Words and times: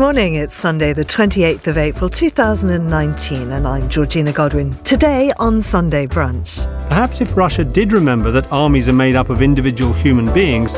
Good 0.00 0.16
morning. 0.16 0.36
It's 0.36 0.54
Sunday, 0.54 0.94
the 0.94 1.04
28th 1.04 1.66
of 1.66 1.76
April 1.76 2.08
2019, 2.08 3.52
and 3.52 3.68
I'm 3.68 3.86
Georgina 3.90 4.32
Godwin. 4.32 4.74
Today 4.76 5.30
on 5.38 5.60
Sunday 5.60 6.06
Brunch. 6.06 6.56
Perhaps 6.88 7.20
if 7.20 7.36
Russia 7.36 7.64
did 7.64 7.92
remember 7.92 8.30
that 8.30 8.50
armies 8.50 8.88
are 8.88 8.94
made 8.94 9.14
up 9.14 9.28
of 9.28 9.42
individual 9.42 9.92
human 9.92 10.32
beings, 10.32 10.72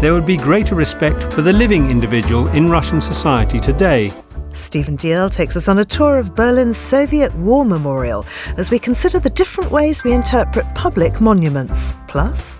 there 0.00 0.14
would 0.14 0.24
be 0.24 0.38
greater 0.38 0.74
respect 0.74 1.34
for 1.34 1.42
the 1.42 1.52
living 1.52 1.90
individual 1.90 2.48
in 2.48 2.70
Russian 2.70 3.02
society 3.02 3.60
today. 3.60 4.10
Stephen 4.54 4.96
Dalziel 4.96 5.30
takes 5.30 5.54
us 5.54 5.68
on 5.68 5.78
a 5.78 5.84
tour 5.84 6.16
of 6.16 6.34
Berlin's 6.34 6.78
Soviet 6.78 7.34
War 7.34 7.66
Memorial 7.66 8.24
as 8.56 8.70
we 8.70 8.78
consider 8.78 9.18
the 9.18 9.28
different 9.28 9.70
ways 9.70 10.02
we 10.02 10.12
interpret 10.12 10.64
public 10.74 11.20
monuments. 11.20 11.92
Plus, 12.08 12.58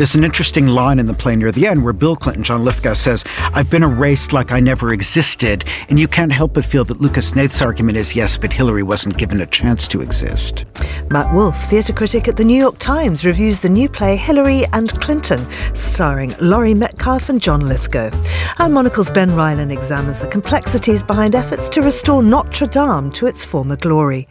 there's 0.00 0.14
an 0.14 0.24
interesting 0.24 0.66
line 0.66 0.98
in 0.98 1.04
the 1.04 1.12
play 1.12 1.36
near 1.36 1.52
the 1.52 1.66
end 1.66 1.84
where 1.84 1.92
Bill 1.92 2.16
Clinton, 2.16 2.42
John 2.42 2.64
Lithgow, 2.64 2.94
says, 2.94 3.22
I've 3.52 3.68
been 3.68 3.82
erased 3.82 4.32
like 4.32 4.50
I 4.50 4.58
never 4.58 4.94
existed. 4.94 5.66
And 5.90 6.00
you 6.00 6.08
can't 6.08 6.32
help 6.32 6.54
but 6.54 6.64
feel 6.64 6.86
that 6.86 7.02
Lucas 7.02 7.32
Hnath's 7.32 7.60
argument 7.60 7.98
is 7.98 8.16
yes, 8.16 8.38
but 8.38 8.50
Hillary 8.50 8.82
wasn't 8.82 9.18
given 9.18 9.42
a 9.42 9.46
chance 9.46 9.86
to 9.88 10.00
exist. 10.00 10.64
Matt 11.10 11.34
Wolf, 11.34 11.68
theatre 11.68 11.92
critic 11.92 12.28
at 12.28 12.38
the 12.38 12.46
New 12.46 12.56
York 12.56 12.78
Times, 12.78 13.26
reviews 13.26 13.60
the 13.60 13.68
new 13.68 13.90
play 13.90 14.16
Hillary 14.16 14.64
and 14.72 14.90
Clinton, 15.02 15.46
starring 15.74 16.34
Laurie 16.40 16.72
Metcalf 16.72 17.28
and 17.28 17.38
John 17.38 17.68
Lithgow. 17.68 18.10
And 18.58 18.72
Monocle's 18.72 19.10
Ben 19.10 19.36
Ryland 19.36 19.70
examines 19.70 20.20
the 20.20 20.28
complexities 20.28 21.02
behind 21.02 21.34
efforts 21.34 21.68
to 21.68 21.82
restore 21.82 22.22
Notre 22.22 22.68
Dame 22.68 23.10
to 23.10 23.26
its 23.26 23.44
former 23.44 23.76
glory. 23.76 24.28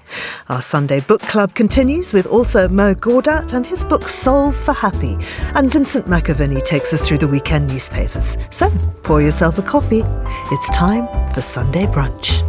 Our 0.48 0.64
Sunday 0.64 1.02
book 1.02 1.22
club 1.22 1.54
continues 1.54 2.12
with 2.12 2.26
author 2.26 2.68
Mo 2.70 2.96
Gawdat 2.96 3.54
and 3.54 3.68
his 3.68 3.84
book 3.84 4.10
Solve 4.10 4.56
for 4.56 4.74
Happy 4.74 5.16
and 5.60 5.70
Vincent 5.70 6.08
McAviney 6.08 6.64
takes 6.64 6.94
us 6.94 7.02
through 7.02 7.18
the 7.18 7.28
weekend 7.28 7.68
newspapers. 7.68 8.38
So 8.50 8.70
pour 9.04 9.22
yourself 9.22 9.58
a 9.58 9.62
coffee. 9.62 10.04
It's 10.06 10.70
time 10.70 11.06
for 11.34 11.42
Sunday 11.42 11.86
brunch. 11.86 12.40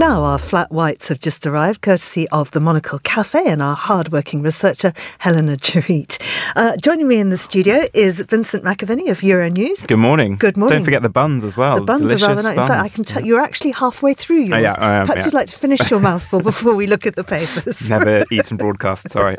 Now, 0.00 0.22
our 0.22 0.38
flat 0.38 0.72
whites 0.72 1.08
have 1.08 1.20
just 1.20 1.46
arrived, 1.46 1.82
courtesy 1.82 2.26
of 2.30 2.50
the 2.52 2.58
Monocle 2.58 2.98
Cafe 3.00 3.44
and 3.44 3.60
our 3.60 3.76
hardworking 3.76 4.40
researcher, 4.40 4.94
Helena 5.18 5.58
Charit. 5.58 6.18
Uh, 6.56 6.74
joining 6.78 7.06
me 7.06 7.18
in 7.18 7.28
the 7.28 7.36
studio 7.36 7.84
is 7.92 8.18
Vincent 8.20 8.64
McAviney 8.64 9.10
of 9.10 9.20
Euronews. 9.20 9.86
Good 9.86 9.98
morning. 9.98 10.36
Good 10.36 10.56
morning. 10.56 10.78
Don't 10.78 10.84
forget 10.86 11.02
the 11.02 11.10
buns 11.10 11.44
as 11.44 11.54
well. 11.54 11.74
The 11.74 11.82
buns 11.82 12.00
Delicious 12.00 12.22
are 12.22 12.28
rather 12.28 12.42
nice. 12.44 12.56
In 12.56 12.66
fact, 12.66 12.82
I 12.82 12.88
can 12.88 13.04
tell 13.04 13.22
you're 13.22 13.40
actually 13.40 13.72
halfway 13.72 14.14
through 14.14 14.38
yours. 14.38 14.52
Oh, 14.52 14.56
yeah, 14.56 14.74
I 14.78 14.94
am, 14.94 15.06
Perhaps 15.06 15.18
yeah. 15.18 15.24
you'd 15.26 15.34
like 15.34 15.48
to 15.48 15.58
finish 15.58 15.90
your 15.90 16.00
mouthful 16.00 16.40
before 16.40 16.74
we 16.74 16.86
look 16.86 17.06
at 17.06 17.16
the 17.16 17.24
papers. 17.24 17.82
Never 17.90 18.24
eaten 18.32 18.56
broadcast, 18.56 19.10
sorry. 19.10 19.36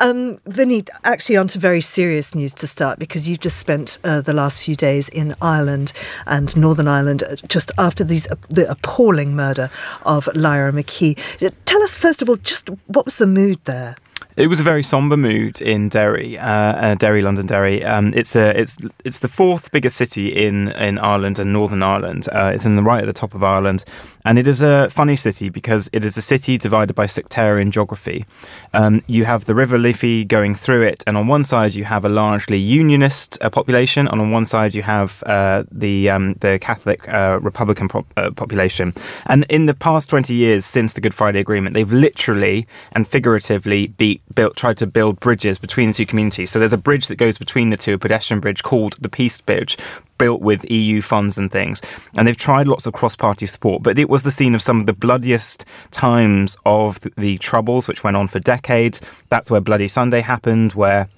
Um, 0.00 0.40
Vinny, 0.46 0.84
actually, 1.04 1.36
on 1.36 1.46
to 1.46 1.60
very 1.60 1.80
serious 1.80 2.34
news 2.34 2.54
to 2.54 2.66
start 2.66 2.98
because 2.98 3.28
you've 3.28 3.38
just 3.38 3.58
spent 3.58 4.00
uh, 4.02 4.20
the 4.20 4.32
last 4.32 4.62
few 4.62 4.74
days 4.74 5.08
in 5.10 5.36
Ireland 5.40 5.92
and 6.26 6.56
Northern 6.56 6.88
Ireland 6.88 7.22
uh, 7.22 7.36
just 7.46 7.70
after 7.78 8.02
these 8.02 8.26
uh, 8.32 8.34
the 8.48 8.68
appalling 8.68 9.36
murder 9.60 9.72
of 10.02 10.28
Lyra 10.34 10.72
McKee. 10.72 11.18
Tell 11.64 11.82
us 11.82 11.94
first 11.94 12.22
of 12.22 12.28
all, 12.28 12.36
just 12.36 12.68
what 12.86 13.04
was 13.04 13.16
the 13.16 13.26
mood 13.26 13.58
there? 13.64 13.96
It 14.36 14.46
was 14.46 14.60
a 14.60 14.62
very 14.62 14.82
somber 14.82 15.16
mood 15.16 15.60
in 15.60 15.88
Derry, 15.88 16.38
uh, 16.38 16.46
uh, 16.46 16.94
Derry, 16.94 17.20
London, 17.20 17.46
Derry. 17.46 17.84
Um, 17.84 18.14
it's 18.14 18.36
a, 18.36 18.58
it's 18.58 18.78
it's 19.04 19.18
the 19.18 19.28
fourth 19.28 19.70
biggest 19.70 19.96
city 19.96 20.28
in 20.28 20.68
in 20.68 20.98
Ireland 20.98 21.38
and 21.38 21.52
Northern 21.52 21.82
Ireland. 21.82 22.28
Uh, 22.32 22.52
it's 22.54 22.64
in 22.64 22.76
the 22.76 22.82
right 22.82 23.02
at 23.02 23.06
the 23.06 23.12
top 23.12 23.34
of 23.34 23.42
Ireland, 23.42 23.84
and 24.24 24.38
it 24.38 24.46
is 24.46 24.60
a 24.60 24.88
funny 24.90 25.16
city 25.16 25.48
because 25.48 25.88
it 25.92 26.04
is 26.04 26.16
a 26.16 26.22
city 26.22 26.58
divided 26.58 26.94
by 26.94 27.06
sectarian 27.06 27.70
geography. 27.70 28.24
Um, 28.72 29.02
you 29.06 29.24
have 29.24 29.44
the 29.44 29.54
River 29.54 29.78
Liffey 29.78 30.24
going 30.24 30.54
through 30.54 30.82
it, 30.82 31.02
and 31.06 31.16
on 31.16 31.26
one 31.26 31.44
side 31.44 31.74
you 31.74 31.84
have 31.84 32.04
a 32.04 32.08
largely 32.08 32.58
Unionist 32.58 33.38
uh, 33.40 33.50
population, 33.50 34.06
and 34.08 34.20
on 34.20 34.30
one 34.30 34.46
side 34.46 34.74
you 34.74 34.82
have 34.82 35.22
uh, 35.26 35.64
the 35.70 36.10
um, 36.10 36.34
the 36.40 36.58
Catholic 36.60 37.08
uh, 37.08 37.38
Republican 37.40 37.88
uh, 38.16 38.30
population. 38.30 38.92
And 39.26 39.46
in 39.48 39.66
the 39.66 39.74
past 39.74 40.10
twenty 40.10 40.34
years 40.34 40.64
since 40.64 40.94
the 40.94 41.00
Good 41.00 41.14
Friday 41.14 41.40
Agreement, 41.40 41.74
they've 41.74 41.92
literally 41.92 42.66
and 42.92 43.06
figuratively 43.06 43.88
beat 43.88 44.22
built 44.34 44.56
tried 44.56 44.76
to 44.78 44.86
build 44.86 45.20
bridges 45.20 45.58
between 45.58 45.88
the 45.88 45.94
two 45.94 46.06
communities. 46.06 46.50
So 46.50 46.58
there's 46.58 46.72
a 46.72 46.78
bridge 46.78 47.08
that 47.08 47.16
goes 47.16 47.38
between 47.38 47.70
the 47.70 47.76
two, 47.76 47.94
a 47.94 47.98
pedestrian 47.98 48.40
bridge 48.40 48.62
called 48.62 48.96
the 49.00 49.08
Peace 49.08 49.40
Bridge, 49.40 49.76
built 50.20 50.42
with 50.42 50.70
EU 50.70 51.00
funds 51.00 51.38
and 51.38 51.50
things. 51.50 51.80
And 52.16 52.28
they've 52.28 52.36
tried 52.36 52.68
lots 52.68 52.86
of 52.86 52.92
cross-party 52.92 53.46
support, 53.46 53.82
but 53.82 53.98
it 53.98 54.10
was 54.10 54.22
the 54.22 54.30
scene 54.30 54.54
of 54.54 54.60
some 54.60 54.78
of 54.78 54.86
the 54.86 54.92
bloodiest 54.92 55.64
times 55.90 56.58
of 56.66 57.00
the 57.16 57.38
troubles, 57.38 57.88
which 57.88 58.04
went 58.04 58.18
on 58.18 58.28
for 58.28 58.38
decades. 58.38 59.00
That's 59.30 59.50
where 59.50 59.62
Bloody 59.62 59.88
Sunday 59.88 60.20
happened, 60.20 60.74
where 60.74 61.08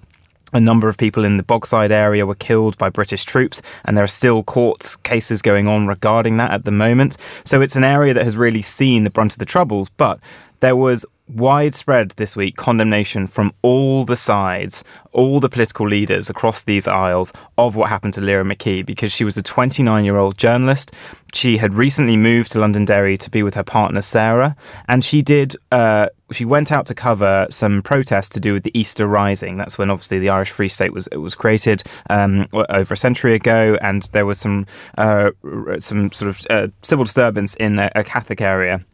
a 0.52 0.60
number 0.60 0.88
of 0.88 0.96
people 0.96 1.24
in 1.24 1.36
the 1.36 1.42
Bogside 1.42 1.90
area 1.90 2.26
were 2.26 2.36
killed 2.36 2.78
by 2.78 2.90
British 2.90 3.24
troops, 3.24 3.60
and 3.84 3.96
there 3.96 4.04
are 4.04 4.18
still 4.20 4.42
court 4.44 4.96
cases 5.02 5.42
going 5.42 5.66
on 5.66 5.86
regarding 5.88 6.36
that 6.36 6.52
at 6.52 6.64
the 6.64 6.70
moment. 6.70 7.16
So 7.44 7.60
it's 7.60 7.76
an 7.76 7.84
area 7.84 8.14
that 8.14 8.24
has 8.24 8.36
really 8.36 8.62
seen 8.62 9.04
the 9.04 9.10
brunt 9.10 9.32
of 9.32 9.38
the 9.38 9.46
troubles, 9.46 9.88
but 9.96 10.20
there 10.60 10.76
was 10.76 11.04
widespread 11.34 12.10
this 12.12 12.36
week 12.36 12.56
condemnation 12.56 13.26
from 13.26 13.52
all 13.62 14.04
the 14.04 14.16
sides, 14.16 14.84
all 15.12 15.40
the 15.40 15.48
political 15.48 15.86
leaders 15.86 16.30
across 16.30 16.62
these 16.62 16.86
aisles 16.86 17.32
of 17.58 17.76
what 17.76 17.88
happened 17.88 18.14
to 18.14 18.20
Lyra 18.20 18.44
McKee 18.44 18.84
because 18.84 19.12
she 19.12 19.24
was 19.24 19.36
a 19.36 19.42
29 19.42 20.04
year 20.04 20.16
old 20.16 20.38
journalist. 20.38 20.92
She 21.34 21.56
had 21.56 21.74
recently 21.74 22.16
moved 22.16 22.52
to 22.52 22.58
Londonderry 22.58 23.16
to 23.18 23.30
be 23.30 23.42
with 23.42 23.54
her 23.54 23.62
partner 23.62 24.02
Sarah, 24.02 24.54
and 24.88 25.02
she 25.02 25.22
did. 25.22 25.56
Uh, 25.70 26.08
she 26.30 26.44
went 26.44 26.70
out 26.70 26.84
to 26.86 26.94
cover 26.94 27.46
some 27.48 27.80
protests 27.82 28.28
to 28.30 28.40
do 28.40 28.52
with 28.52 28.64
the 28.64 28.78
Easter 28.78 29.06
Rising. 29.06 29.56
That's 29.56 29.78
when 29.78 29.88
obviously 29.90 30.18
the 30.18 30.28
Irish 30.28 30.50
Free 30.50 30.68
State 30.68 30.92
was 30.92 31.08
was 31.12 31.34
created 31.34 31.84
um, 32.10 32.46
over 32.52 32.92
a 32.92 32.96
century 32.96 33.34
ago, 33.34 33.78
and 33.80 34.02
there 34.12 34.26
was 34.26 34.40
some 34.40 34.66
uh, 34.98 35.30
some 35.78 36.12
sort 36.12 36.28
of 36.28 36.46
uh, 36.50 36.68
civil 36.82 37.06
disturbance 37.06 37.54
in 37.56 37.78
a, 37.78 37.90
a 37.94 38.04
Catholic 38.04 38.42
area 38.42 38.84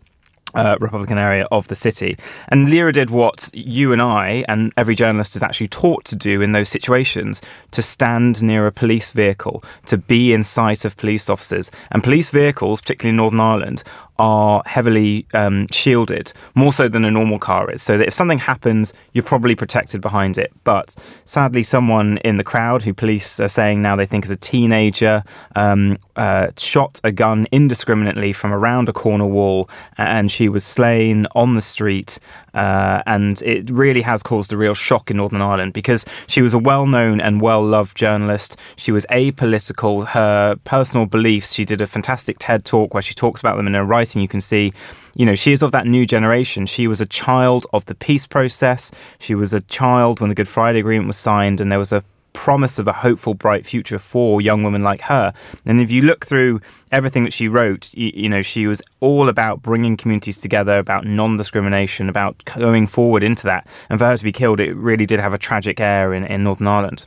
uh, 0.54 0.76
Republican 0.80 1.18
area 1.18 1.46
of 1.50 1.68
the 1.68 1.76
city. 1.76 2.16
And 2.48 2.70
Lyra 2.70 2.92
did 2.92 3.10
what 3.10 3.50
you 3.52 3.92
and 3.92 4.00
I 4.00 4.44
and 4.48 4.72
every 4.76 4.94
journalist 4.94 5.36
is 5.36 5.42
actually 5.42 5.68
taught 5.68 6.04
to 6.06 6.16
do 6.16 6.40
in 6.40 6.52
those 6.52 6.68
situations 6.68 7.42
to 7.72 7.82
stand 7.82 8.42
near 8.42 8.66
a 8.66 8.72
police 8.72 9.12
vehicle, 9.12 9.62
to 9.86 9.98
be 9.98 10.32
in 10.32 10.44
sight 10.44 10.84
of 10.84 10.96
police 10.96 11.28
officers. 11.28 11.70
And 11.90 12.02
police 12.02 12.28
vehicles, 12.28 12.80
particularly 12.80 13.10
in 13.10 13.16
Northern 13.16 13.40
Ireland, 13.40 13.82
are 14.18 14.62
heavily 14.66 15.26
um, 15.32 15.66
shielded, 15.70 16.32
more 16.54 16.72
so 16.72 16.88
than 16.88 17.04
a 17.04 17.10
normal 17.10 17.38
car 17.38 17.70
is. 17.70 17.82
So 17.82 17.96
that 17.98 18.08
if 18.08 18.14
something 18.14 18.38
happens, 18.38 18.92
you're 19.12 19.22
probably 19.22 19.54
protected 19.54 20.00
behind 20.00 20.38
it. 20.38 20.52
But 20.64 20.96
sadly, 21.24 21.62
someone 21.62 22.18
in 22.18 22.36
the 22.36 22.44
crowd 22.44 22.82
who 22.82 22.92
police 22.92 23.38
are 23.38 23.48
saying 23.48 23.80
now 23.80 23.94
they 23.94 24.06
think 24.06 24.24
is 24.24 24.30
a 24.30 24.36
teenager 24.36 25.22
um, 25.54 25.98
uh, 26.16 26.48
shot 26.56 27.00
a 27.04 27.12
gun 27.12 27.46
indiscriminately 27.52 28.32
from 28.32 28.52
around 28.52 28.88
a 28.88 28.92
corner 28.92 29.26
wall, 29.26 29.70
and 29.98 30.30
she 30.38 30.48
was 30.48 30.64
slain 30.64 31.26
on 31.34 31.56
the 31.56 31.60
street. 31.60 32.20
Uh, 32.54 33.02
and 33.06 33.42
it 33.42 33.68
really 33.72 34.02
has 34.02 34.22
caused 34.22 34.52
a 34.52 34.56
real 34.56 34.72
shock 34.72 35.10
in 35.10 35.16
Northern 35.16 35.40
Ireland 35.40 35.72
because 35.72 36.06
she 36.28 36.42
was 36.42 36.54
a 36.54 36.58
well 36.60 36.86
known 36.86 37.20
and 37.20 37.40
well 37.40 37.60
loved 37.60 37.96
journalist. 37.96 38.56
She 38.76 38.92
was 38.92 39.04
apolitical. 39.06 40.06
Her 40.06 40.54
personal 40.62 41.06
beliefs, 41.06 41.54
she 41.54 41.64
did 41.64 41.80
a 41.80 41.88
fantastic 41.88 42.36
TED 42.38 42.64
talk 42.64 42.94
where 42.94 43.02
she 43.02 43.14
talks 43.14 43.40
about 43.40 43.56
them 43.56 43.66
in 43.66 43.74
her 43.74 43.84
writing. 43.84 44.22
You 44.22 44.28
can 44.28 44.40
see 44.40 44.70
you 45.16 45.26
know, 45.26 45.34
she 45.34 45.50
is 45.50 45.64
of 45.64 45.72
that 45.72 45.88
new 45.88 46.06
generation. 46.06 46.66
She 46.66 46.86
was 46.86 47.00
a 47.00 47.06
child 47.06 47.66
of 47.72 47.84
the 47.86 47.96
peace 47.96 48.24
process. 48.24 48.92
She 49.18 49.34
was 49.34 49.52
a 49.52 49.62
child 49.62 50.20
when 50.20 50.28
the 50.28 50.36
Good 50.36 50.46
Friday 50.46 50.78
Agreement 50.78 51.08
was 51.08 51.16
signed, 51.16 51.60
and 51.60 51.72
there 51.72 51.78
was 51.80 51.90
a 51.90 52.04
promise 52.38 52.78
of 52.78 52.86
a 52.86 52.92
hopeful, 52.92 53.34
bright 53.34 53.66
future 53.66 53.98
for 53.98 54.40
young 54.40 54.62
women 54.62 54.84
like 54.84 55.00
her. 55.00 55.32
And 55.66 55.80
if 55.80 55.90
you 55.90 56.02
look 56.02 56.24
through 56.24 56.60
everything 56.92 57.24
that 57.24 57.32
she 57.32 57.48
wrote, 57.48 57.92
you, 57.94 58.10
you 58.14 58.28
know, 58.28 58.42
she 58.42 58.66
was 58.66 58.82
all 59.00 59.28
about 59.28 59.62
bringing 59.62 59.96
communities 59.96 60.38
together, 60.38 60.78
about 60.78 61.04
non-discrimination, 61.04 62.08
about 62.08 62.44
going 62.56 62.86
forward 62.86 63.22
into 63.22 63.44
that. 63.44 63.66
And 63.88 63.98
for 63.98 64.06
her 64.06 64.16
to 64.16 64.24
be 64.24 64.32
killed, 64.32 64.60
it 64.60 64.74
really 64.74 65.06
did 65.06 65.20
have 65.20 65.32
a 65.32 65.38
tragic 65.38 65.80
air 65.80 66.12
in, 66.12 66.24
in 66.24 66.42
Northern 66.42 66.66
Ireland. 66.66 67.06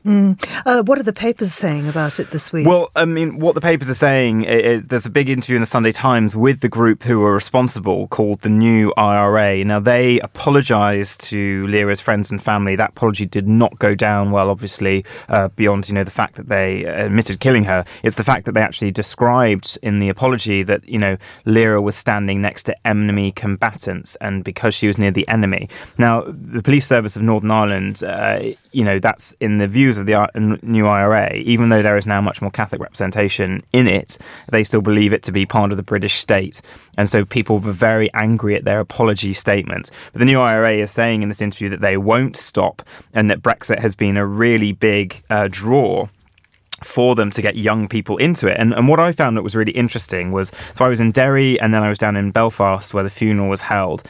Uh, 0.65 0.83
what 0.83 0.99
are 0.99 1.03
the 1.03 1.13
papers 1.13 1.53
saying 1.53 1.87
about 1.87 2.19
it 2.19 2.31
this 2.31 2.51
week? 2.51 2.65
Well, 2.67 2.91
I 2.95 3.05
mean, 3.05 3.39
what 3.39 3.55
the 3.55 3.61
papers 3.61 3.89
are 3.89 3.95
saying 3.95 4.43
is 4.43 4.87
there's 4.87 5.05
a 5.05 5.09
big 5.09 5.29
interview 5.29 5.55
in 5.55 5.61
the 5.61 5.65
Sunday 5.65 5.91
Times 5.91 6.35
with 6.35 6.61
the 6.61 6.69
group 6.69 7.03
who 7.03 7.19
were 7.19 7.33
responsible 7.33 8.07
called 8.07 8.41
the 8.41 8.49
New 8.49 8.93
IRA. 8.97 9.63
Now, 9.63 9.79
they 9.79 10.19
apologised 10.19 11.21
to 11.21 11.67
Lyra's 11.67 12.01
friends 12.01 12.31
and 12.31 12.41
family. 12.41 12.75
That 12.75 12.91
apology 12.91 13.25
did 13.25 13.47
not 13.47 13.77
go 13.79 13.95
down 13.95 14.31
well, 14.31 14.49
obviously, 14.49 15.05
uh, 15.29 15.49
beyond, 15.49 15.89
you 15.89 15.95
know, 15.95 16.03
the 16.03 16.11
fact 16.11 16.35
that 16.35 16.49
they 16.49 16.85
admitted 16.85 17.39
killing 17.39 17.65
her. 17.65 17.85
It's 18.03 18.15
the 18.15 18.23
fact 18.23 18.45
that 18.45 18.53
they 18.53 18.61
actually 18.61 18.91
described 18.91 19.70
note 19.71 19.87
in 19.87 19.99
the 19.99 20.09
apology 20.09 20.63
that, 20.63 20.87
you 20.87 20.97
know, 20.97 21.17
Lyra 21.45 21.81
was 21.81 21.95
standing 21.95 22.41
next 22.41 22.63
to 22.63 22.87
enemy 22.87 23.31
combatants 23.31 24.15
and 24.17 24.43
because 24.43 24.73
she 24.73 24.87
was 24.87 24.97
near 24.97 25.11
the 25.11 25.27
enemy. 25.27 25.69
Now, 25.97 26.23
the 26.27 26.61
police 26.61 26.87
service 26.87 27.15
of 27.15 27.21
Northern 27.21 27.51
Ireland, 27.51 28.03
uh, 28.03 28.53
you 28.71 28.83
know, 28.83 28.99
that's 28.99 29.33
in 29.39 29.57
the 29.57 29.67
views 29.67 29.97
of 29.97 30.05
the 30.05 30.59
new 30.61 30.87
IRA, 30.87 31.33
even 31.35 31.69
though 31.69 31.81
there 31.81 31.97
is 31.97 32.05
now 32.05 32.21
much 32.21 32.41
more 32.41 32.51
Catholic 32.51 32.81
representation 32.81 33.63
in 33.73 33.87
it, 33.87 34.17
they 34.51 34.63
still 34.63 34.81
believe 34.81 35.13
it 35.13 35.23
to 35.23 35.31
be 35.31 35.45
part 35.45 35.71
of 35.71 35.77
the 35.77 35.83
British 35.83 36.15
state. 36.15 36.61
And 36.97 37.07
so 37.07 37.25
people 37.25 37.59
were 37.59 37.71
very 37.71 38.09
angry 38.13 38.55
at 38.55 38.65
their 38.65 38.79
apology 38.79 39.33
statement. 39.33 39.91
But 40.13 40.19
the 40.19 40.25
new 40.25 40.39
IRA 40.39 40.77
is 40.77 40.91
saying 40.91 41.21
in 41.21 41.29
this 41.29 41.41
interview 41.41 41.69
that 41.69 41.81
they 41.81 41.97
won't 41.97 42.37
stop 42.37 42.81
and 43.13 43.29
that 43.29 43.41
Brexit 43.41 43.79
has 43.79 43.95
been 43.95 44.17
a 44.17 44.25
really 44.25 44.71
big 44.71 45.23
uh, 45.29 45.47
draw 45.49 46.07
for 46.83 47.15
them 47.15 47.31
to 47.31 47.41
get 47.41 47.55
young 47.55 47.87
people 47.87 48.17
into 48.17 48.47
it. 48.47 48.57
And, 48.59 48.73
and 48.73 48.87
what 48.87 48.99
I 48.99 49.11
found 49.11 49.37
that 49.37 49.43
was 49.43 49.55
really 49.55 49.71
interesting 49.71 50.31
was 50.31 50.51
so 50.73 50.85
I 50.85 50.87
was 50.87 50.99
in 50.99 51.11
Derry 51.11 51.59
and 51.59 51.73
then 51.73 51.83
I 51.83 51.89
was 51.89 51.97
down 51.97 52.15
in 52.15 52.31
Belfast 52.31 52.93
where 52.93 53.03
the 53.03 53.09
funeral 53.09 53.49
was 53.49 53.61
held. 53.61 54.03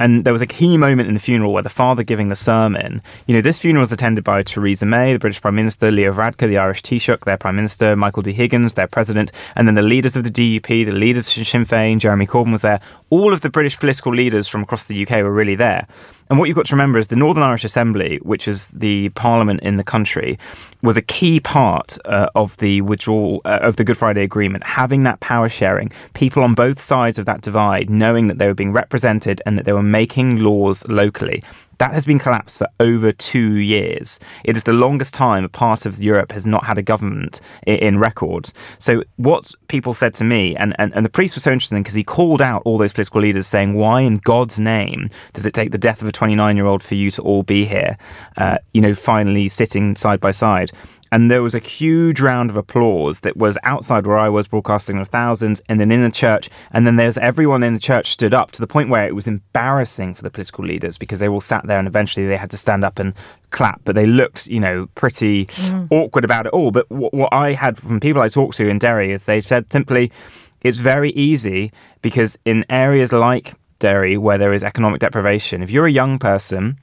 And 0.00 0.24
there 0.24 0.32
was 0.32 0.42
a 0.42 0.46
key 0.46 0.76
moment 0.76 1.08
in 1.08 1.14
the 1.14 1.20
funeral 1.20 1.52
where 1.52 1.62
the 1.62 1.68
father 1.68 2.04
giving 2.04 2.28
the 2.28 2.36
sermon, 2.36 3.02
you 3.26 3.34
know, 3.34 3.40
this 3.40 3.58
funeral 3.58 3.82
was 3.82 3.92
attended 3.92 4.22
by 4.22 4.42
Theresa 4.42 4.86
May, 4.86 5.12
the 5.12 5.18
British 5.18 5.40
Prime 5.40 5.56
Minister, 5.56 5.90
Leo 5.90 6.12
Varadkar, 6.12 6.48
the 6.48 6.58
Irish 6.58 6.82
Taoiseach, 6.82 7.24
their 7.24 7.36
Prime 7.36 7.56
Minister, 7.56 7.96
Michael 7.96 8.22
D. 8.22 8.32
Higgins, 8.32 8.74
their 8.74 8.86
President, 8.86 9.32
and 9.56 9.66
then 9.66 9.74
the 9.74 9.82
leaders 9.82 10.14
of 10.14 10.22
the 10.22 10.30
DUP, 10.30 10.68
the 10.68 10.94
leaders 10.94 11.36
of 11.36 11.46
Sinn 11.46 11.66
Féin, 11.66 11.98
Jeremy 11.98 12.26
Corbyn 12.26 12.52
was 12.52 12.62
there. 12.62 12.80
All 13.10 13.32
of 13.32 13.40
the 13.40 13.50
British 13.50 13.78
political 13.78 14.14
leaders 14.14 14.46
from 14.46 14.62
across 14.62 14.84
the 14.84 15.02
UK 15.02 15.22
were 15.22 15.32
really 15.32 15.56
there. 15.56 15.84
And 16.30 16.38
what 16.38 16.46
you've 16.46 16.56
got 16.56 16.66
to 16.66 16.74
remember 16.74 16.98
is 16.98 17.06
the 17.06 17.16
Northern 17.16 17.42
Irish 17.42 17.64
Assembly, 17.64 18.18
which 18.22 18.46
is 18.46 18.68
the 18.68 19.08
parliament 19.10 19.60
in 19.60 19.76
the 19.76 19.84
country, 19.84 20.38
was 20.82 20.96
a 20.96 21.02
key 21.02 21.40
part 21.40 21.96
uh, 22.04 22.28
of 22.34 22.56
the 22.58 22.82
withdrawal 22.82 23.40
uh, 23.44 23.60
of 23.62 23.76
the 23.76 23.84
Good 23.84 23.96
Friday 23.96 24.22
Agreement. 24.22 24.64
Having 24.64 25.04
that 25.04 25.20
power 25.20 25.48
sharing, 25.48 25.90
people 26.12 26.42
on 26.42 26.54
both 26.54 26.80
sides 26.80 27.18
of 27.18 27.26
that 27.26 27.40
divide 27.40 27.90
knowing 27.90 28.28
that 28.28 28.38
they 28.38 28.46
were 28.46 28.54
being 28.54 28.72
represented 28.72 29.40
and 29.46 29.56
that 29.56 29.64
they 29.64 29.72
were 29.72 29.82
making 29.82 30.36
laws 30.38 30.86
locally. 30.86 31.42
That 31.78 31.94
has 31.94 32.04
been 32.04 32.18
collapsed 32.18 32.58
for 32.58 32.68
over 32.80 33.12
two 33.12 33.54
years. 33.56 34.18
It 34.44 34.56
is 34.56 34.64
the 34.64 34.72
longest 34.72 35.14
time 35.14 35.44
a 35.44 35.48
part 35.48 35.86
of 35.86 36.00
Europe 36.00 36.32
has 36.32 36.44
not 36.44 36.64
had 36.64 36.76
a 36.76 36.82
government 36.82 37.40
in 37.66 37.98
records. 37.98 38.52
So, 38.78 39.04
what 39.16 39.52
people 39.68 39.94
said 39.94 40.12
to 40.14 40.24
me, 40.24 40.56
and, 40.56 40.74
and, 40.78 40.92
and 40.94 41.04
the 41.04 41.10
priest 41.10 41.36
was 41.36 41.44
so 41.44 41.52
interesting 41.52 41.82
because 41.82 41.94
he 41.94 42.04
called 42.04 42.42
out 42.42 42.62
all 42.64 42.78
those 42.78 42.92
political 42.92 43.20
leaders 43.20 43.46
saying, 43.46 43.74
Why 43.74 44.00
in 44.00 44.18
God's 44.18 44.58
name 44.58 45.08
does 45.32 45.46
it 45.46 45.54
take 45.54 45.70
the 45.70 45.78
death 45.78 46.02
of 46.02 46.08
a 46.08 46.12
29 46.12 46.56
year 46.56 46.66
old 46.66 46.82
for 46.82 46.96
you 46.96 47.10
to 47.12 47.22
all 47.22 47.44
be 47.44 47.64
here? 47.64 47.96
Uh, 48.36 48.58
you 48.74 48.80
know, 48.80 48.94
finally 48.94 49.48
sitting 49.48 49.94
side 49.94 50.20
by 50.20 50.32
side 50.32 50.72
and 51.12 51.30
there 51.30 51.42
was 51.42 51.54
a 51.54 51.58
huge 51.58 52.20
round 52.20 52.50
of 52.50 52.56
applause 52.56 53.20
that 53.20 53.36
was 53.36 53.58
outside 53.62 54.06
where 54.06 54.18
I 54.18 54.28
was 54.28 54.48
broadcasting 54.48 54.98
of 54.98 55.08
thousands 55.08 55.62
and 55.68 55.80
then 55.80 55.90
in 55.90 56.02
the 56.02 56.10
church. 56.10 56.48
And 56.72 56.86
then 56.86 56.96
there's 56.96 57.18
everyone 57.18 57.62
in 57.62 57.74
the 57.74 57.80
church 57.80 58.10
stood 58.10 58.34
up 58.34 58.50
to 58.52 58.60
the 58.60 58.66
point 58.66 58.90
where 58.90 59.06
it 59.06 59.14
was 59.14 59.26
embarrassing 59.26 60.14
for 60.14 60.22
the 60.22 60.30
political 60.30 60.64
leaders 60.64 60.98
because 60.98 61.20
they 61.20 61.28
all 61.28 61.40
sat 61.40 61.66
there 61.66 61.78
and 61.78 61.88
eventually 61.88 62.26
they 62.26 62.36
had 62.36 62.50
to 62.50 62.56
stand 62.56 62.84
up 62.84 62.98
and 62.98 63.14
clap. 63.50 63.80
But 63.84 63.94
they 63.94 64.06
looked 64.06 64.46
you 64.46 64.60
know 64.60 64.88
pretty 64.94 65.46
mm. 65.46 65.88
awkward 65.90 66.24
about 66.24 66.46
it 66.46 66.52
all. 66.52 66.70
But 66.70 66.90
what, 66.90 67.14
what 67.14 67.32
I 67.32 67.52
had 67.52 67.78
from 67.78 68.00
people 68.00 68.22
I 68.22 68.28
talked 68.28 68.56
to 68.56 68.68
in 68.68 68.78
Derry 68.78 69.12
is 69.12 69.24
they 69.24 69.40
said 69.40 69.72
simply 69.72 70.12
it's 70.60 70.78
very 70.78 71.10
easy 71.10 71.72
because 72.02 72.38
in 72.44 72.64
areas 72.68 73.12
like 73.12 73.54
Derry 73.78 74.16
where 74.18 74.38
there 74.38 74.52
is 74.52 74.64
economic 74.64 75.00
deprivation 75.00 75.62
if 75.62 75.70
you're 75.70 75.86
a 75.86 75.90
young 75.90 76.18
person 76.18 76.78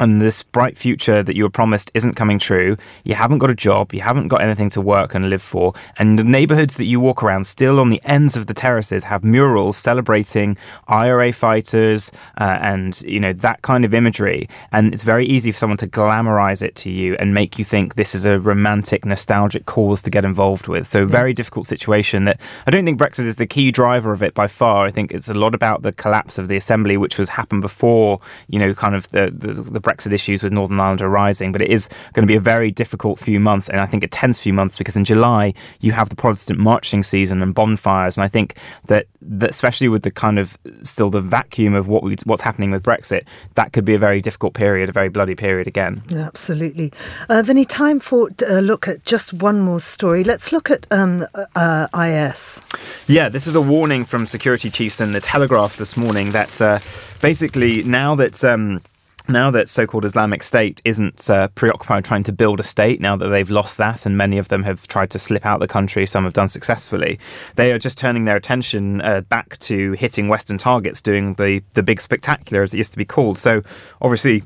and 0.00 0.22
this 0.22 0.42
bright 0.42 0.76
future 0.76 1.22
that 1.22 1.36
you 1.36 1.42
were 1.42 1.50
promised 1.50 1.90
isn't 1.94 2.14
coming 2.14 2.38
true. 2.38 2.76
You 3.04 3.14
haven't 3.14 3.38
got 3.38 3.50
a 3.50 3.54
job, 3.54 3.92
you 3.92 4.00
haven't 4.00 4.28
got 4.28 4.40
anything 4.40 4.70
to 4.70 4.80
work 4.80 5.14
and 5.14 5.28
live 5.28 5.42
for, 5.42 5.74
and 5.98 6.18
the 6.18 6.24
neighborhoods 6.24 6.76
that 6.76 6.84
you 6.84 6.98
walk 6.98 7.22
around 7.22 7.44
still 7.44 7.78
on 7.78 7.90
the 7.90 8.00
ends 8.04 8.34
of 8.36 8.46
the 8.46 8.54
terraces 8.54 9.04
have 9.04 9.22
murals 9.22 9.76
celebrating 9.76 10.56
IRA 10.88 11.32
fighters 11.32 12.10
uh, 12.40 12.58
and 12.60 13.02
you 13.02 13.20
know 13.20 13.32
that 13.34 13.62
kind 13.62 13.84
of 13.84 13.92
imagery. 13.92 14.48
And 14.72 14.94
it's 14.94 15.02
very 15.02 15.26
easy 15.26 15.52
for 15.52 15.58
someone 15.58 15.76
to 15.78 15.86
glamorize 15.86 16.62
it 16.62 16.74
to 16.76 16.90
you 16.90 17.14
and 17.16 17.34
make 17.34 17.58
you 17.58 17.64
think 17.64 17.94
this 17.94 18.14
is 18.14 18.24
a 18.24 18.38
romantic, 18.38 19.04
nostalgic 19.04 19.66
cause 19.66 20.02
to 20.02 20.10
get 20.10 20.24
involved 20.24 20.68
with. 20.68 20.88
So, 20.88 21.04
very 21.06 21.34
difficult 21.34 21.66
situation 21.66 22.24
that 22.24 22.40
I 22.66 22.70
don't 22.70 22.84
think 22.84 22.98
Brexit 22.98 23.26
is 23.26 23.36
the 23.36 23.46
key 23.46 23.70
driver 23.70 24.12
of 24.12 24.22
it 24.22 24.32
by 24.32 24.46
far. 24.46 24.86
I 24.86 24.90
think 24.90 25.12
it's 25.12 25.28
a 25.28 25.34
lot 25.34 25.54
about 25.54 25.82
the 25.82 25.92
collapse 25.92 26.38
of 26.38 26.48
the 26.48 26.56
assembly, 26.56 26.96
which 26.96 27.18
was 27.18 27.28
happened 27.28 27.60
before 27.60 28.18
you 28.48 28.58
know 28.58 28.74
kind 28.74 28.94
of 28.94 29.08
the 29.08 29.30
the, 29.36 29.52
the 29.52 29.81
Brexit 29.82 30.12
issues 30.12 30.42
with 30.42 30.52
Northern 30.52 30.80
Ireland 30.80 31.02
are 31.02 31.08
rising, 31.08 31.52
but 31.52 31.62
it 31.62 31.70
is 31.70 31.88
going 32.12 32.26
to 32.26 32.30
be 32.30 32.36
a 32.36 32.40
very 32.40 32.70
difficult 32.70 33.18
few 33.18 33.40
months, 33.40 33.68
and 33.68 33.80
I 33.80 33.86
think 33.86 34.04
a 34.04 34.08
tense 34.08 34.38
few 34.38 34.52
months 34.52 34.76
because 34.76 34.96
in 34.96 35.04
July 35.04 35.54
you 35.80 35.92
have 35.92 36.08
the 36.08 36.16
Protestant 36.16 36.58
marching 36.58 37.02
season 37.02 37.42
and 37.42 37.54
bonfires, 37.54 38.16
and 38.16 38.24
I 38.24 38.28
think 38.28 38.56
that, 38.86 39.06
that 39.20 39.50
especially 39.50 39.88
with 39.88 40.02
the 40.02 40.10
kind 40.10 40.38
of 40.38 40.56
still 40.82 41.10
the 41.10 41.20
vacuum 41.20 41.74
of 41.74 41.88
what 41.88 42.02
we, 42.02 42.16
what's 42.24 42.42
happening 42.42 42.70
with 42.70 42.82
Brexit, 42.82 43.22
that 43.54 43.72
could 43.72 43.84
be 43.84 43.94
a 43.94 43.98
very 43.98 44.20
difficult 44.20 44.54
period, 44.54 44.88
a 44.88 44.92
very 44.92 45.08
bloody 45.08 45.34
period 45.34 45.66
again. 45.66 46.02
Absolutely, 46.12 46.92
uh, 47.28 47.42
Vinny. 47.42 47.64
Time 47.64 48.00
for 48.00 48.28
a 48.46 48.60
look 48.60 48.88
at 48.88 49.04
just 49.04 49.32
one 49.32 49.60
more 49.60 49.80
story. 49.80 50.24
Let's 50.24 50.52
look 50.52 50.70
at 50.70 50.86
um, 50.90 51.26
uh, 51.54 51.86
IS. 51.94 52.60
Yeah, 53.06 53.28
this 53.28 53.46
is 53.46 53.54
a 53.54 53.60
warning 53.60 54.04
from 54.04 54.26
security 54.26 54.70
chiefs 54.70 55.00
in 55.00 55.12
the 55.12 55.20
Telegraph 55.20 55.76
this 55.76 55.96
morning 55.96 56.32
that 56.32 56.60
uh, 56.60 56.80
basically 57.20 57.82
now 57.82 58.14
that. 58.16 58.42
Um, 58.44 58.80
now 59.28 59.50
that 59.50 59.68
so-called 59.68 60.04
Islamic 60.04 60.42
State 60.42 60.80
isn't 60.84 61.28
uh, 61.30 61.48
preoccupied 61.48 62.04
trying 62.04 62.24
to 62.24 62.32
build 62.32 62.60
a 62.60 62.62
state, 62.62 63.00
now 63.00 63.16
that 63.16 63.28
they've 63.28 63.50
lost 63.50 63.78
that, 63.78 64.06
and 64.06 64.16
many 64.16 64.38
of 64.38 64.48
them 64.48 64.62
have 64.62 64.88
tried 64.88 65.10
to 65.10 65.18
slip 65.18 65.46
out 65.46 65.60
the 65.60 65.68
country, 65.68 66.06
some 66.06 66.24
have 66.24 66.32
done 66.32 66.48
successfully, 66.48 67.18
they 67.56 67.72
are 67.72 67.78
just 67.78 67.98
turning 67.98 68.24
their 68.24 68.36
attention 68.36 69.00
uh, 69.02 69.20
back 69.22 69.58
to 69.58 69.92
hitting 69.92 70.28
Western 70.28 70.58
targets, 70.58 71.00
doing 71.00 71.34
the 71.34 71.62
the 71.74 71.82
big 71.82 72.00
spectacular, 72.00 72.62
as 72.62 72.74
it 72.74 72.78
used 72.78 72.92
to 72.92 72.98
be 72.98 73.04
called. 73.04 73.38
So, 73.38 73.62
obviously, 74.00 74.42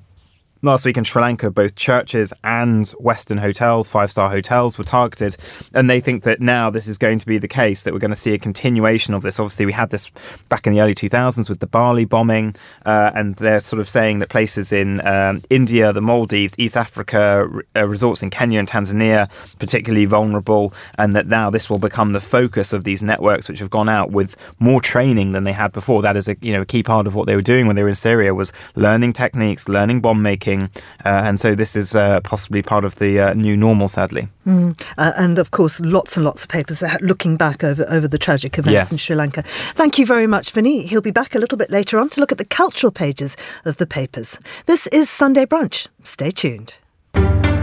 Last 0.63 0.87
week 0.87 0.97
in 0.97 1.05
Sri 1.05 1.21
Lanka, 1.21 1.51
both 1.51 1.75
churches 1.75 2.33
and 2.43 2.89
Western 2.99 3.37
hotels, 3.37 3.91
five 3.91 4.11
star 4.11 4.31
hotels, 4.31 4.79
were 4.79 4.85
targeted. 4.85 5.37
And 5.75 5.91
they 5.91 6.01
think 6.01 6.23
that 6.23 6.41
now 6.41 6.71
this 6.71 6.89
is 6.89 6.97
going 6.97 7.19
to 7.19 7.27
be 7.27 7.37
the 7.37 7.47
case, 7.47 7.83
that 7.83 7.93
we're 7.93 8.01
going 8.01 8.11
to 8.11 8.17
see 8.17 8.33
a 8.33 8.39
continuation 8.39 9.13
of 9.13 9.23
this. 9.23 9.39
Obviously, 9.39 9.67
we 9.67 9.73
had 9.73 9.91
this 9.91 10.11
back 10.49 10.67
in 10.67 10.73
the 10.73 10.81
early 10.81 10.95
2000s 10.95 11.51
with 11.51 11.61
the 11.61 11.67
Bali 11.67 12.07
bombing. 12.07 12.57
Uh, 12.87 13.11
and 13.15 13.35
they're 13.37 13.61
sort 13.61 13.81
of 13.81 13.89
saying 13.89 14.21
that 14.21 14.31
places 14.31 14.73
in 14.73 15.07
um, 15.07 15.43
India, 15.51 15.93
the 15.93 16.01
Maldives, 16.01 16.55
East 16.57 16.77
Africa, 16.77 17.47
uh, 17.77 17.87
resorts 17.87 18.23
in 18.23 18.31
Kenya 18.31 18.59
and 18.59 18.67
Tanzania, 18.67 19.29
particularly 19.59 20.07
vulnerable. 20.07 20.73
And 20.97 21.15
that 21.15 21.27
now 21.27 21.51
this 21.51 21.69
will 21.69 21.79
become 21.79 22.15
the 22.15 22.21
focus 22.21 22.73
of 22.73 22.85
these 22.85 23.03
networks, 23.03 23.47
which 23.47 23.59
have 23.59 23.71
gone 23.71 23.91
out 23.91 24.11
with 24.11 24.37
more 24.59 24.81
training 24.81 25.33
than 25.33 25.45
they 25.45 25.53
had 25.53 25.73
before. 25.73 26.01
That 26.01 26.17
is 26.17 26.29
a 26.29 26.37
you 26.41 26.55
know 26.55 26.63
a 26.63 26.67
key 26.67 26.83
part 26.83 27.07
of 27.07 27.15
what 27.15 27.27
they 27.27 27.37
were 27.37 27.43
doing 27.43 27.67
when 27.67 27.77
they 27.77 27.83
were 27.83 27.91
in 27.91 27.95
Syria 27.95 28.35
was 28.35 28.55
learning 28.75 29.13
techniques, 29.13 29.69
learning 29.69 30.01
bomb 30.01 30.23
making 30.23 30.46
uh, 30.47 30.59
and 31.05 31.41
so 31.41 31.55
this 31.55 31.77
is 31.77 31.95
uh, 31.95 32.21
possibly 32.21 32.63
part 32.63 32.85
of 32.85 32.97
the 32.97 33.21
uh, 33.21 33.35
new 33.35 33.57
normal, 33.57 33.89
sadly. 33.89 34.29
Mm. 34.47 34.81
and 34.97 35.39
of 35.39 35.51
course, 35.51 35.81
lots 35.81 36.17
and 36.17 36.25
lots 36.25 36.45
of 36.45 36.49
papers 36.49 36.83
looking 37.01 37.37
back 37.37 37.65
over, 37.65 37.85
over 37.89 38.07
the 38.07 38.19
tragic 38.19 38.59
events 38.59 38.73
yes. 38.73 38.93
in 38.93 38.99
Sri 38.99 39.17
Lanka. 39.17 39.43
Thank 39.75 39.99
you 39.99 40.07
very 40.07 40.27
much, 40.27 40.53
Vinny. 40.53 40.87
He'll 40.87 41.01
be 41.01 41.11
back 41.11 41.35
a 41.35 41.39
little 41.39 41.59
bit 41.59 41.71
later 41.71 41.99
on 41.99 42.09
to 42.11 42.21
look 42.21 42.33
at 42.33 42.39
the 42.39 42.45
cultural 42.45 42.93
pages 42.93 43.37
of 43.65 43.79
the 43.79 43.87
papers. 43.87 44.39
This 44.67 44.87
is 44.89 45.11
Sunday 45.11 45.47
Brunch. 45.47 45.89
Stay 46.05 46.31
tuned. 46.31 46.75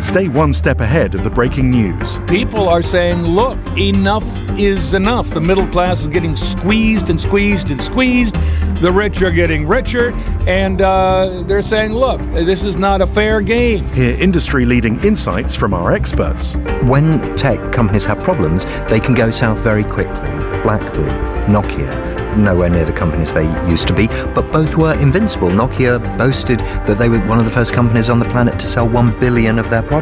Stay 0.04 0.28
one 0.28 0.52
step 0.52 0.82
ahead 0.82 1.16
of 1.16 1.24
the 1.24 1.30
breaking 1.30 1.72
news. 1.72 2.20
People 2.28 2.68
are 2.68 2.82
saying, 2.82 3.24
look, 3.24 3.58
enough 3.78 4.26
is 4.60 4.94
enough. 4.94 5.30
The 5.30 5.42
middle 5.42 5.66
class 5.68 6.02
is 6.02 6.08
getting 6.08 6.36
squeezed 6.36 7.10
and 7.10 7.20
squeezed 7.20 7.72
and 7.72 7.82
squeezed. 7.82 8.36
The 8.82 8.92
rich 8.92 9.22
are 9.22 9.32
getting 9.32 9.66
richer. 9.66 10.12
And 10.46 10.82
uh, 10.82 11.44
they're 11.48 11.62
saying, 11.62 11.94
look, 11.94 12.20
this 12.34 12.66
is 12.66 12.76
not 12.76 13.02
a 13.02 13.08
fair 13.08 13.40
game. 13.42 13.88
Hear 13.94 14.16
industry 14.20 14.66
leading 14.66 15.02
insights 15.06 15.56
from 15.56 15.74
our 15.74 15.94
experts. 15.94 16.56
When 16.84 17.36
tech 17.38 17.72
companies 17.72 18.04
have 18.04 18.22
problems, 18.22 18.66
they 18.90 19.00
can 19.00 19.16
go 19.16 19.32
south 19.32 19.60
very 19.60 19.86
quickly. 19.86 20.30
BlackBerry, 20.64 21.12
Nokia, 21.48 22.14
nowhere 22.38 22.70
near 22.70 22.86
the 22.86 22.94
companies 22.94 23.34
they 23.34 23.46
used 23.70 23.88
to 23.88 23.94
be, 23.94 24.08
but 24.08 24.52
both 24.52 24.76
were 24.76 24.94
invincible. 25.00 25.50
Nokia 25.50 26.00
boasted 26.18 26.60
that 26.60 26.98
they 26.98 27.10
were 27.10 27.20
one 27.28 27.40
of 27.40 27.46
the 27.46 27.52
first 27.52 27.74
companies 27.74 28.10
on 28.10 28.20
the 28.20 28.26
planet 28.26 28.60
to 28.60 28.66
sell 28.66 28.88
1 28.88 29.20
billion 29.20 29.60
of 29.60 29.70
their 29.70 29.84
products. 29.84 29.93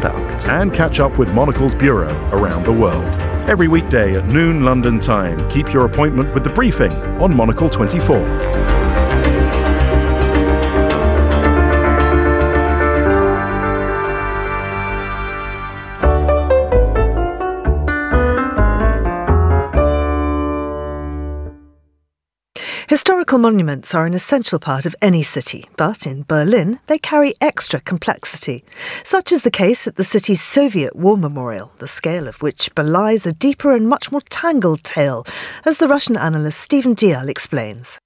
And 0.46 0.72
catch 0.72 1.00
up 1.00 1.18
with 1.18 1.28
Monocle's 1.28 1.74
Bureau 1.74 2.14
around 2.30 2.64
the 2.64 2.72
world. 2.72 3.04
Every 3.46 3.68
weekday 3.68 4.16
at 4.16 4.24
noon 4.24 4.64
London 4.64 4.98
time. 4.98 5.36
Keep 5.50 5.70
your 5.70 5.84
appointment 5.84 6.32
with 6.32 6.44
the 6.44 6.50
briefing 6.50 6.92
on 7.20 7.36
Monocle 7.36 7.68
24. 7.68 8.81
Historical 23.32 23.50
monuments 23.50 23.94
are 23.94 24.04
an 24.04 24.12
essential 24.12 24.58
part 24.58 24.84
of 24.84 24.94
any 25.00 25.22
city, 25.22 25.66
but 25.78 26.06
in 26.06 26.22
Berlin 26.24 26.78
they 26.86 26.98
carry 26.98 27.32
extra 27.40 27.80
complexity. 27.80 28.62
Such 29.04 29.32
is 29.32 29.40
the 29.40 29.50
case 29.50 29.86
at 29.86 29.96
the 29.96 30.04
city's 30.04 30.42
Soviet 30.42 30.94
War 30.94 31.16
Memorial, 31.16 31.72
the 31.78 31.88
scale 31.88 32.28
of 32.28 32.42
which 32.42 32.74
belies 32.74 33.24
a 33.24 33.32
deeper 33.32 33.74
and 33.74 33.88
much 33.88 34.12
more 34.12 34.20
tangled 34.28 34.84
tale, 34.84 35.24
as 35.64 35.78
the 35.78 35.88
Russian 35.88 36.14
analyst 36.14 36.60
Stephen 36.60 36.94
Dalziel 36.94 37.30
explains. 37.30 37.98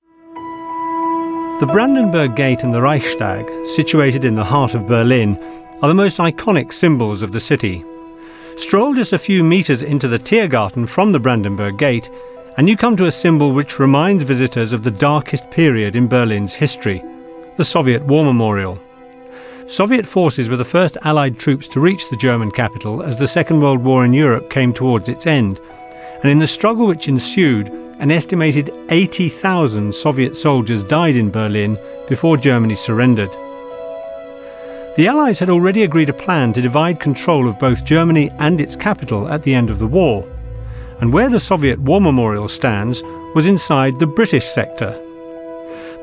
The 1.59 1.69
Brandenburg 1.73 2.37
Gate 2.37 2.63
and 2.63 2.73
the 2.73 2.83
Reichstag, 2.83 3.51
situated 3.75 4.25
in 4.25 4.37
the 4.37 4.45
heart 4.45 4.77
of 4.77 4.87
Berlin, 4.87 5.37
are 5.83 5.89
the 5.89 6.03
most 6.03 6.19
iconic 6.19 6.73
symbols 6.73 7.25
of 7.25 7.33
the 7.33 7.41
city. 7.41 7.85
Stroll 8.57 8.95
just 8.95 9.13
a 9.13 9.19
few 9.19 9.43
metres 9.43 9.83
into 9.83 10.07
the 10.07 10.21
Tiergarten 10.21 10.87
from 10.87 11.11
the 11.11 11.19
Brandenburg 11.19 11.79
Gate, 11.79 12.09
and 12.57 12.71
you 12.71 12.77
come 12.77 12.97
to 12.97 13.05
a 13.05 13.11
symbol 13.11 13.53
which 13.53 13.79
reminds 13.79 14.25
visitors 14.25 14.73
of 14.73 14.83
the 14.83 14.91
darkest 14.91 15.51
period 15.51 15.95
in 15.95 16.09
Berlin's 16.09 16.55
history 16.55 17.03
the 17.57 17.65
Soviet 17.65 18.05
War 18.05 18.23
Memorial. 18.23 18.79
Soviet 19.67 20.07
forces 20.07 20.51
were 20.51 20.59
the 20.59 20.65
first 20.65 20.99
Allied 21.05 21.39
troops 21.39 21.67
to 21.69 21.81
reach 21.81 22.11
the 22.11 22.17
German 22.17 22.51
capital 22.51 23.03
as 23.03 23.19
the 23.19 23.27
Second 23.27 23.61
World 23.61 23.83
War 23.83 24.05
in 24.05 24.13
Europe 24.13 24.51
came 24.51 24.75
towards 24.75 25.09
its 25.09 25.27
end, 25.27 25.59
and 26.23 26.31
in 26.31 26.39
the 26.39 26.47
struggle 26.47 26.87
which 26.87 27.09
ensued, 27.09 27.69
an 27.99 28.11
estimated 28.11 28.71
80,000 28.91 29.95
Soviet 29.95 30.37
soldiers 30.37 30.85
died 30.85 31.17
in 31.17 31.31
Berlin 31.31 31.79
before 32.11 32.37
Germany 32.37 32.75
surrendered. 32.75 33.31
The 34.99 35.09
Allies 35.09 35.39
had 35.39 35.49
already 35.49 35.83
agreed 35.83 36.11
a 36.11 36.15
plan 36.15 36.53
to 36.53 36.61
divide 36.61 37.01
control 37.01 37.49
of 37.49 37.59
both 37.59 37.87
Germany 37.87 38.31
and 38.39 38.61
its 38.61 38.77
capital 38.77 39.29
at 39.29 39.45
the 39.45 39.55
end 39.55 39.71
of 39.71 39.79
the 39.79 39.87
war 39.87 40.29
and 41.01 41.13
where 41.13 41.29
the 41.29 41.41
Soviet 41.41 41.79
War 41.81 42.01
Memorial 42.01 42.49
stands 42.49 43.03
was 43.35 43.47
inside 43.47 43.99
the 43.99 44.07
British 44.07 44.47
sector. 44.47 44.99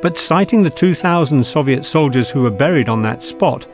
But 0.02 0.18
citing 0.18 0.64
the 0.64 0.70
2,000 0.70 1.44
Soviet 1.44 1.86
soldiers 1.86 2.30
who 2.30 2.42
were 2.42 2.52
buried 2.52 2.90
on 2.90 3.02
that 3.04 3.24
spot, 3.24 3.66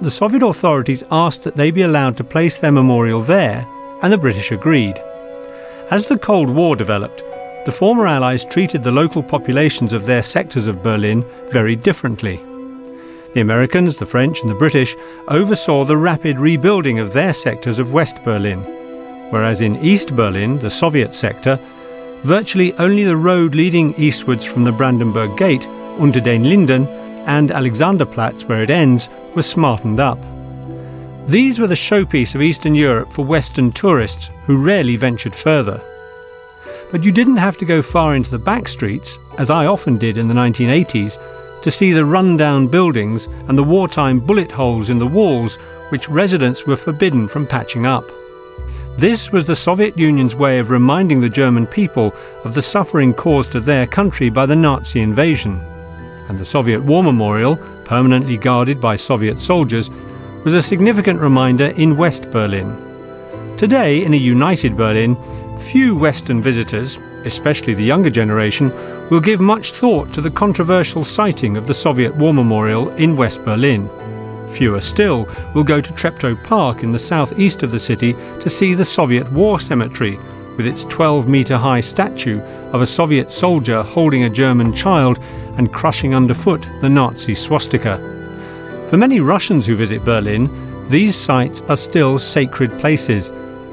the 0.00 0.10
Soviet 0.10 0.42
authorities 0.42 1.04
asked 1.10 1.44
that 1.44 1.56
they 1.56 1.70
be 1.70 1.82
allowed 1.82 2.16
to 2.16 2.24
place 2.24 2.56
their 2.56 2.72
memorial 2.72 3.20
there, 3.20 3.66
and 4.02 4.12
the 4.12 4.18
British 4.18 4.50
agreed. 4.50 4.98
As 5.90 6.06
the 6.06 6.18
Cold 6.18 6.50
War 6.50 6.76
developed, 6.76 7.22
the 7.66 7.72
former 7.72 8.06
Allies 8.06 8.44
treated 8.44 8.82
the 8.82 8.92
local 8.92 9.22
populations 9.22 9.92
of 9.92 10.06
their 10.06 10.22
sectors 10.22 10.66
of 10.66 10.82
Berlin 10.82 11.24
very 11.50 11.76
differently. 11.76 12.36
The 13.34 13.40
Americans, 13.40 13.96
the 13.96 14.06
French, 14.06 14.40
and 14.40 14.48
the 14.48 14.54
British 14.54 14.96
oversaw 15.28 15.84
the 15.84 15.96
rapid 15.96 16.38
rebuilding 16.38 16.98
of 16.98 17.12
their 17.12 17.34
sectors 17.34 17.78
of 17.78 17.92
West 17.92 18.24
Berlin 18.24 18.77
whereas 19.30 19.60
in 19.60 19.76
East 19.82 20.14
Berlin, 20.16 20.58
the 20.58 20.70
Soviet 20.70 21.14
sector, 21.14 21.58
virtually 22.22 22.72
only 22.74 23.04
the 23.04 23.16
road 23.16 23.54
leading 23.54 23.94
eastwards 23.94 24.44
from 24.44 24.64
the 24.64 24.72
Brandenburg 24.72 25.36
Gate, 25.36 25.66
Unter 25.98 26.20
den 26.20 26.44
Linden, 26.44 26.86
and 27.26 27.50
Alexanderplatz, 27.50 28.44
where 28.44 28.62
it 28.62 28.70
ends, 28.70 29.08
was 29.34 29.46
smartened 29.46 30.00
up. 30.00 30.18
These 31.26 31.58
were 31.58 31.66
the 31.66 31.74
showpiece 31.74 32.34
of 32.34 32.40
Eastern 32.40 32.74
Europe 32.74 33.12
for 33.12 33.24
Western 33.24 33.70
tourists 33.70 34.30
who 34.44 34.62
rarely 34.62 34.96
ventured 34.96 35.34
further. 35.34 35.80
But 36.90 37.04
you 37.04 37.12
didn't 37.12 37.36
have 37.36 37.58
to 37.58 37.66
go 37.66 37.82
far 37.82 38.14
into 38.14 38.30
the 38.30 38.38
back 38.38 38.66
streets, 38.66 39.18
as 39.36 39.50
I 39.50 39.66
often 39.66 39.98
did 39.98 40.16
in 40.16 40.26
the 40.26 40.34
1980s, 40.34 41.18
to 41.60 41.70
see 41.70 41.92
the 41.92 42.04
run-down 42.04 42.68
buildings 42.68 43.26
and 43.46 43.58
the 43.58 43.62
wartime 43.62 44.20
bullet 44.20 44.50
holes 44.50 44.88
in 44.88 44.98
the 44.98 45.06
walls 45.06 45.56
which 45.90 46.08
residents 46.08 46.66
were 46.66 46.76
forbidden 46.76 47.28
from 47.28 47.46
patching 47.46 47.84
up. 47.84 48.10
This 48.98 49.30
was 49.30 49.46
the 49.46 49.54
Soviet 49.54 49.96
Union's 49.96 50.34
way 50.34 50.58
of 50.58 50.70
reminding 50.70 51.20
the 51.20 51.28
German 51.28 51.68
people 51.68 52.12
of 52.42 52.54
the 52.54 52.60
suffering 52.60 53.14
caused 53.14 53.52
to 53.52 53.60
their 53.60 53.86
country 53.86 54.28
by 54.28 54.44
the 54.44 54.56
Nazi 54.56 55.02
invasion. 55.02 55.60
And 56.28 56.36
the 56.36 56.44
Soviet 56.44 56.82
War 56.82 57.04
Memorial, 57.04 57.54
permanently 57.84 58.36
guarded 58.36 58.80
by 58.80 58.96
Soviet 58.96 59.38
soldiers, 59.38 59.88
was 60.42 60.52
a 60.52 60.60
significant 60.60 61.20
reminder 61.20 61.66
in 61.66 61.96
West 61.96 62.28
Berlin. 62.32 62.76
Today, 63.56 64.04
in 64.04 64.14
a 64.14 64.16
united 64.16 64.76
Berlin, 64.76 65.16
few 65.56 65.96
Western 65.96 66.42
visitors, 66.42 66.98
especially 67.24 67.74
the 67.74 67.84
younger 67.84 68.10
generation, 68.10 68.72
will 69.10 69.20
give 69.20 69.38
much 69.38 69.70
thought 69.70 70.12
to 70.12 70.20
the 70.20 70.32
controversial 70.32 71.04
siting 71.04 71.56
of 71.56 71.68
the 71.68 71.72
Soviet 71.72 72.16
War 72.16 72.34
Memorial 72.34 72.90
in 72.96 73.16
West 73.16 73.44
Berlin. 73.44 73.88
Fewer 74.48 74.80
still 74.80 75.28
will 75.54 75.64
go 75.64 75.80
to 75.80 75.92
Treptow 75.92 76.42
Park 76.42 76.82
in 76.82 76.90
the 76.90 76.98
southeast 76.98 77.62
of 77.62 77.70
the 77.70 77.78
city 77.78 78.14
to 78.40 78.48
see 78.48 78.74
the 78.74 78.84
Soviet 78.84 79.30
War 79.32 79.60
Cemetery, 79.60 80.18
with 80.56 80.66
its 80.66 80.84
12 80.84 81.28
metre 81.28 81.56
high 81.56 81.80
statue 81.80 82.40
of 82.72 82.82
a 82.82 82.86
Soviet 82.86 83.30
soldier 83.30 83.82
holding 83.82 84.24
a 84.24 84.30
German 84.30 84.72
child 84.72 85.18
and 85.56 85.72
crushing 85.72 86.14
underfoot 86.14 86.66
the 86.80 86.88
Nazi 86.88 87.34
swastika. 87.34 87.96
For 88.90 88.96
many 88.96 89.20
Russians 89.20 89.66
who 89.66 89.76
visit 89.76 90.04
Berlin, 90.04 90.48
these 90.88 91.14
sites 91.14 91.62
are 91.68 91.76
still 91.76 92.18
sacred 92.18 92.76
places, 92.78 93.30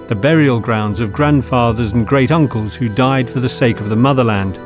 the 0.07 0.15
burial 0.15 0.59
grounds 0.59 0.99
of 0.99 1.13
grandfathers 1.13 1.93
and 1.93 2.05
great 2.05 2.31
uncles 2.31 2.75
who 2.75 2.89
died 2.89 3.29
for 3.29 3.39
the 3.39 3.49
sake 3.49 3.79
of 3.79 3.89
the 3.89 3.95
motherland. 3.95 4.59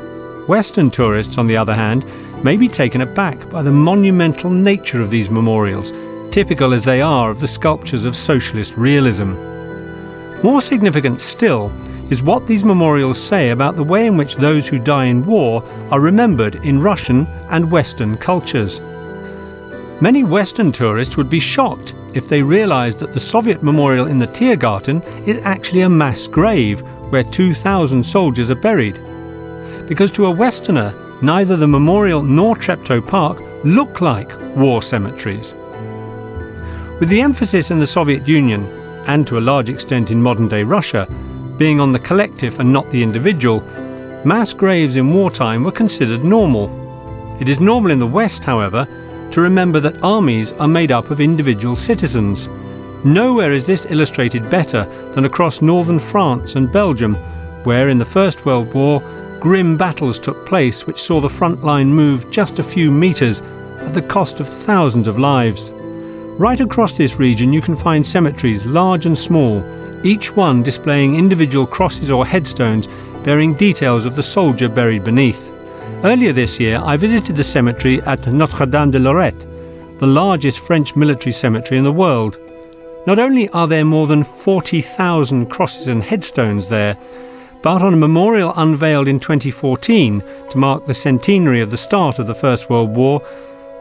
Western 0.48 0.90
tourists, 0.90 1.38
on 1.38 1.46
the 1.46 1.56
other 1.56 1.74
hand, 1.74 2.04
may 2.42 2.56
be 2.56 2.68
taken 2.68 3.00
aback 3.00 3.48
by 3.50 3.62
the 3.62 3.70
monumental 3.70 4.50
nature 4.50 5.02
of 5.02 5.10
these 5.10 5.30
memorials, 5.30 5.92
typical 6.30 6.72
as 6.72 6.84
they 6.84 7.00
are 7.00 7.30
of 7.30 7.40
the 7.40 7.46
sculptures 7.46 8.04
of 8.04 8.16
socialist 8.16 8.76
realism. 8.76 9.34
More 10.42 10.62
significant 10.62 11.20
still 11.20 11.72
is 12.10 12.22
what 12.22 12.46
these 12.46 12.64
memorials 12.64 13.22
say 13.22 13.50
about 13.50 13.76
the 13.76 13.84
way 13.84 14.06
in 14.06 14.16
which 14.16 14.36
those 14.36 14.66
who 14.66 14.78
die 14.78 15.04
in 15.06 15.24
war 15.24 15.62
are 15.90 16.00
remembered 16.00 16.56
in 16.64 16.80
Russian 16.80 17.26
and 17.50 17.70
Western 17.70 18.16
cultures. 18.16 18.80
Many 20.00 20.24
Western 20.24 20.72
tourists 20.72 21.16
would 21.16 21.28
be 21.28 21.40
shocked 21.40 21.94
if 22.14 22.28
they 22.28 22.42
realized 22.42 22.98
that 23.00 23.12
the 23.12 23.20
Soviet 23.20 23.62
memorial 23.62 24.06
in 24.06 24.18
the 24.18 24.26
Tiergarten 24.26 25.02
is 25.26 25.38
actually 25.44 25.82
a 25.82 25.88
mass 25.88 26.26
grave 26.26 26.80
where 27.10 27.22
2,000 27.22 28.04
soldiers 28.04 28.50
are 28.50 28.56
buried. 28.56 28.94
Because 29.86 30.10
to 30.12 30.26
a 30.26 30.30
Westerner, 30.30 30.94
neither 31.22 31.56
the 31.56 31.66
memorial 31.66 32.22
nor 32.22 32.56
Treptow 32.56 33.06
Park 33.06 33.40
look 33.64 34.00
like 34.00 34.30
war 34.56 34.82
cemeteries. 34.82 35.54
With 36.98 37.08
the 37.08 37.20
emphasis 37.20 37.70
in 37.70 37.78
the 37.78 37.86
Soviet 37.86 38.26
Union, 38.26 38.64
and 39.06 39.26
to 39.26 39.38
a 39.38 39.40
large 39.40 39.68
extent 39.70 40.10
in 40.10 40.22
modern 40.22 40.48
day 40.48 40.62
Russia, 40.62 41.06
being 41.56 41.80
on 41.80 41.92
the 41.92 41.98
collective 41.98 42.60
and 42.60 42.72
not 42.72 42.90
the 42.90 43.02
individual, 43.02 43.60
mass 44.24 44.52
graves 44.52 44.96
in 44.96 45.12
wartime 45.12 45.64
were 45.64 45.72
considered 45.72 46.24
normal. 46.24 46.68
It 47.40 47.48
is 47.48 47.60
normal 47.60 47.90
in 47.90 47.98
the 47.98 48.06
West, 48.06 48.44
however, 48.44 48.86
to 49.30 49.40
remember 49.40 49.80
that 49.80 50.02
armies 50.02 50.52
are 50.52 50.68
made 50.68 50.92
up 50.92 51.10
of 51.10 51.20
individual 51.20 51.76
citizens. 51.76 52.48
Nowhere 53.04 53.52
is 53.52 53.64
this 53.64 53.86
illustrated 53.88 54.50
better 54.50 54.84
than 55.14 55.24
across 55.24 55.62
northern 55.62 55.98
France 55.98 56.56
and 56.56 56.70
Belgium, 56.70 57.14
where 57.64 57.88
in 57.88 57.98
the 57.98 58.04
First 58.04 58.44
World 58.44 58.72
War 58.74 59.00
Grim 59.40 59.78
battles 59.78 60.18
took 60.18 60.44
place 60.44 60.86
which 60.86 61.00
saw 61.00 61.18
the 61.18 61.30
front 61.30 61.64
line 61.64 61.88
move 61.88 62.30
just 62.30 62.58
a 62.58 62.62
few 62.62 62.90
metres 62.90 63.40
at 63.80 63.94
the 63.94 64.02
cost 64.02 64.38
of 64.38 64.46
thousands 64.46 65.08
of 65.08 65.18
lives. 65.18 65.70
Right 66.38 66.60
across 66.60 66.92
this 66.92 67.16
region, 67.16 67.50
you 67.50 67.62
can 67.62 67.74
find 67.74 68.06
cemeteries, 68.06 68.66
large 68.66 69.06
and 69.06 69.16
small, 69.16 69.64
each 70.04 70.36
one 70.36 70.62
displaying 70.62 71.16
individual 71.16 71.66
crosses 71.66 72.10
or 72.10 72.26
headstones 72.26 72.86
bearing 73.24 73.54
details 73.54 74.04
of 74.04 74.14
the 74.14 74.22
soldier 74.22 74.68
buried 74.68 75.04
beneath. 75.04 75.50
Earlier 76.04 76.32
this 76.32 76.60
year, 76.60 76.78
I 76.82 76.98
visited 76.98 77.34
the 77.34 77.44
cemetery 77.44 78.02
at 78.02 78.26
Notre 78.26 78.66
Dame 78.66 78.90
de 78.90 78.98
Lorette, 78.98 79.46
the 80.00 80.06
largest 80.06 80.58
French 80.58 80.94
military 80.96 81.32
cemetery 81.32 81.78
in 81.78 81.84
the 81.84 81.92
world. 81.92 82.38
Not 83.06 83.18
only 83.18 83.48
are 83.50 83.66
there 83.66 83.86
more 83.86 84.06
than 84.06 84.22
40,000 84.22 85.46
crosses 85.46 85.88
and 85.88 86.02
headstones 86.02 86.68
there, 86.68 86.98
but 87.62 87.82
on 87.82 87.92
a 87.92 87.96
memorial 87.96 88.52
unveiled 88.56 89.08
in 89.08 89.20
2014 89.20 90.22
to 90.50 90.58
mark 90.58 90.86
the 90.86 90.94
centenary 90.94 91.60
of 91.60 91.70
the 91.70 91.76
start 91.76 92.18
of 92.18 92.26
the 92.26 92.34
First 92.34 92.70
World 92.70 92.96
War, 92.96 93.22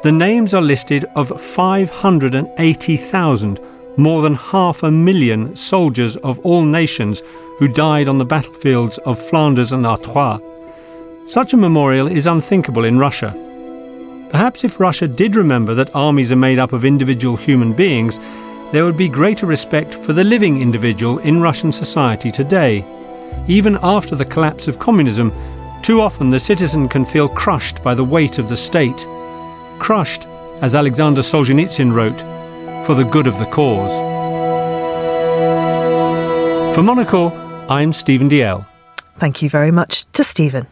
the 0.03 0.11
names 0.11 0.53
are 0.53 0.61
listed 0.61 1.05
of 1.15 1.41
580,000, 1.41 3.59
more 3.97 4.21
than 4.21 4.35
half 4.35 4.83
a 4.83 4.91
million 4.91 5.55
soldiers 5.55 6.17
of 6.17 6.39
all 6.39 6.63
nations 6.63 7.21
who 7.57 7.67
died 7.67 8.07
on 8.07 8.17
the 8.17 8.25
battlefields 8.25 8.97
of 8.99 9.19
Flanders 9.19 9.71
and 9.71 9.85
Artois. 9.85 10.39
Such 11.25 11.53
a 11.53 11.57
memorial 11.57 12.07
is 12.07 12.27
unthinkable 12.27 12.85
in 12.85 12.97
Russia. 12.97 13.35
Perhaps 14.29 14.63
if 14.63 14.79
Russia 14.79 15.07
did 15.07 15.35
remember 15.35 15.73
that 15.73 15.95
armies 15.95 16.31
are 16.31 16.37
made 16.37 16.59
up 16.59 16.71
of 16.71 16.85
individual 16.85 17.35
human 17.35 17.73
beings, 17.73 18.19
there 18.71 18.85
would 18.85 18.97
be 18.97 19.09
greater 19.09 19.45
respect 19.45 19.95
for 19.95 20.13
the 20.13 20.23
living 20.23 20.61
individual 20.61 21.17
in 21.19 21.41
Russian 21.41 21.71
society 21.71 22.31
today. 22.31 22.85
Even 23.47 23.77
after 23.81 24.15
the 24.15 24.25
collapse 24.25 24.67
of 24.67 24.79
communism, 24.79 25.31
too 25.81 26.01
often 26.01 26.29
the 26.29 26.39
citizen 26.39 26.87
can 26.87 27.05
feel 27.05 27.27
crushed 27.27 27.83
by 27.83 27.95
the 27.95 28.03
weight 28.03 28.37
of 28.37 28.49
the 28.49 28.57
state. 28.57 29.05
Crushed, 29.79 30.27
as 30.61 30.75
Alexander 30.75 31.21
Solzhenitsyn 31.21 31.93
wrote, 31.93 32.19
for 32.85 32.95
the 32.95 33.03
good 33.03 33.27
of 33.27 33.37
the 33.39 33.45
cause. 33.45 33.91
For 36.75 36.83
Monocle, 36.83 37.33
I'm 37.69 37.93
Stephen 37.93 38.29
Dalziel. 38.29 38.65
Thank 39.17 39.41
you 39.41 39.49
very 39.49 39.71
much 39.71 40.05
to 40.13 40.23
Stephen. 40.23 40.67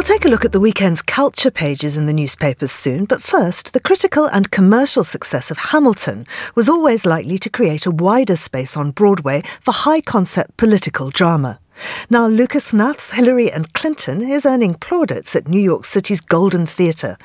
We'll 0.00 0.16
take 0.16 0.24
a 0.24 0.30
look 0.30 0.46
at 0.46 0.52
the 0.52 0.60
weekend's 0.60 1.02
culture 1.02 1.50
pages 1.50 1.98
in 1.98 2.06
the 2.06 2.14
newspapers 2.14 2.72
soon, 2.72 3.04
but 3.04 3.22
first, 3.22 3.74
the 3.74 3.80
critical 3.80 4.24
and 4.24 4.50
commercial 4.50 5.04
success 5.04 5.50
of 5.50 5.58
Hamilton 5.58 6.26
was 6.54 6.70
always 6.70 7.04
likely 7.04 7.36
to 7.36 7.50
create 7.50 7.84
a 7.84 7.90
wider 7.90 8.36
space 8.36 8.78
on 8.78 8.92
Broadway 8.92 9.42
for 9.62 9.72
high 9.72 10.00
concept 10.00 10.56
political 10.56 11.10
drama. 11.10 11.59
Now, 12.08 12.26
Lucas 12.26 12.72
Hnath's 12.72 13.12
Hillary 13.12 13.50
and 13.50 13.72
Clinton 13.72 14.22
is 14.22 14.46
earning 14.46 14.74
plaudits 14.74 15.34
at 15.34 15.48
New 15.48 15.60
York 15.60 15.84
City's 15.84 16.20
Golden 16.20 16.66
Theatre. 16.66 17.16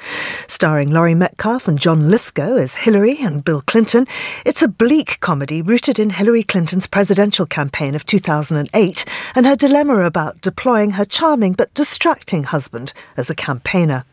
Starring 0.47 0.91
Laurie 0.91 1.15
Metcalf 1.15 1.67
and 1.67 1.79
John 1.79 2.09
Lithgow 2.09 2.55
as 2.55 2.75
Hillary 2.75 3.17
and 3.19 3.43
Bill 3.43 3.61
Clinton, 3.61 4.07
it's 4.45 4.61
a 4.61 4.67
bleak 4.67 5.19
comedy 5.19 5.61
rooted 5.61 5.99
in 5.99 6.09
Hillary 6.09 6.43
Clinton's 6.43 6.87
presidential 6.87 7.45
campaign 7.45 7.95
of 7.95 8.05
2008 8.05 9.05
and 9.35 9.45
her 9.45 9.55
dilemma 9.55 10.01
about 10.01 10.41
deploying 10.41 10.91
her 10.91 11.05
charming 11.05 11.53
but 11.53 11.73
distracting 11.73 12.43
husband 12.43 12.93
as 13.17 13.29
a 13.29 13.35
campaigner. 13.35 14.05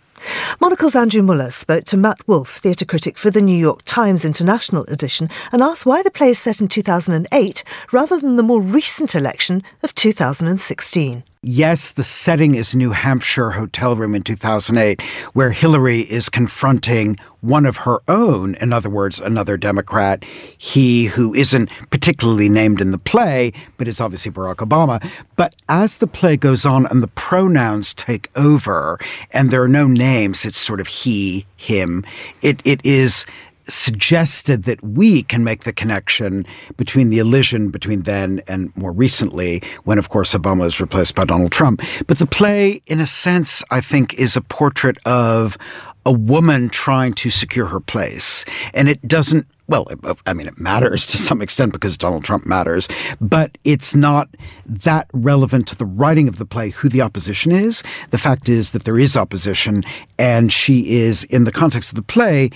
Monocle's 0.60 0.94
Andrew 0.94 1.22
Muller 1.22 1.50
spoke 1.50 1.84
to 1.84 1.96
Matt 1.96 2.26
Wolf, 2.28 2.58
theatre 2.58 2.84
critic 2.84 3.18
for 3.18 3.30
the 3.30 3.40
New 3.40 3.56
York 3.56 3.82
Times 3.84 4.24
International 4.24 4.84
Edition, 4.84 5.28
and 5.50 5.62
asked 5.62 5.86
why 5.86 6.02
the 6.02 6.10
play 6.10 6.30
is 6.30 6.38
set 6.38 6.60
in 6.60 6.68
2008 6.68 7.64
rather 7.92 8.18
than 8.18 8.36
the 8.36 8.42
more 8.42 8.60
recent 8.60 9.14
election 9.14 9.62
of 9.82 9.94
2016. 9.94 11.24
Yes, 11.44 11.90
the 11.90 12.04
setting 12.04 12.54
is 12.54 12.72
New 12.72 12.92
Hampshire 12.92 13.50
hotel 13.50 13.96
room 13.96 14.14
in 14.14 14.22
2008, 14.22 15.02
where 15.32 15.50
Hillary 15.50 16.02
is 16.02 16.28
confronting 16.28 17.18
one 17.40 17.66
of 17.66 17.78
her 17.78 17.98
own, 18.06 18.54
in 18.60 18.72
other 18.72 18.88
words, 18.88 19.18
another 19.18 19.56
Democrat, 19.56 20.24
he 20.56 21.06
who 21.06 21.34
isn't 21.34 21.68
particularly 21.90 22.48
named 22.48 22.80
in 22.80 22.92
the 22.92 22.98
play, 22.98 23.52
but 23.76 23.88
is 23.88 24.00
obviously 24.00 24.30
Barack 24.30 24.58
Obama. 24.58 25.04
But 25.34 25.56
as 25.68 25.96
the 25.96 26.06
play 26.06 26.36
goes 26.36 26.64
on 26.64 26.86
and 26.86 27.02
the 27.02 27.08
pronouns 27.08 27.92
take 27.92 28.30
over, 28.36 29.00
and 29.32 29.50
there 29.50 29.64
are 29.64 29.68
no 29.68 29.88
names, 29.88 30.44
it's 30.44 30.58
sort 30.58 30.78
of 30.78 30.86
he, 30.86 31.44
him, 31.56 32.04
it, 32.42 32.62
it 32.64 32.80
is 32.86 33.26
suggested 33.68 34.64
that 34.64 34.82
we 34.82 35.22
can 35.24 35.44
make 35.44 35.64
the 35.64 35.72
connection 35.72 36.46
between 36.76 37.10
the 37.10 37.18
elision 37.18 37.70
between 37.70 38.02
then 38.02 38.42
and 38.48 38.74
more 38.76 38.92
recently, 38.92 39.62
when, 39.84 39.98
of 39.98 40.08
course, 40.08 40.32
Obama 40.32 40.60
was 40.60 40.80
replaced 40.80 41.14
by 41.14 41.24
Donald 41.24 41.52
Trump. 41.52 41.82
But 42.06 42.18
the 42.18 42.26
play, 42.26 42.82
in 42.86 43.00
a 43.00 43.06
sense, 43.06 43.62
I 43.70 43.80
think, 43.80 44.14
is 44.14 44.36
a 44.36 44.40
portrait 44.40 44.98
of 45.06 45.56
a 46.04 46.12
woman 46.12 46.68
trying 46.68 47.14
to 47.14 47.30
secure 47.30 47.66
her 47.66 47.80
place. 47.80 48.44
And 48.74 48.88
it 48.88 49.06
doesn't, 49.06 49.46
well, 49.68 49.86
I 50.26 50.34
mean, 50.34 50.48
it 50.48 50.58
matters 50.58 51.06
to 51.08 51.16
some 51.16 51.40
extent 51.40 51.72
because 51.72 51.96
Donald 51.96 52.24
Trump 52.24 52.44
matters, 52.44 52.88
but 53.20 53.56
it's 53.64 53.94
not 53.94 54.28
that 54.66 55.08
relevant 55.12 55.68
to 55.68 55.76
the 55.76 55.86
writing 55.86 56.28
of 56.28 56.38
the 56.38 56.46
play 56.46 56.70
who 56.70 56.88
the 56.88 57.02
opposition 57.02 57.52
is. 57.52 57.82
The 58.10 58.18
fact 58.18 58.48
is 58.48 58.72
that 58.72 58.84
there 58.84 58.98
is 58.98 59.16
opposition, 59.16 59.84
and 60.18 60.52
she 60.52 60.98
is, 60.98 61.24
in 61.24 61.44
the 61.44 61.52
context 61.52 61.90
of 61.90 61.96
the 61.96 62.02
play, 62.02 62.50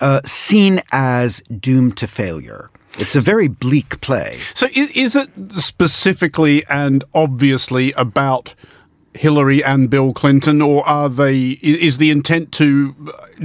uh, 0.00 0.20
seen 0.24 0.82
as 0.92 1.42
doomed 1.60 1.96
to 1.98 2.06
failure. 2.06 2.70
It's 2.98 3.14
a 3.14 3.20
very 3.20 3.48
bleak 3.48 4.00
play. 4.00 4.40
So, 4.54 4.66
is 4.74 5.14
it 5.14 5.30
specifically 5.58 6.66
and 6.66 7.04
obviously 7.14 7.92
about 7.92 8.54
Hillary 9.14 9.62
and 9.62 9.88
Bill 9.88 10.12
Clinton, 10.12 10.60
or 10.60 10.86
are 10.86 11.08
they? 11.08 11.50
Is 11.62 11.98
the 11.98 12.10
intent 12.10 12.52
to 12.52 12.94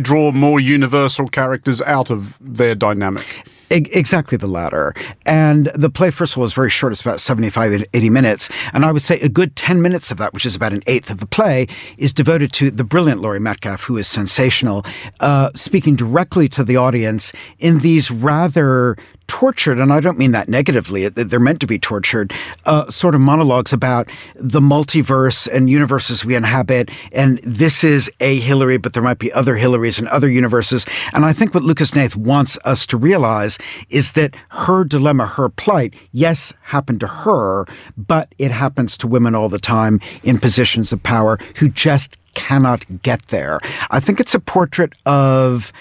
draw 0.01 0.31
more 0.31 0.59
universal 0.59 1.27
characters 1.27 1.81
out 1.81 2.09
of 2.09 2.37
their 2.41 2.75
dynamic? 2.75 3.45
Exactly 3.73 4.37
the 4.37 4.47
latter. 4.47 4.93
And 5.25 5.67
the 5.73 5.89
play, 5.89 6.11
first 6.11 6.33
of 6.33 6.37
all, 6.37 6.45
is 6.45 6.53
very 6.53 6.69
short. 6.69 6.93
It's 6.93 7.01
about 7.01 7.19
75, 7.19 7.83
80 7.91 8.09
minutes. 8.11 8.49
And 8.71 8.85
I 8.85 8.91
would 8.91 9.01
say 9.01 9.19
a 9.21 9.29
good 9.29 9.55
10 9.55 9.81
minutes 9.81 10.11
of 10.11 10.17
that, 10.17 10.31
which 10.31 10.45
is 10.45 10.55
about 10.55 10.73
an 10.73 10.83
eighth 10.85 11.09
of 11.09 11.17
the 11.17 11.25
play, 11.25 11.67
is 11.97 12.13
devoted 12.13 12.53
to 12.53 12.69
the 12.69 12.83
brilliant 12.83 13.21
Laurie 13.21 13.39
Metcalf, 13.39 13.81
who 13.81 13.97
is 13.97 14.07
sensational, 14.07 14.85
uh, 15.21 15.49
speaking 15.55 15.95
directly 15.95 16.47
to 16.49 16.63
the 16.63 16.77
audience 16.77 17.33
in 17.57 17.79
these 17.79 18.11
rather 18.11 18.95
tortured, 19.27 19.79
and 19.79 19.91
I 19.91 19.99
don't 19.99 20.17
mean 20.17 20.31
that 20.31 20.49
negatively, 20.49 21.07
they're 21.09 21.39
meant 21.39 21.59
to 21.61 21.67
be 21.67 21.79
tortured, 21.79 22.33
uh, 22.65 22.89
sort 22.89 23.15
of 23.15 23.21
monologues 23.21 23.73
about 23.73 24.09
the 24.35 24.59
multiverse 24.59 25.47
and 25.51 25.69
universes 25.69 26.23
we 26.23 26.35
inhabit. 26.35 26.89
And 27.11 27.39
this 27.39 27.83
is 27.83 28.09
a 28.19 28.39
Hillary, 28.39 28.77
but 28.77 28.93
there 28.93 29.03
might 29.03 29.19
be 29.19 29.31
other 29.33 29.55
Hillarys 29.55 29.97
and 29.97 30.07
other 30.09 30.29
universes. 30.29 30.85
And 31.13 31.25
I 31.25 31.33
think 31.33 31.53
what 31.53 31.63
Lucas 31.63 31.91
Hnath 31.91 32.15
wants 32.15 32.57
us 32.65 32.85
to 32.87 32.97
realize 32.97 33.57
is 33.89 34.13
that 34.13 34.35
her 34.49 34.83
dilemma, 34.83 35.25
her 35.25 35.49
plight, 35.49 35.93
yes, 36.11 36.53
happened 36.61 36.99
to 37.01 37.07
her, 37.07 37.65
but 37.97 38.33
it 38.37 38.51
happens 38.51 38.97
to 38.97 39.07
women 39.07 39.35
all 39.35 39.49
the 39.49 39.59
time 39.59 39.99
in 40.23 40.39
positions 40.39 40.91
of 40.91 41.01
power 41.03 41.37
who 41.55 41.69
just 41.69 42.17
cannot 42.33 42.85
get 43.01 43.27
there. 43.27 43.59
I 43.89 43.99
think 43.99 44.19
it's 44.19 44.33
a 44.33 44.39
portrait 44.39 44.93
of 45.05 45.71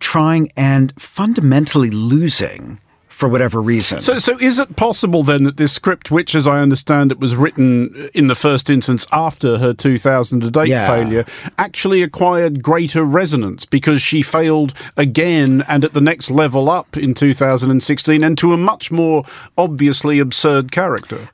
trying 0.00 0.50
and 0.56 0.92
fundamentally 0.98 1.90
losing 1.90 2.78
for 3.14 3.28
whatever 3.28 3.62
reason. 3.62 4.00
So, 4.00 4.18
so 4.18 4.38
is 4.38 4.58
it 4.58 4.76
possible 4.76 5.22
then 5.22 5.44
that 5.44 5.56
this 5.56 5.72
script, 5.72 6.10
which, 6.10 6.34
as 6.34 6.46
I 6.46 6.58
understand 6.58 7.12
it, 7.12 7.20
was 7.20 7.36
written 7.36 8.10
in 8.12 8.26
the 8.26 8.34
first 8.34 8.68
instance 8.68 9.06
after 9.12 9.58
her 9.58 9.72
2008 9.72 10.68
yeah. 10.68 10.86
failure, 10.86 11.24
actually 11.56 12.02
acquired 12.02 12.62
greater 12.62 13.04
resonance 13.04 13.64
because 13.64 14.02
she 14.02 14.20
failed 14.20 14.74
again 14.96 15.62
and 15.68 15.84
at 15.84 15.92
the 15.92 16.00
next 16.00 16.30
level 16.30 16.68
up 16.68 16.96
in 16.96 17.14
2016 17.14 18.24
and 18.24 18.36
to 18.36 18.52
a 18.52 18.56
much 18.56 18.90
more 18.90 19.24
obviously 19.56 20.18
absurd 20.18 20.72
character? 20.72 21.30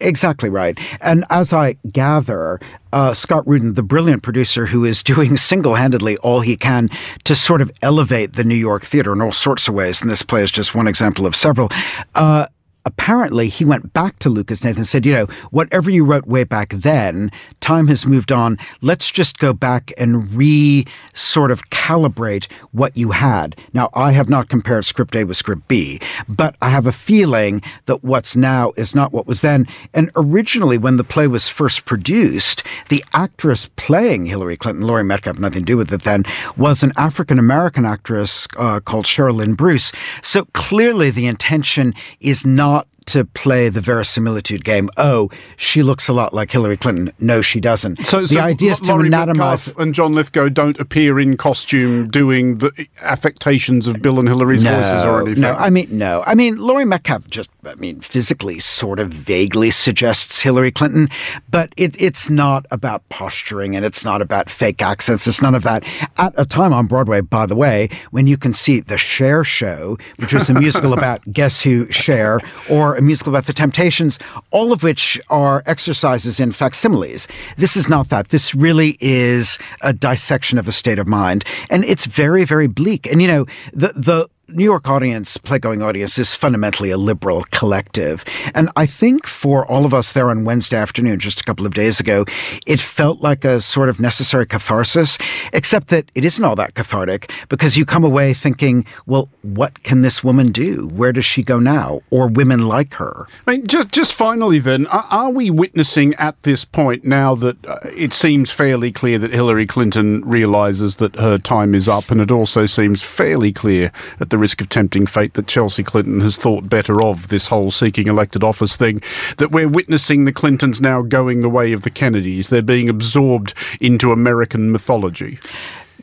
Exactly 0.00 0.50
right. 0.50 0.78
And 1.00 1.24
as 1.30 1.52
I 1.52 1.76
gather, 1.92 2.60
uh, 2.92 3.14
Scott 3.14 3.46
Rudin, 3.46 3.74
the 3.74 3.82
brilliant 3.82 4.22
producer 4.22 4.66
who 4.66 4.84
is 4.84 5.02
doing 5.02 5.36
single 5.36 5.74
handedly 5.74 6.16
all 6.18 6.40
he 6.40 6.56
can 6.56 6.90
to 7.24 7.34
sort 7.34 7.60
of 7.60 7.70
elevate 7.80 8.34
the 8.34 8.44
New 8.44 8.54
York 8.56 8.84
theater 8.84 9.12
in 9.12 9.22
all 9.22 9.32
sorts 9.32 9.68
of 9.68 9.74
ways, 9.74 10.02
and 10.02 10.10
this 10.10 10.22
play 10.22 10.42
is 10.42 10.50
just 10.50 10.74
one 10.74 10.88
example 10.88 11.26
of 11.26 11.36
several, 11.36 11.70
uh, 12.14 12.46
apparently 12.84 13.48
he 13.48 13.64
went 13.64 13.92
back 13.92 14.18
to 14.20 14.28
Lucas 14.28 14.60
Hnath 14.60 14.76
and 14.76 14.86
said, 14.86 15.06
you 15.06 15.12
know, 15.12 15.26
whatever 15.50 15.90
you 15.90 16.04
wrote 16.04 16.26
way 16.26 16.44
back 16.44 16.70
then, 16.70 17.30
time 17.60 17.88
has 17.88 18.06
moved 18.06 18.30
on. 18.30 18.58
Let's 18.82 19.10
just 19.10 19.38
go 19.38 19.52
back 19.52 19.92
and 19.96 20.32
re 20.34 20.86
sort 21.14 21.50
of 21.50 21.70
calibrate 21.70 22.50
what 22.72 22.96
you 22.96 23.12
had. 23.12 23.56
Now, 23.72 23.90
I 23.94 24.12
have 24.12 24.28
not 24.28 24.48
compared 24.48 24.84
script 24.84 25.14
A 25.16 25.24
with 25.24 25.36
script 25.36 25.68
B, 25.68 26.00
but 26.28 26.56
I 26.60 26.70
have 26.70 26.86
a 26.86 26.92
feeling 26.92 27.62
that 27.86 28.04
what's 28.04 28.36
now 28.36 28.72
is 28.76 28.94
not 28.94 29.12
what 29.12 29.26
was 29.26 29.40
then. 29.40 29.66
And 29.92 30.10
originally, 30.16 30.78
when 30.78 30.96
the 30.96 31.04
play 31.04 31.26
was 31.26 31.48
first 31.48 31.84
produced, 31.84 32.62
the 32.88 33.04
actress 33.12 33.68
playing 33.76 34.26
Hillary 34.26 34.56
Clinton, 34.56 34.86
Laurie 34.86 35.04
Metcalf, 35.04 35.38
nothing 35.38 35.60
to 35.60 35.72
do 35.72 35.76
with 35.76 35.92
it 35.92 36.04
then, 36.04 36.24
was 36.56 36.82
an 36.82 36.92
African 36.96 37.38
American 37.38 37.84
actress 37.84 38.46
uh, 38.56 38.80
called 38.80 39.06
Cheryl 39.06 39.36
Lynn 39.36 39.54
Bruce. 39.54 39.92
So 40.22 40.46
clearly, 40.52 41.10
the 41.10 41.26
intention 41.26 41.94
is 42.20 42.44
not 42.44 42.73
to 43.06 43.24
play 43.24 43.68
the 43.68 43.80
verisimilitude 43.80 44.64
game. 44.64 44.90
Oh, 44.96 45.30
she 45.56 45.82
looks 45.82 46.08
a 46.08 46.12
lot 46.12 46.34
like 46.34 46.50
Hillary 46.50 46.76
Clinton. 46.76 47.12
No, 47.18 47.42
she 47.42 47.60
doesn't. 47.60 48.06
So 48.06 48.22
the 48.22 48.28
so 48.28 48.40
idea 48.40 48.72
is 48.72 48.80
to 48.80 48.92
Laurie 48.92 49.10
anatomize. 49.10 49.76
and 49.80 49.94
John 49.94 50.14
Lithgow 50.14 50.48
don't 50.48 50.78
appear 50.78 51.18
in 51.20 51.36
costume 51.36 52.08
doing 52.08 52.58
the 52.58 52.86
affectations 53.00 53.86
of 53.86 54.02
Bill 54.02 54.18
and 54.18 54.28
Hillary's 54.28 54.62
no, 54.64 54.74
voices 54.74 55.04
or 55.04 55.20
anything. 55.20 55.42
No, 55.42 55.54
I 55.54 55.70
mean 55.70 55.88
no. 55.90 56.22
I 56.26 56.34
mean 56.34 56.56
Laurie 56.56 56.84
Metcalf 56.84 57.28
just, 57.28 57.50
I 57.64 57.74
mean, 57.74 58.00
physically 58.00 58.60
sort 58.60 58.98
of 58.98 59.10
vaguely 59.12 59.70
suggests 59.70 60.40
Hillary 60.40 60.70
Clinton, 60.70 61.08
but 61.50 61.72
it, 61.76 62.00
it's 62.00 62.30
not 62.30 62.66
about 62.70 63.08
posturing 63.08 63.76
and 63.76 63.84
it's 63.84 64.04
not 64.04 64.22
about 64.22 64.50
fake 64.50 64.82
accents. 64.82 65.26
It's 65.26 65.42
none 65.42 65.54
of 65.54 65.62
that. 65.62 65.84
At 66.16 66.34
a 66.36 66.44
time 66.44 66.72
on 66.72 66.86
Broadway, 66.86 67.20
by 67.20 67.46
the 67.46 67.56
way, 67.56 67.88
when 68.10 68.26
you 68.26 68.36
can 68.36 68.54
see 68.54 68.80
the 68.80 68.98
Cher 68.98 69.44
Show, 69.44 69.98
which 70.16 70.32
was 70.32 70.48
a 70.50 70.54
musical 70.54 70.92
about 70.98 71.20
Guess 71.32 71.60
Who 71.62 71.90
Cher, 71.90 72.40
or 72.68 72.93
a 72.94 73.02
musical 73.02 73.32
about 73.32 73.46
the 73.46 73.52
Temptations, 73.52 74.18
all 74.50 74.72
of 74.72 74.82
which 74.82 75.20
are 75.30 75.62
exercises 75.66 76.40
in 76.40 76.52
facsimiles. 76.52 77.28
This 77.56 77.76
is 77.76 77.88
not 77.88 78.08
that. 78.08 78.28
This 78.28 78.54
really 78.54 78.96
is 79.00 79.58
a 79.80 79.92
dissection 79.92 80.58
of 80.58 80.68
a 80.68 80.72
state 80.72 80.98
of 80.98 81.06
mind. 81.06 81.44
And 81.70 81.84
it's 81.84 82.06
very, 82.06 82.44
very 82.44 82.66
bleak. 82.66 83.10
And, 83.10 83.20
you 83.22 83.28
know, 83.28 83.46
the, 83.72 83.92
the, 83.94 84.28
New 84.48 84.64
York 84.64 84.88
audience, 84.88 85.38
playgoing 85.38 85.82
audience, 85.82 86.18
is 86.18 86.34
fundamentally 86.34 86.90
a 86.90 86.98
liberal 86.98 87.44
collective. 87.50 88.24
And 88.54 88.68
I 88.76 88.84
think 88.84 89.26
for 89.26 89.66
all 89.66 89.86
of 89.86 89.94
us 89.94 90.12
there 90.12 90.28
on 90.28 90.44
Wednesday 90.44 90.76
afternoon, 90.76 91.18
just 91.18 91.40
a 91.40 91.44
couple 91.44 91.64
of 91.64 91.72
days 91.72 91.98
ago, 91.98 92.26
it 92.66 92.80
felt 92.80 93.20
like 93.20 93.44
a 93.44 93.60
sort 93.60 93.88
of 93.88 94.00
necessary 94.00 94.44
catharsis, 94.44 95.16
except 95.54 95.88
that 95.88 96.10
it 96.14 96.24
isn't 96.24 96.44
all 96.44 96.56
that 96.56 96.74
cathartic 96.74 97.32
because 97.48 97.76
you 97.76 97.86
come 97.86 98.04
away 98.04 98.34
thinking, 98.34 98.84
well, 99.06 99.30
what 99.42 99.82
can 99.82 100.02
this 100.02 100.22
woman 100.22 100.52
do? 100.52 100.88
Where 100.88 101.12
does 101.12 101.24
she 101.24 101.42
go 101.42 101.58
now? 101.58 102.02
Or 102.10 102.28
women 102.28 102.68
like 102.68 102.94
her? 102.94 103.26
I 103.46 103.52
mean, 103.52 103.66
just, 103.66 103.92
just 103.92 104.12
finally 104.12 104.58
then, 104.58 104.86
are, 104.88 105.30
we 105.30 105.50
witnessing 105.50 106.14
at 106.16 106.40
this 106.42 106.64
point 106.64 107.04
now 107.04 107.34
that 107.34 107.64
uh, 107.66 107.78
it 107.96 108.12
seems 108.12 108.50
fairly 108.50 108.92
clear 108.92 109.18
that 109.18 109.32
Hillary 109.32 109.66
Clinton 109.66 110.22
realizes 110.24 110.96
that 110.96 111.16
her 111.16 111.38
time 111.38 111.74
is 111.74 111.88
up, 111.88 112.10
and 112.10 112.20
it 112.20 112.30
also 112.30 112.66
seems 112.66 113.02
fairly 113.02 113.52
clear 113.52 113.90
at 114.20 114.28
the 114.34 114.38
risk 114.38 114.60
of 114.60 114.68
tempting 114.68 115.06
fate 115.06 115.34
that 115.34 115.46
Chelsea 115.46 115.84
Clinton 115.84 116.18
has 116.18 116.36
thought 116.36 116.68
better 116.68 117.00
of 117.00 117.28
this 117.28 117.46
whole 117.46 117.70
seeking 117.70 118.08
elected 118.08 118.42
office 118.42 118.74
thing, 118.74 119.00
that 119.36 119.52
we're 119.52 119.68
witnessing 119.68 120.24
the 120.24 120.32
Clintons 120.32 120.80
now 120.80 121.02
going 121.02 121.40
the 121.40 121.48
way 121.48 121.70
of 121.70 121.82
the 121.82 121.90
Kennedys. 121.90 122.48
They're 122.48 122.60
being 122.60 122.88
absorbed 122.88 123.54
into 123.80 124.10
American 124.10 124.72
mythology. 124.72 125.38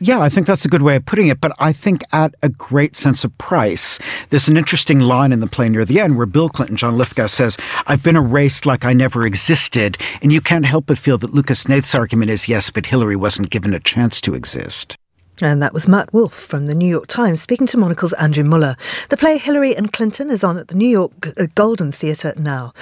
Yeah, 0.00 0.18
I 0.18 0.30
think 0.30 0.46
that's 0.46 0.64
a 0.64 0.68
good 0.68 0.80
way 0.80 0.96
of 0.96 1.04
putting 1.04 1.28
it, 1.28 1.42
but 1.42 1.52
I 1.58 1.74
think 1.74 2.04
at 2.10 2.34
a 2.42 2.48
great 2.48 2.96
sense 2.96 3.22
of 3.22 3.36
price. 3.36 3.98
There's 4.30 4.48
an 4.48 4.56
interesting 4.56 5.00
line 5.00 5.30
in 5.30 5.40
the 5.40 5.46
play 5.46 5.68
near 5.68 5.84
the 5.84 6.00
end 6.00 6.16
where 6.16 6.24
Bill 6.24 6.48
Clinton, 6.48 6.78
John 6.78 6.96
Lithgow, 6.96 7.26
says, 7.26 7.58
I've 7.86 8.02
been 8.02 8.16
erased 8.16 8.64
like 8.64 8.86
I 8.86 8.94
never 8.94 9.26
existed, 9.26 9.98
and 10.22 10.32
you 10.32 10.40
can't 10.40 10.64
help 10.64 10.86
but 10.86 10.96
feel 10.96 11.18
that 11.18 11.34
Lucas 11.34 11.64
Hnath's 11.64 11.94
argument 11.94 12.30
is 12.30 12.48
yes, 12.48 12.70
but 12.70 12.86
Hillary 12.86 13.14
wasn't 13.14 13.50
given 13.50 13.74
a 13.74 13.80
chance 13.80 14.22
to 14.22 14.34
exist. 14.34 14.96
And 15.40 15.62
that 15.62 15.72
was 15.72 15.88
Matt 15.88 16.12
Wolf 16.12 16.34
from 16.34 16.66
the 16.66 16.74
New 16.74 16.88
York 16.88 17.06
Times 17.06 17.40
speaking 17.40 17.66
to 17.68 17.78
Monocle's 17.78 18.12
Andrew 18.14 18.44
Muller. 18.44 18.76
The 19.08 19.16
play 19.16 19.38
Hillary 19.38 19.74
and 19.74 19.92
Clinton 19.92 20.30
is 20.30 20.44
on 20.44 20.58
at 20.58 20.68
the 20.68 20.74
New 20.74 20.88
York 20.88 21.12
uh, 21.38 21.46
Golden 21.54 21.90
Theatre 21.90 22.34
now. 22.36 22.72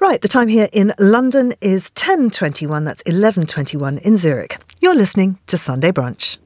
Right, 0.00 0.20
the 0.20 0.28
time 0.28 0.48
here 0.48 0.68
in 0.72 0.92
London 0.98 1.54
is 1.60 1.90
10.21, 1.90 2.84
that's 2.84 3.02
11.21 3.04 4.00
in 4.02 4.16
Zurich. 4.16 4.58
You're 4.80 4.94
listening 4.94 5.38
to 5.46 5.56
Sunday 5.56 5.92
Brunch. 5.92 6.36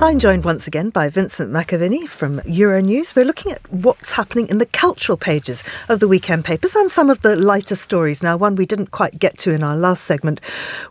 I'm 0.00 0.18
joined 0.18 0.44
once 0.44 0.66
again 0.66 0.90
by 0.90 1.08
Vincent 1.08 1.52
McAviney 1.52 2.08
from 2.08 2.40
Euronews. 2.40 3.14
We're 3.14 3.24
looking 3.24 3.52
at 3.52 3.72
what's 3.72 4.10
happening 4.10 4.48
in 4.48 4.58
the 4.58 4.66
cultural 4.66 5.16
pages 5.16 5.62
of 5.88 6.00
the 6.00 6.08
weekend 6.08 6.44
papers 6.44 6.74
and 6.74 6.90
some 6.90 7.10
of 7.10 7.22
the 7.22 7.36
lighter 7.36 7.76
stories. 7.76 8.22
Now, 8.22 8.36
one 8.36 8.56
we 8.56 8.66
didn't 8.66 8.90
quite 8.90 9.18
get 9.18 9.38
to 9.38 9.52
in 9.52 9.62
our 9.62 9.76
last 9.76 10.04
segment 10.04 10.40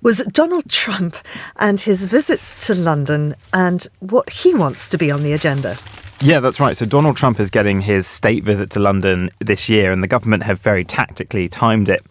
was 0.02 0.20
Donald 0.32 0.70
Trump 0.70 1.18
and 1.58 1.80
his 1.80 2.06
visits 2.06 2.66
to 2.68 2.76
London 2.76 3.36
and 3.54 3.88
what 4.00 4.30
he 4.30 4.54
wants 4.54 4.88
to 4.90 4.98
be 4.98 5.12
on 5.12 5.24
the 5.24 5.34
agenda. 5.34 5.78
Yeah, 6.22 6.40
that's 6.40 6.60
right. 6.60 6.78
So 6.78 6.86
Donald 6.86 7.18
Trump 7.18 7.40
is 7.40 7.50
getting 7.50 7.82
his 7.82 8.06
state 8.06 8.44
visit 8.44 8.70
to 8.72 8.80
London 8.80 9.30
this 9.40 9.68
year, 9.68 9.92
and 9.92 10.04
the 10.04 10.08
government 10.08 10.44
have 10.44 10.62
very 10.62 10.86
tactically 10.86 11.50
timed 11.50 11.90
it 11.90 12.06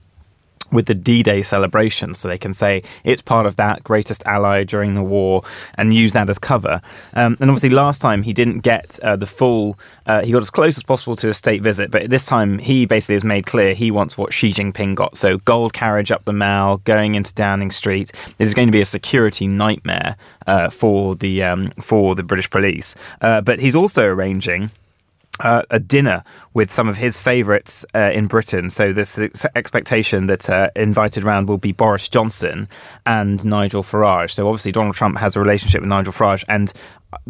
with 0.73 0.87
the 0.87 0.95
D-Day 0.95 1.43
celebration, 1.43 2.15
so 2.15 2.29
they 2.29 2.39
can 2.39 2.55
say 2.55 2.83
it's 3.05 3.23
part 3.23 3.47
of 3.47 3.57
that 3.57 3.83
greatest 3.85 4.25
ally 4.27 4.65
during 4.65 4.95
the 4.95 5.03
war 5.03 5.43
and 5.75 5.95
use 5.95 6.13
that 6.13 6.29
as 6.31 6.39
cover. 6.39 6.81
Um, 7.15 7.37
and 7.41 7.51
obviously, 7.51 7.71
last 7.71 8.01
time 8.01 8.23
he 8.23 8.33
didn't 8.33 8.61
get 8.61 8.99
uh, 9.03 9.17
the 9.17 9.27
full. 9.27 9.79
Uh, 10.07 10.23
he 10.23 10.33
got 10.33 10.43
as 10.43 10.51
close 10.51 10.77
as 10.77 10.83
possible 10.83 11.17
to 11.17 11.29
a 11.29 11.35
state 11.35 11.63
visit, 11.63 11.91
but 11.91 12.11
this 12.11 12.27
time 12.27 12.59
he 12.59 12.87
basically 12.87 13.15
has 13.15 13.25
made 13.25 13.47
clear 13.47 13.75
he 13.75 13.91
wants 13.91 14.17
what 14.17 14.33
Xi 14.33 14.51
Jinping 14.51 14.95
got. 14.95 15.17
So 15.17 15.39
gold 15.39 15.73
carriage 15.73 16.11
up 16.11 16.25
the 16.25 16.33
Mall, 16.33 16.79
going 16.79 17.15
into 17.15 17.35
Downing 17.35 17.71
Street. 17.71 18.13
It 18.39 18.47
is 18.47 18.55
going 18.55 18.69
to 18.69 18.73
be 18.73 18.81
a 18.81 18.87
security 18.87 19.47
nightmare 19.47 20.17
uh, 20.47 20.69
for 20.71 21.15
the 21.15 21.43
um, 21.43 21.71
for 21.81 22.15
the 22.15 22.23
British 22.23 22.51
police. 22.51 22.95
Uh, 23.21 23.41
but 23.41 23.61
he's 23.61 23.75
also 23.75 24.07
arranging 24.07 24.71
uh, 25.41 25.63
a 25.71 25.81
dinner 25.81 26.23
with 26.55 26.71
some 26.71 26.89
of 26.89 26.97
his 26.97 27.19
favourites 27.19 27.85
uh, 27.95 28.11
in 28.13 28.27
Britain. 28.27 28.71
So 28.71 28.93
this 28.93 29.19
expectation 29.55 30.27
that 30.27 30.49
uh, 30.49 30.71
invited 30.77 31.25
round 31.25 31.49
will 31.49 31.59
be 31.59 31.73
Boris 31.73 32.09
Johnson 32.09 32.69
and 33.07 33.45
Nigel 33.45 33.83
Farage. 33.83 34.33
So 34.33 34.49
obviously 34.49 34.73
Donald 34.73 34.95
Trump 34.95 35.19
has 35.19 35.37
a 35.37 35.41
relationship 35.41 35.81
with 35.81 35.89
Nigel 35.89 36.13
Farage, 36.13 36.45
and 36.49 36.73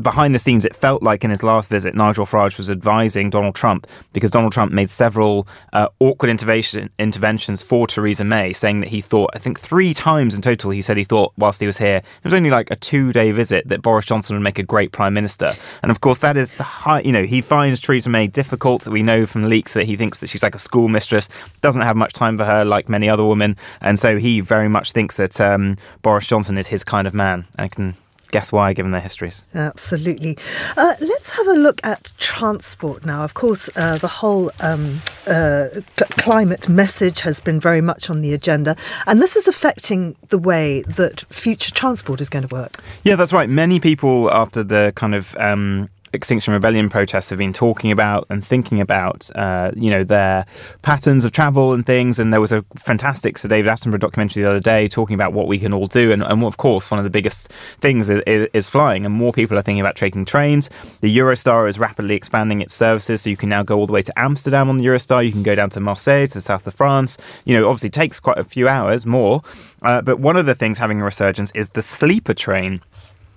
behind 0.00 0.34
the 0.34 0.38
scenes, 0.38 0.64
it 0.64 0.74
felt 0.74 1.02
like 1.02 1.24
in 1.24 1.30
his 1.30 1.42
last 1.42 1.70
visit, 1.70 1.94
Nigel 1.94 2.26
Farage 2.26 2.56
was 2.56 2.70
advising 2.70 3.30
Donald 3.30 3.54
Trump 3.54 3.86
because 4.12 4.30
Donald 4.30 4.52
Trump 4.52 4.72
made 4.72 4.90
several 4.90 5.46
uh, 5.72 5.88
awkward 6.00 6.28
intervention, 6.28 6.90
interventions 6.98 7.62
for 7.62 7.86
Theresa 7.86 8.24
May, 8.24 8.52
saying 8.52 8.80
that 8.80 8.90
he 8.90 9.00
thought, 9.00 9.30
I 9.34 9.38
think 9.38 9.58
three 9.58 9.94
times 9.94 10.34
in 10.34 10.42
total, 10.42 10.70
he 10.70 10.82
said 10.82 10.96
he 10.96 11.04
thought 11.04 11.32
whilst 11.36 11.60
he 11.60 11.66
was 11.66 11.78
here, 11.78 11.96
it 11.98 12.24
was 12.24 12.34
only 12.34 12.50
like 12.50 12.70
a 12.70 12.76
two 12.76 13.12
day 13.12 13.32
visit 13.32 13.68
that 13.68 13.82
Boris 13.82 14.04
Johnson 14.04 14.36
would 14.36 14.42
make 14.42 14.58
a 14.58 14.62
great 14.62 14.92
prime 14.92 15.14
minister. 15.14 15.54
And 15.82 15.90
of 15.90 16.00
course, 16.00 16.18
that 16.18 16.36
is 16.36 16.50
the 16.52 16.62
high, 16.62 17.00
you 17.00 17.12
know, 17.12 17.24
he 17.24 17.40
finds 17.40 17.80
Theresa 17.80 18.10
May 18.10 18.26
difficult. 18.26 18.86
We 18.86 19.02
know 19.02 19.26
from 19.26 19.44
leaks 19.44 19.74
that 19.74 19.84
he 19.84 19.96
thinks 19.96 20.20
that 20.20 20.28
she's 20.28 20.42
like 20.42 20.54
a 20.54 20.58
schoolmistress, 20.58 21.28
doesn't 21.60 21.82
have 21.82 21.96
much 21.96 22.12
time 22.12 22.36
for 22.36 22.44
her 22.44 22.64
like 22.64 22.88
many 22.88 23.08
other 23.08 23.24
women. 23.24 23.56
And 23.80 23.98
so 23.98 24.18
he 24.18 24.40
very 24.40 24.68
much 24.68 24.92
thinks 24.92 25.16
that 25.16 25.40
um, 25.40 25.76
Boris 26.02 26.26
Johnson 26.26 26.58
is 26.58 26.68
his 26.68 26.84
kind 26.84 27.06
of 27.06 27.14
man. 27.14 27.44
I 27.58 27.68
can 27.68 27.94
guess 28.30 28.52
why, 28.52 28.72
given 28.72 28.92
their 28.92 29.00
histories. 29.00 29.44
Absolutely. 29.54 30.38
Uh, 30.76 30.94
let's 31.00 31.30
have 31.30 31.46
a 31.48 31.54
look 31.54 31.80
at 31.84 32.12
transport 32.18 33.04
now. 33.04 33.24
Of 33.24 33.34
course, 33.34 33.68
uh, 33.76 33.98
the 33.98 34.08
whole 34.08 34.50
um, 34.60 35.02
uh, 35.26 35.68
climate 36.10 36.68
message 36.68 37.20
has 37.20 37.40
been 37.40 37.60
very 37.60 37.80
much 37.80 38.10
on 38.10 38.20
the 38.20 38.32
agenda, 38.32 38.76
and 39.06 39.20
this 39.20 39.36
is 39.36 39.48
affecting 39.48 40.16
the 40.28 40.38
way 40.38 40.82
that 40.82 41.20
future 41.30 41.72
transport 41.72 42.20
is 42.20 42.28
going 42.28 42.46
to 42.46 42.54
work. 42.54 42.82
Yeah, 43.04 43.16
that's 43.16 43.32
right. 43.32 43.48
Many 43.48 43.80
people, 43.80 44.30
after 44.30 44.62
the 44.64 44.92
kind 44.96 45.14
of 45.14 45.36
um, 45.36 45.88
Extinction 46.12 46.52
Rebellion 46.52 46.88
protests 46.88 47.30
have 47.30 47.38
been 47.38 47.52
talking 47.52 47.92
about 47.92 48.26
and 48.30 48.44
thinking 48.44 48.80
about, 48.80 49.30
uh, 49.36 49.70
you 49.76 49.90
know, 49.90 50.02
their 50.02 50.44
patterns 50.82 51.24
of 51.24 51.32
travel 51.32 51.72
and 51.72 51.86
things. 51.86 52.18
And 52.18 52.32
there 52.32 52.40
was 52.40 52.50
a 52.50 52.64
fantastic 52.76 53.38
Sir 53.38 53.48
David 53.48 53.70
Attenborough 53.70 54.00
documentary 54.00 54.42
the 54.42 54.50
other 54.50 54.60
day 54.60 54.88
talking 54.88 55.14
about 55.14 55.32
what 55.32 55.46
we 55.46 55.58
can 55.58 55.72
all 55.72 55.86
do. 55.86 56.10
And, 56.10 56.22
and 56.22 56.42
of 56.42 56.56
course, 56.56 56.90
one 56.90 56.98
of 56.98 57.04
the 57.04 57.10
biggest 57.10 57.52
things 57.80 58.10
is, 58.10 58.20
is, 58.26 58.68
flying. 58.68 59.04
And 59.04 59.14
more 59.14 59.32
people 59.32 59.56
are 59.58 59.62
thinking 59.62 59.80
about 59.80 59.96
taking 59.96 60.24
trains. 60.24 60.68
The 61.00 61.16
Eurostar 61.16 61.68
is 61.68 61.78
rapidly 61.78 62.14
expanding 62.14 62.60
its 62.60 62.74
services. 62.74 63.22
So 63.22 63.30
you 63.30 63.36
can 63.36 63.48
now 63.48 63.62
go 63.62 63.78
all 63.78 63.86
the 63.86 63.92
way 63.92 64.02
to 64.02 64.18
Amsterdam 64.18 64.68
on 64.68 64.78
the 64.78 64.84
Eurostar. 64.84 65.24
You 65.24 65.32
can 65.32 65.42
go 65.42 65.54
down 65.54 65.70
to 65.70 65.80
Marseille, 65.80 66.26
to 66.26 66.34
the 66.34 66.40
south 66.40 66.66
of 66.66 66.74
France. 66.74 67.18
You 67.44 67.54
know, 67.54 67.68
obviously 67.68 67.90
takes 67.90 68.18
quite 68.18 68.38
a 68.38 68.44
few 68.44 68.68
hours 68.68 69.06
more. 69.06 69.42
Uh, 69.82 70.02
but 70.02 70.18
one 70.18 70.36
of 70.36 70.46
the 70.46 70.54
things 70.54 70.78
having 70.78 71.00
a 71.00 71.04
resurgence 71.04 71.50
is 71.52 71.70
the 71.70 71.82
sleeper 71.82 72.34
train. 72.34 72.80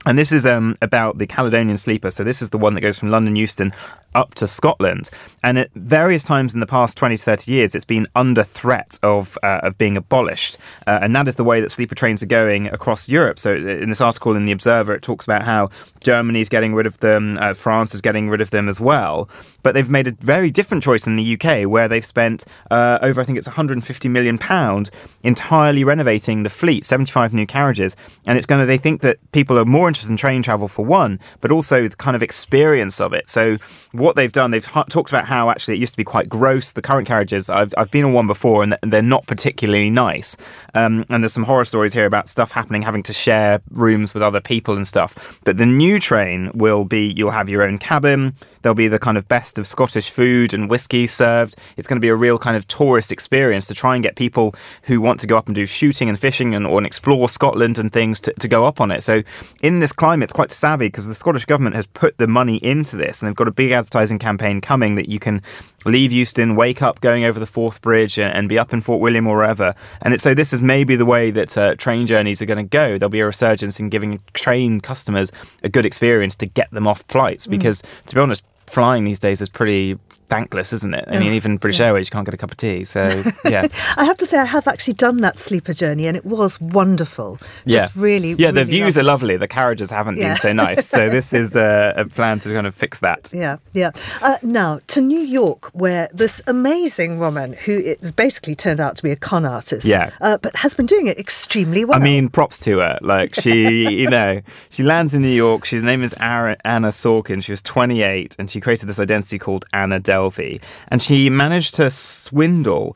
And 0.05 0.17
this 0.17 0.31
is 0.31 0.45
um, 0.45 0.75
about 0.81 1.17
the 1.17 1.27
Caledonian 1.27 1.77
Sleeper. 1.77 2.11
So, 2.11 2.23
this 2.23 2.41
is 2.41 2.49
the 2.49 2.57
one 2.57 2.73
that 2.73 2.81
goes 2.81 2.99
from 2.99 3.09
London 3.09 3.35
Euston 3.35 3.71
up 4.15 4.33
to 4.35 4.47
Scotland. 4.47 5.09
And 5.43 5.57
at 5.57 5.71
various 5.73 6.23
times 6.23 6.53
in 6.53 6.59
the 6.59 6.67
past 6.67 6.97
20 6.97 7.17
to 7.17 7.23
30 7.23 7.51
years, 7.51 7.75
it's 7.75 7.85
been 7.85 8.07
under 8.15 8.43
threat 8.43 8.99
of, 9.01 9.37
uh, 9.43 9.61
of 9.63 9.77
being 9.77 9.97
abolished. 9.97 10.57
Uh, 10.85 10.99
and 11.01 11.15
that 11.15 11.27
is 11.27 11.35
the 11.35 11.43
way 11.43 11.61
that 11.61 11.71
sleeper 11.71 11.95
trains 11.95 12.21
are 12.21 12.27
going 12.27 12.67
across 12.67 13.07
Europe. 13.07 13.39
So, 13.39 13.55
in 13.55 13.89
this 13.89 14.01
article 14.01 14.35
in 14.35 14.45
The 14.45 14.51
Observer, 14.51 14.93
it 14.93 15.01
talks 15.01 15.25
about 15.25 15.43
how 15.43 15.69
Germany 16.03 16.41
is 16.41 16.49
getting 16.49 16.73
rid 16.75 16.85
of 16.85 16.97
them, 16.97 17.37
uh, 17.39 17.53
France 17.53 17.93
is 17.93 18.01
getting 18.01 18.29
rid 18.29 18.41
of 18.41 18.51
them 18.51 18.67
as 18.67 18.79
well. 18.79 19.29
But 19.63 19.73
they've 19.73 19.89
made 19.89 20.07
a 20.07 20.11
very 20.11 20.51
different 20.51 20.83
choice 20.83 21.07
in 21.07 21.15
the 21.15 21.37
UK, 21.37 21.67
where 21.67 21.87
they've 21.87 22.05
spent 22.05 22.45
uh, 22.69 22.99
over, 23.01 23.21
I 23.21 23.23
think 23.23 23.37
it's 23.37 23.47
150 23.47 24.09
million 24.09 24.37
pound 24.37 24.89
entirely 25.23 25.83
renovating 25.83 26.43
the 26.43 26.49
fleet, 26.49 26.85
75 26.85 27.33
new 27.33 27.47
carriages. 27.47 27.95
And 28.27 28.37
it's 28.37 28.45
going 28.45 28.59
to, 28.59 28.65
they 28.65 28.77
think 28.77 29.01
that 29.01 29.17
people 29.31 29.57
are 29.57 29.65
more 29.65 29.87
interested 29.87 30.11
in 30.11 30.17
train 30.17 30.43
travel 30.43 30.67
for 30.67 30.85
one, 30.85 31.19
but 31.41 31.51
also 31.51 31.87
the 31.87 31.95
kind 31.95 32.15
of 32.15 32.21
experience 32.21 32.99
of 32.99 33.13
it. 33.13 33.29
So, 33.29 33.57
what 33.91 34.15
they've 34.15 34.31
done, 34.31 34.51
they've 34.51 34.65
ha- 34.65 34.83
talked 34.83 35.11
about 35.11 35.25
how 35.25 35.49
actually 35.49 35.75
it 35.75 35.79
used 35.79 35.93
to 35.93 35.97
be 35.97 36.03
quite 36.03 36.29
gross. 36.29 36.73
The 36.73 36.81
current 36.81 37.07
carriages, 37.07 37.49
I've, 37.49 37.73
I've 37.77 37.91
been 37.91 38.05
on 38.05 38.13
one 38.13 38.27
before, 38.27 38.63
and 38.63 38.77
they're 38.81 39.01
not 39.01 39.25
particularly 39.27 39.89
nice. 39.89 40.35
Um, 40.73 41.05
and 41.09 41.23
there's 41.23 41.33
some 41.33 41.43
horror 41.43 41.65
stories 41.65 41.93
here 41.93 42.05
about 42.05 42.27
stuff 42.27 42.51
happening, 42.51 42.81
having 42.81 43.03
to 43.03 43.13
share 43.13 43.61
rooms 43.71 44.13
with 44.13 44.23
other 44.23 44.41
people 44.41 44.75
and 44.75 44.87
stuff. 44.87 45.39
But 45.43 45.57
the 45.57 45.65
new 45.65 45.99
train 45.99 46.51
will 46.53 46.85
be 46.85 47.13
you'll 47.15 47.31
have 47.31 47.49
your 47.49 47.63
own 47.63 47.77
cabin. 47.77 48.35
There'll 48.63 48.75
be 48.75 48.87
the 48.87 48.99
kind 48.99 49.17
of 49.17 49.27
best 49.27 49.57
of 49.59 49.67
Scottish 49.67 50.09
food 50.09 50.53
and 50.53 50.69
whiskey 50.69 51.05
served. 51.05 51.55
It's 51.77 51.87
going 51.87 51.97
to 51.97 52.01
be 52.01 52.09
a 52.09 52.15
real 52.15 52.39
kind 52.39 52.57
of 52.57 52.67
tourist 52.67 53.11
experience 53.11 53.67
to 53.67 53.73
try 53.73 53.95
and 53.95 54.03
get 54.03 54.15
people 54.15 54.55
who 54.83 54.99
want 54.99 55.19
to 55.19 55.27
go 55.27 55.37
up 55.37 55.47
and 55.47 55.55
do 55.55 55.65
shooting 55.65 56.09
and 56.09 56.19
fishing 56.19 56.55
and 56.55 56.65
or 56.65 56.79
and 56.79 56.87
explore 56.87 57.29
Scotland 57.29 57.77
and 57.77 57.91
things 57.91 58.19
to, 58.21 58.33
to 58.33 58.47
go 58.47 58.65
up 58.65 58.81
on 58.81 58.89
it. 58.91 59.03
So 59.03 59.21
in 59.61 59.79
this 59.79 59.91
climate, 59.91 60.25
it's 60.25 60.33
quite 60.33 60.51
savvy 60.51 60.87
because 60.87 61.07
the 61.07 61.15
Scottish 61.15 61.45
government 61.45 61.75
has 61.75 61.85
put 61.85 62.17
the 62.17 62.27
money 62.27 62.57
into 62.57 62.95
this 62.95 63.21
and 63.21 63.27
they've 63.27 63.35
got 63.35 63.47
a 63.47 63.51
big 63.51 63.71
advertising 63.71 64.19
campaign 64.19 64.61
coming 64.61 64.95
that 64.95 65.09
you 65.09 65.19
can 65.19 65.41
leave 65.85 66.11
Euston, 66.11 66.55
wake 66.55 66.81
up 66.81 67.01
going 67.01 67.25
over 67.25 67.39
the 67.39 67.45
Forth 67.45 67.81
Bridge 67.81 68.17
and, 68.17 68.33
and 68.33 68.49
be 68.49 68.57
up 68.57 68.73
in 68.73 68.81
Fort 68.81 69.01
William 69.01 69.27
or 69.27 69.37
wherever. 69.37 69.75
And 70.01 70.19
so 70.19 70.33
this 70.33 70.53
is 70.53 70.61
maybe 70.61 70.95
the 70.95 71.05
way 71.05 71.31
that 71.31 71.57
uh, 71.57 71.75
train 71.75 72.07
journeys 72.07 72.41
are 72.41 72.45
going 72.45 72.57
to 72.57 72.63
go. 72.63 72.97
There'll 72.97 73.09
be 73.09 73.19
a 73.19 73.25
resurgence 73.25 73.79
in 73.79 73.89
giving 73.89 74.21
train 74.33 74.79
customers 74.81 75.31
a 75.63 75.69
good 75.69 75.85
experience 75.85 76.35
to 76.37 76.45
get 76.45 76.71
them 76.71 76.87
off 76.87 77.03
flights 77.07 77.47
mm. 77.47 77.51
because, 77.51 77.81
mm. 77.81 78.05
to 78.05 78.15
be 78.15 78.21
honest, 78.21 78.43
flying 78.67 79.03
these 79.03 79.19
days 79.19 79.41
is 79.41 79.49
pretty 79.49 79.97
thankless, 80.33 80.73
isn't 80.73 80.95
it? 80.95 81.05
I 81.07 81.19
mean, 81.19 81.33
even 81.33 81.57
British 81.57 81.79
yeah. 81.79 81.87
Airways, 81.87 82.07
you 82.07 82.11
can't 82.11 82.25
get 82.25 82.33
a 82.33 82.37
cup 82.37 82.49
of 82.49 82.57
tea. 82.57 82.85
So, 82.85 83.03
yeah. 83.45 83.67
I 83.97 84.05
have 84.05 84.17
to 84.17 84.25
say, 84.25 84.39
I 84.39 84.45
have 84.45 84.67
actually 84.67 84.95
done 84.95 85.17
that 85.17 85.37
sleeper 85.37 85.73
journey 85.73 86.07
and 86.07 86.17
it 86.17 86.25
was 86.25 86.59
wonderful. 86.59 87.37
Just 87.67 87.95
yeah. 87.95 88.01
really, 88.01 88.29
Yeah, 88.29 88.47
really 88.47 88.51
the 88.51 88.65
views 88.65 88.95
lovely. 88.95 89.01
are 89.01 89.03
lovely. 89.03 89.37
The 89.37 89.47
carriages 89.47 89.89
haven't 89.91 90.17
yeah. 90.17 90.29
been 90.29 90.37
so 90.37 90.53
nice. 90.53 90.87
So, 90.87 91.09
this 91.09 91.33
is 91.33 91.55
a, 91.55 91.93
a, 91.97 92.05
plan 92.05 92.39
to 92.39 92.49
kind 92.49 92.67
of 92.67 92.75
fix 92.75 92.99
that. 92.99 93.31
Yeah, 93.43 93.57
yeah. 93.73 93.91
Uh, 94.21 94.37
now, 94.41 94.79
to 94.87 95.01
New 95.01 95.19
York, 95.19 95.69
where 95.73 96.07
this 96.13 96.41
amazing 96.47 97.19
woman 97.19 97.53
who 97.53 97.79
is 97.79 98.11
basically 98.11 98.55
turned 98.55 98.79
out 98.79 98.95
to 98.97 99.03
be 99.03 99.11
a 99.11 99.15
con 99.15 99.43
artist, 99.43 99.85
yeah. 99.85 100.11
Uh, 100.21 100.37
but 100.37 100.55
has 100.57 100.73
been 100.73 100.85
doing 100.85 101.07
it 101.07 101.19
extremely 101.19 101.83
well. 101.83 101.99
I 101.99 102.03
mean, 102.03 102.29
props 102.29 102.59
to 102.59 102.77
her. 102.77 102.99
Like, 103.01 103.35
she, 103.35 103.89
you 104.01 104.07
know, 104.07 104.41
she 104.69 104.83
lands 104.83 105.13
in 105.13 105.23
New 105.23 105.27
York. 105.27 105.67
Her 105.67 105.81
name 105.81 106.03
is 106.03 106.13
Anna 106.13 106.55
Sorokin. 106.63 107.43
She 107.43 107.51
was 107.51 107.61
28 107.61 108.35
and 108.39 108.49
she 108.53 108.61
created 108.61 108.87
this 108.87 108.99
identity 108.99 109.39
called 109.39 109.65
Anna 109.73 109.99
Delvey. 109.99 110.61
And 110.89 111.01
she 111.01 111.29
managed 111.29 111.73
to 111.75 111.89
swindle 111.89 112.95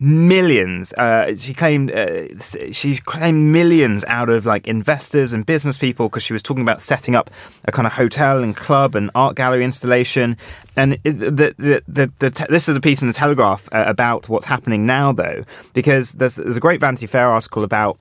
millions. 0.00 0.92
Uh, 0.92 1.34
she 1.34 1.52
claimed 1.54 1.90
uh, 1.90 2.28
she 2.70 2.98
claimed 2.98 3.52
millions 3.52 4.04
out 4.06 4.28
of 4.28 4.46
like 4.46 4.68
investors 4.68 5.32
and 5.32 5.44
business 5.44 5.76
people 5.76 6.08
because 6.08 6.22
she 6.22 6.32
was 6.32 6.42
talking 6.42 6.62
about 6.62 6.80
setting 6.80 7.16
up 7.16 7.30
a 7.64 7.72
kind 7.72 7.86
of 7.86 7.92
hotel 7.92 8.42
and 8.42 8.54
club 8.54 8.94
and 8.94 9.10
art 9.14 9.34
gallery 9.34 9.64
installation. 9.64 10.36
And 10.76 10.98
the, 11.02 11.54
the, 11.58 11.82
the, 11.88 12.12
the 12.18 12.46
this 12.48 12.68
is 12.68 12.76
a 12.76 12.80
piece 12.80 13.02
in 13.02 13.08
the 13.08 13.14
Telegraph 13.14 13.68
uh, 13.72 13.84
about 13.86 14.28
what's 14.28 14.46
happening 14.46 14.86
now, 14.86 15.10
though, 15.12 15.44
because 15.72 16.12
there's, 16.12 16.36
there's 16.36 16.56
a 16.56 16.60
great 16.60 16.80
Vanity 16.80 17.06
Fair 17.06 17.28
article 17.28 17.64
about 17.64 17.98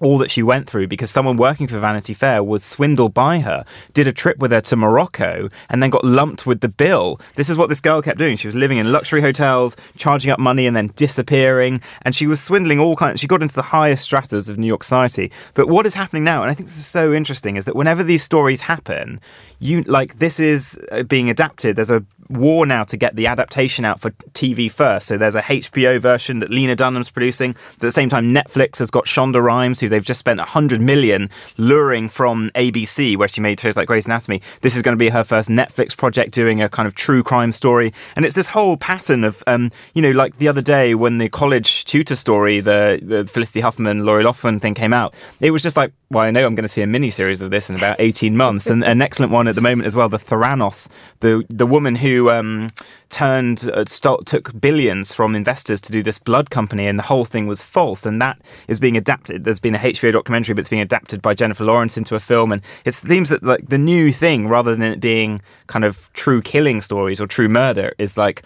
all 0.00 0.18
that 0.18 0.30
she 0.30 0.42
went 0.42 0.68
through 0.68 0.88
because 0.88 1.10
someone 1.10 1.36
working 1.36 1.66
for 1.68 1.78
Vanity 1.78 2.14
Fair 2.14 2.42
was 2.42 2.64
swindled 2.64 3.14
by 3.14 3.38
her, 3.40 3.64
did 3.94 4.08
a 4.08 4.12
trip 4.12 4.38
with 4.38 4.50
her 4.50 4.60
to 4.62 4.76
Morocco, 4.76 5.48
and 5.68 5.82
then 5.82 5.90
got 5.90 6.04
lumped 6.04 6.46
with 6.46 6.60
the 6.60 6.68
bill. 6.68 7.20
This 7.34 7.48
is 7.48 7.56
what 7.56 7.68
this 7.68 7.80
girl 7.80 8.02
kept 8.02 8.18
doing. 8.18 8.36
She 8.36 8.48
was 8.48 8.54
living 8.54 8.78
in 8.78 8.92
luxury 8.92 9.20
hotels, 9.20 9.76
charging 9.96 10.30
up 10.30 10.40
money 10.40 10.66
and 10.66 10.74
then 10.74 10.90
disappearing, 10.96 11.80
and 12.02 12.14
she 12.14 12.26
was 12.26 12.40
swindling 12.40 12.80
all 12.80 12.96
kinds. 12.96 13.20
She 13.20 13.26
got 13.26 13.42
into 13.42 13.54
the 13.54 13.62
highest 13.62 14.04
stratas 14.04 14.48
of 14.48 14.58
New 14.58 14.66
York 14.66 14.82
society. 14.82 15.30
But 15.54 15.68
what 15.68 15.86
is 15.86 15.94
happening 15.94 16.24
now, 16.24 16.42
and 16.42 16.50
I 16.50 16.54
think 16.54 16.68
this 16.68 16.78
is 16.78 16.86
so 16.86 17.12
interesting, 17.12 17.56
is 17.56 17.66
that 17.66 17.76
whenever 17.76 18.02
these 18.02 18.22
stories 18.22 18.62
happen, 18.62 19.20
you 19.60 19.82
like 19.82 20.18
this 20.18 20.40
is 20.40 20.78
uh, 20.90 21.02
being 21.04 21.30
adapted. 21.30 21.76
There's 21.76 21.90
a 21.90 22.04
war 22.30 22.64
now 22.64 22.84
to 22.84 22.96
get 22.96 23.16
the 23.16 23.26
adaptation 23.26 23.84
out 23.84 24.00
for 24.00 24.10
TV 24.32 24.70
first. 24.70 25.08
So 25.08 25.18
there's 25.18 25.34
a 25.34 25.42
HBO 25.42 26.00
version 26.00 26.40
that 26.40 26.50
Lena 26.50 26.76
Dunham's 26.76 27.10
producing. 27.10 27.50
At 27.50 27.80
the 27.80 27.92
same 27.92 28.08
time, 28.08 28.32
Netflix 28.32 28.78
has 28.78 28.90
got 28.90 29.04
Shonda 29.04 29.42
Rhimes, 29.42 29.80
who 29.80 29.88
they've 29.88 30.04
just 30.04 30.20
spent 30.20 30.38
100 30.38 30.80
million 30.80 31.28
luring 31.58 32.08
from 32.08 32.50
ABC, 32.54 33.16
where 33.16 33.28
she 33.28 33.40
made 33.40 33.60
shows 33.60 33.76
like 33.76 33.88
Grey's 33.88 34.06
Anatomy. 34.06 34.40
This 34.62 34.76
is 34.76 34.82
going 34.82 34.96
to 34.96 34.98
be 34.98 35.08
her 35.08 35.24
first 35.24 35.48
Netflix 35.48 35.96
project 35.96 36.32
doing 36.32 36.62
a 36.62 36.68
kind 36.68 36.86
of 36.86 36.94
true 36.94 37.22
crime 37.22 37.52
story. 37.52 37.92
And 38.16 38.24
it's 38.24 38.34
this 38.34 38.46
whole 38.46 38.76
pattern 38.76 39.24
of, 39.24 39.42
um, 39.46 39.70
you 39.94 40.02
know, 40.02 40.12
like 40.12 40.38
the 40.38 40.48
other 40.48 40.62
day 40.62 40.94
when 40.94 41.18
the 41.18 41.28
college 41.28 41.84
tutor 41.84 42.16
story, 42.16 42.60
the, 42.60 43.00
the 43.02 43.26
Felicity 43.26 43.60
Huffman, 43.60 44.04
Lori 44.04 44.24
Loughlin 44.24 44.60
thing 44.60 44.74
came 44.74 44.92
out, 44.92 45.14
it 45.40 45.50
was 45.50 45.62
just 45.62 45.76
like, 45.76 45.92
well, 46.10 46.24
I 46.24 46.32
know 46.32 46.44
I'm 46.44 46.56
going 46.56 46.64
to 46.64 46.68
see 46.68 46.82
a 46.82 46.88
mini 46.88 47.10
series 47.10 47.40
of 47.40 47.52
this 47.52 47.70
in 47.70 47.76
about 47.76 47.96
18 48.00 48.36
months. 48.36 48.66
and 48.66 48.82
an 48.82 49.00
excellent 49.00 49.30
one 49.30 49.46
at 49.46 49.54
the 49.54 49.60
moment 49.60 49.86
as 49.86 49.94
well, 49.94 50.08
the 50.08 50.18
Theranos, 50.18 50.88
the, 51.20 51.44
the 51.48 51.66
woman 51.66 51.94
who 51.94 52.30
um, 52.30 52.72
turned 53.10 53.70
uh, 53.72 53.84
took 53.84 54.60
billions 54.60 55.14
from 55.14 55.36
investors 55.36 55.80
to 55.82 55.92
do 55.92 56.02
this 56.02 56.18
blood 56.18 56.50
company, 56.50 56.88
and 56.88 56.98
the 56.98 57.04
whole 57.04 57.24
thing 57.24 57.46
was 57.46 57.62
false. 57.62 58.04
And 58.04 58.20
that 58.20 58.40
is 58.66 58.80
being 58.80 58.96
adapted. 58.96 59.44
There's 59.44 59.60
been 59.60 59.76
a 59.76 59.78
HBO 59.78 60.10
documentary, 60.10 60.54
but 60.54 60.60
it's 60.60 60.68
being 60.68 60.82
adapted 60.82 61.22
by 61.22 61.34
Jennifer 61.34 61.62
Lawrence 61.62 61.96
into 61.96 62.16
a 62.16 62.20
film, 62.20 62.50
and 62.50 62.60
it 62.84 62.94
seems 62.94 63.28
that 63.28 63.44
like 63.44 63.68
the 63.68 63.78
new 63.78 64.10
thing, 64.10 64.48
rather 64.48 64.74
than 64.74 64.82
it 64.82 65.00
being 65.00 65.40
kind 65.68 65.84
of 65.84 66.12
true 66.12 66.42
killing 66.42 66.80
stories 66.80 67.20
or 67.20 67.28
true 67.28 67.48
murder, 67.48 67.92
is 67.98 68.16
like 68.16 68.42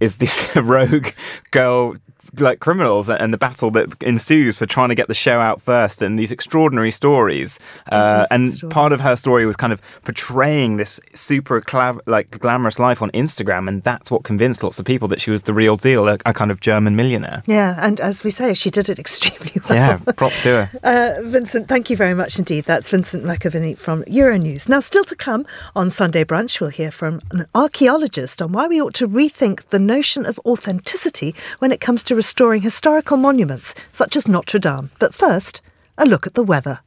is 0.00 0.16
this 0.16 0.48
rogue 0.56 1.08
girl 1.50 1.94
like 2.38 2.60
criminals 2.60 3.08
and 3.08 3.32
the 3.32 3.38
battle 3.38 3.70
that 3.72 4.02
ensues 4.02 4.58
for 4.58 4.66
trying 4.66 4.88
to 4.88 4.94
get 4.94 5.08
the 5.08 5.14
show 5.14 5.40
out 5.40 5.60
first 5.60 6.02
and 6.02 6.18
these 6.18 6.32
extraordinary 6.32 6.90
stories. 6.90 7.58
Uh, 7.90 8.26
and 8.30 8.50
part 8.70 8.92
of 8.92 9.00
her 9.00 9.16
story 9.16 9.44
was 9.46 9.56
kind 9.56 9.72
of 9.72 9.80
portraying 10.02 10.76
this 10.76 11.00
super 11.14 11.60
cla- 11.60 11.98
like 12.06 12.30
glamorous 12.30 12.78
life 12.78 13.02
on 13.02 13.10
Instagram, 13.10 13.68
and 13.68 13.82
that's 13.82 14.10
what 14.10 14.22
convinced 14.22 14.62
lots 14.62 14.78
of 14.78 14.86
people 14.86 15.08
that 15.08 15.20
she 15.20 15.30
was 15.30 15.42
the 15.42 15.54
real 15.54 15.76
deal, 15.76 16.08
a, 16.08 16.18
a 16.24 16.32
kind 16.32 16.50
of 16.50 16.60
German 16.60 16.96
millionaire. 16.96 17.42
Yeah, 17.46 17.78
and 17.80 18.00
as 18.00 18.24
we 18.24 18.30
say, 18.30 18.54
she 18.54 18.70
did 18.70 18.88
it 18.88 18.98
extremely 18.98 19.60
well. 19.68 19.76
Yeah, 19.76 20.12
props 20.14 20.42
to 20.42 20.66
her. 20.66 20.70
Uh, 20.92 21.22
Vincent, 21.22 21.68
thank 21.68 21.90
you 21.90 21.96
very 21.96 22.12
much 22.12 22.38
indeed. 22.38 22.64
That's 22.64 22.90
Vincent 22.90 23.24
McAviney 23.24 23.78
from 23.78 24.02
Euronews. 24.04 24.68
Now, 24.68 24.80
still 24.80 25.04
to 25.04 25.16
come 25.16 25.46
on 25.76 25.90
Sunday 25.90 26.24
Brunch, 26.24 26.60
we'll 26.60 26.70
hear 26.70 26.90
from 26.90 27.20
an 27.30 27.46
archaeologist 27.54 28.42
on 28.42 28.52
why 28.52 28.66
we 28.66 28.80
ought 28.80 28.94
to 28.94 29.08
rethink 29.08 29.68
the 29.68 29.78
notion 29.78 30.26
of 30.26 30.40
authenticity 30.44 31.34
when 31.60 31.72
it 31.72 31.80
comes 31.80 32.02
to 32.04 32.14
restoring 32.22 32.62
historical 32.62 33.16
monuments 33.16 33.74
such 33.92 34.14
as 34.14 34.28
Notre 34.28 34.60
Dame. 34.60 34.92
But 35.00 35.12
first, 35.12 35.60
a 35.98 36.06
look 36.06 36.24
at 36.24 36.34
the 36.34 36.44
weather. 36.44 36.78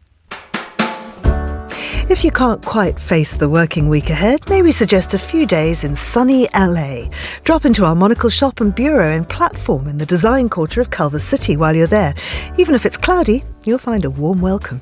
If 2.08 2.24
you 2.24 2.32
can't 2.32 2.64
quite 2.64 2.98
face 2.98 3.34
the 3.34 3.50
working 3.50 3.90
week 3.90 4.10
ahead, 4.10 4.50
may 4.50 4.62
we 4.62 4.72
suggest 4.72 5.14
a 5.14 5.20
few 5.20 5.46
days 5.46 5.84
in 5.84 5.94
sunny 5.94 6.48
LA. 6.54 7.10
Drop 7.44 7.66
into 7.66 7.84
our 7.84 7.96
monocle 7.96 8.30
shop 8.30 8.62
and 8.62 8.74
bureau 8.74 9.12
in 9.12 9.26
Platform 9.26 9.90
in 9.90 9.98
the 9.98 10.06
design 10.06 10.48
quarter 10.48 10.80
of 10.80 10.90
Culver 10.90 11.20
City 11.20 11.58
while 11.58 11.76
you're 11.76 11.86
there. 11.86 12.14
Even 12.58 12.74
if 12.74 12.86
it's 12.86 12.96
cloudy, 12.96 13.44
you'll 13.66 13.78
find 13.78 14.06
a 14.06 14.10
warm 14.10 14.40
welcome. 14.40 14.80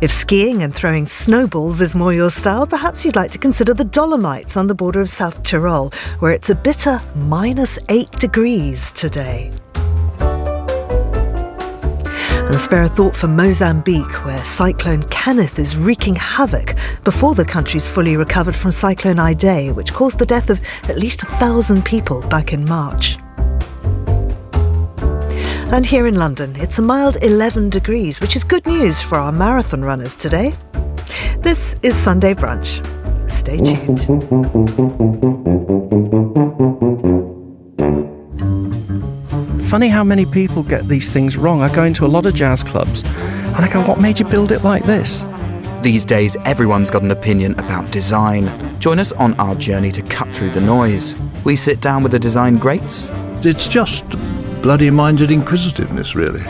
If 0.00 0.10
skiing 0.10 0.62
and 0.62 0.74
throwing 0.74 1.06
snowballs 1.06 1.80
is 1.80 1.94
more 1.94 2.12
your 2.12 2.30
style, 2.30 2.66
perhaps 2.66 3.04
you'd 3.04 3.16
like 3.16 3.30
to 3.32 3.38
consider 3.38 3.74
the 3.74 3.84
Dolomites 3.84 4.56
on 4.56 4.66
the 4.66 4.74
border 4.74 5.00
of 5.00 5.08
South 5.08 5.42
Tyrol, 5.42 5.92
where 6.20 6.32
it's 6.32 6.50
a 6.50 6.54
bitter 6.54 7.00
minus 7.14 7.78
8 7.88 8.10
degrees 8.12 8.92
today. 8.92 9.52
And 12.48 12.58
spare 12.58 12.84
a 12.84 12.88
thought 12.88 13.14
for 13.14 13.28
Mozambique, 13.28 14.24
where 14.24 14.42
Cyclone 14.42 15.02
Kenneth 15.04 15.58
is 15.58 15.76
wreaking 15.76 16.16
havoc 16.16 16.76
before 17.04 17.34
the 17.34 17.44
country's 17.44 17.86
fully 17.86 18.16
recovered 18.16 18.56
from 18.56 18.72
Cyclone 18.72 19.16
Idai, 19.16 19.74
which 19.74 19.92
caused 19.92 20.18
the 20.18 20.24
death 20.24 20.48
of 20.48 20.58
at 20.84 20.98
least 20.98 21.22
a 21.22 21.26
thousand 21.26 21.84
people 21.84 22.22
back 22.28 22.54
in 22.54 22.64
March. 22.64 23.18
And 25.70 25.84
here 25.84 26.06
in 26.06 26.14
London, 26.14 26.56
it's 26.56 26.78
a 26.78 26.82
mild 26.82 27.18
11 27.22 27.68
degrees, 27.68 28.22
which 28.22 28.34
is 28.34 28.42
good 28.42 28.66
news 28.66 29.02
for 29.02 29.16
our 29.18 29.30
marathon 29.30 29.82
runners 29.82 30.16
today. 30.16 30.54
This 31.40 31.76
is 31.82 31.94
Sunday 31.94 32.32
Brunch. 32.32 32.80
Stay 33.30 33.58
tuned. 33.58 34.00
Funny 39.68 39.88
how 39.88 40.02
many 40.02 40.24
people 40.24 40.62
get 40.62 40.88
these 40.88 41.10
things 41.10 41.36
wrong. 41.36 41.60
I 41.60 41.72
go 41.74 41.84
into 41.84 42.06
a 42.06 42.08
lot 42.08 42.24
of 42.24 42.34
jazz 42.34 42.62
clubs 42.62 43.04
and 43.04 43.62
I 43.62 43.70
go, 43.70 43.82
What 43.82 44.00
made 44.00 44.18
you 44.18 44.24
build 44.24 44.52
it 44.52 44.64
like 44.64 44.84
this? 44.84 45.22
These 45.82 46.06
days, 46.06 46.34
everyone's 46.46 46.88
got 46.88 47.02
an 47.02 47.10
opinion 47.10 47.52
about 47.60 47.90
design. 47.90 48.50
Join 48.80 48.98
us 48.98 49.12
on 49.12 49.38
our 49.38 49.54
journey 49.54 49.92
to 49.92 50.00
cut 50.00 50.34
through 50.34 50.50
the 50.50 50.62
noise. 50.62 51.14
We 51.44 51.56
sit 51.56 51.82
down 51.82 52.02
with 52.02 52.12
the 52.12 52.18
design 52.18 52.56
greats. 52.56 53.06
It's 53.44 53.68
just 53.68 54.04
bloody 54.62 54.90
minded 54.90 55.30
inquisitiveness, 55.30 56.14
really. 56.14 56.42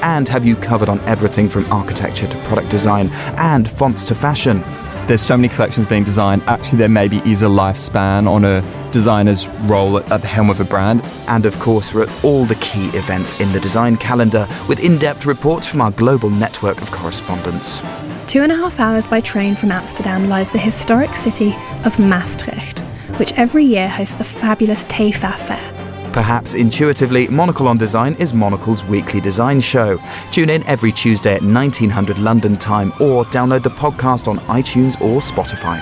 And 0.00 0.28
have 0.28 0.46
you 0.46 0.56
covered 0.56 0.88
on 0.88 1.00
everything 1.00 1.48
from 1.48 1.70
architecture 1.72 2.28
to 2.28 2.38
product 2.44 2.70
design 2.70 3.10
and 3.36 3.68
fonts 3.68 4.04
to 4.06 4.14
fashion? 4.14 4.62
There's 5.08 5.22
so 5.22 5.36
many 5.36 5.48
collections 5.48 5.86
being 5.86 6.04
designed. 6.04 6.42
Actually, 6.42 6.78
there 6.78 6.88
maybe 6.88 7.18
is 7.18 7.42
a 7.42 7.46
lifespan 7.46 8.28
on 8.28 8.44
a 8.44 8.62
designer's 8.92 9.48
role 9.62 9.98
at 9.98 10.20
the 10.20 10.26
helm 10.26 10.50
of 10.50 10.60
a 10.60 10.64
brand. 10.64 11.02
And 11.26 11.46
of 11.46 11.58
course, 11.58 11.92
we're 11.92 12.02
at 12.02 12.24
all 12.24 12.44
the 12.44 12.54
key 12.56 12.88
events 12.88 13.38
in 13.40 13.52
the 13.52 13.60
design 13.60 13.96
calendar 13.96 14.46
with 14.68 14.78
in 14.80 14.98
depth 14.98 15.26
reports 15.26 15.66
from 15.66 15.80
our 15.80 15.90
global 15.92 16.30
network 16.30 16.80
of 16.82 16.90
correspondents. 16.90 17.80
Two 18.26 18.42
and 18.42 18.52
a 18.52 18.56
half 18.56 18.78
hours 18.78 19.06
by 19.06 19.20
train 19.20 19.56
from 19.56 19.72
Amsterdam 19.72 20.28
lies 20.28 20.50
the 20.50 20.58
historic 20.58 21.14
city 21.16 21.56
of 21.84 21.98
Maastricht, 21.98 22.80
which 23.18 23.32
every 23.32 23.64
year 23.64 23.88
hosts 23.88 24.16
the 24.16 24.24
fabulous 24.24 24.84
TEFAF 24.84 25.38
Fair 25.38 25.77
Perhaps 26.12 26.54
intuitively, 26.54 27.28
Monocle 27.28 27.68
on 27.68 27.76
Design 27.78 28.14
is 28.18 28.32
Monocle's 28.32 28.82
weekly 28.84 29.20
design 29.20 29.60
show. 29.60 29.98
Tune 30.32 30.50
in 30.50 30.62
every 30.66 30.90
Tuesday 30.90 31.34
at 31.34 31.42
1900 31.42 32.18
London 32.18 32.56
time 32.56 32.92
or 33.00 33.24
download 33.26 33.62
the 33.62 33.70
podcast 33.70 34.26
on 34.26 34.38
iTunes 34.40 35.00
or 35.00 35.20
Spotify. 35.20 35.78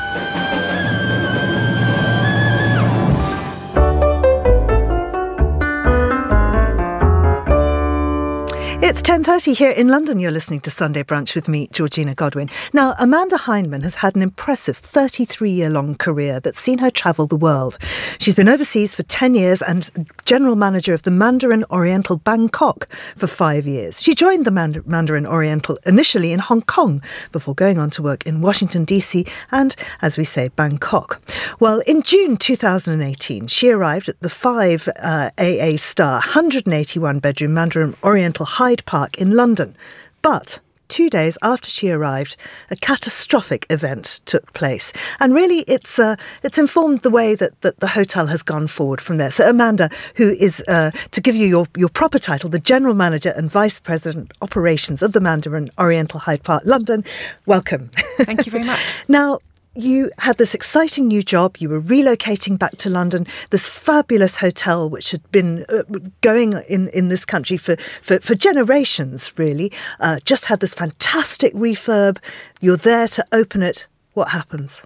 It's 8.88 9.02
10:30 9.02 9.54
here 9.56 9.72
in 9.72 9.88
London. 9.88 10.20
You're 10.20 10.30
listening 10.30 10.60
to 10.60 10.70
Sunday 10.70 11.02
Brunch 11.02 11.34
with 11.34 11.48
me, 11.48 11.68
Georgina 11.72 12.14
Godwin. 12.14 12.48
Now, 12.72 12.94
Amanda 13.00 13.36
Hyndman 13.36 13.82
has 13.82 13.96
had 13.96 14.14
an 14.14 14.22
impressive 14.22 14.80
33-year-long 14.80 15.96
career 15.96 16.38
that's 16.38 16.60
seen 16.60 16.78
her 16.78 16.92
travel 16.92 17.26
the 17.26 17.34
world. 17.34 17.78
She's 18.20 18.36
been 18.36 18.48
overseas 18.48 18.94
for 18.94 19.02
10 19.02 19.34
years 19.34 19.60
and 19.60 19.90
general 20.24 20.54
manager 20.54 20.94
of 20.94 21.02
the 21.02 21.10
Mandarin 21.10 21.64
Oriental 21.68 22.16
Bangkok 22.16 22.86
for 23.16 23.26
5 23.26 23.66
years. 23.66 24.00
She 24.00 24.14
joined 24.14 24.44
the 24.44 24.82
Mandarin 24.86 25.26
Oriental 25.26 25.80
initially 25.84 26.30
in 26.30 26.38
Hong 26.38 26.62
Kong 26.62 27.02
before 27.32 27.56
going 27.56 27.78
on 27.78 27.90
to 27.90 28.02
work 28.02 28.24
in 28.24 28.40
Washington 28.40 28.86
DC 28.86 29.28
and 29.50 29.74
as 30.00 30.16
we 30.16 30.24
say 30.24 30.46
Bangkok. 30.54 31.20
Well, 31.58 31.80
in 31.88 32.02
June 32.02 32.36
2018, 32.36 33.48
she 33.48 33.68
arrived 33.68 34.08
at 34.08 34.20
the 34.20 34.30
5 34.30 34.88
uh, 34.96 35.30
AA 35.36 35.76
star 35.76 36.20
181 36.20 37.18
bedroom 37.18 37.52
Mandarin 37.52 37.96
Oriental 38.04 38.46
High 38.46 38.75
Hyde 38.76 38.84
Park 38.84 39.16
in 39.18 39.32
London. 39.32 39.74
But 40.22 40.60
two 40.88 41.08
days 41.08 41.38
after 41.42 41.70
she 41.70 41.90
arrived, 41.90 42.36
a 42.70 42.76
catastrophic 42.76 43.64
event 43.70 44.20
took 44.26 44.52
place. 44.52 44.92
And 45.18 45.34
really, 45.34 45.60
it's 45.60 45.98
uh, 45.98 46.16
it's 46.42 46.58
informed 46.58 47.00
the 47.00 47.10
way 47.10 47.34
that, 47.34 47.60
that 47.62 47.80
the 47.80 47.88
hotel 47.88 48.26
has 48.26 48.42
gone 48.42 48.68
forward 48.68 49.00
from 49.00 49.16
there. 49.16 49.30
So, 49.30 49.48
Amanda, 49.48 49.88
who 50.16 50.32
is, 50.34 50.62
uh, 50.68 50.90
to 51.12 51.20
give 51.20 51.36
you 51.36 51.46
your, 51.46 51.66
your 51.76 51.88
proper 51.88 52.18
title, 52.18 52.50
the 52.50 52.60
General 52.60 52.94
Manager 52.94 53.32
and 53.36 53.50
Vice 53.50 53.80
President 53.80 54.32
Operations 54.42 55.02
of 55.02 55.12
the 55.12 55.20
Mandarin 55.20 55.70
Oriental 55.78 56.20
Hyde 56.20 56.42
Park, 56.42 56.62
London, 56.66 57.04
welcome. 57.46 57.90
Thank 58.18 58.44
you 58.46 58.52
very 58.52 58.64
much. 58.72 58.80
now, 59.08 59.38
you 59.76 60.10
had 60.18 60.36
this 60.38 60.54
exciting 60.54 61.06
new 61.06 61.22
job. 61.22 61.58
You 61.58 61.68
were 61.68 61.80
relocating 61.80 62.58
back 62.58 62.76
to 62.78 62.90
London. 62.90 63.26
This 63.50 63.66
fabulous 63.66 64.36
hotel, 64.36 64.88
which 64.88 65.10
had 65.10 65.30
been 65.30 65.64
uh, 65.68 65.82
going 66.20 66.54
in, 66.68 66.88
in 66.88 67.08
this 67.08 67.24
country 67.24 67.56
for, 67.56 67.76
for, 68.02 68.18
for 68.20 68.34
generations, 68.34 69.32
really, 69.38 69.72
uh, 70.00 70.20
just 70.24 70.46
had 70.46 70.60
this 70.60 70.74
fantastic 70.74 71.52
refurb. 71.54 72.18
You're 72.60 72.76
there 72.76 73.08
to 73.08 73.26
open 73.32 73.62
it. 73.62 73.86
What 74.14 74.30
happens? 74.30 74.82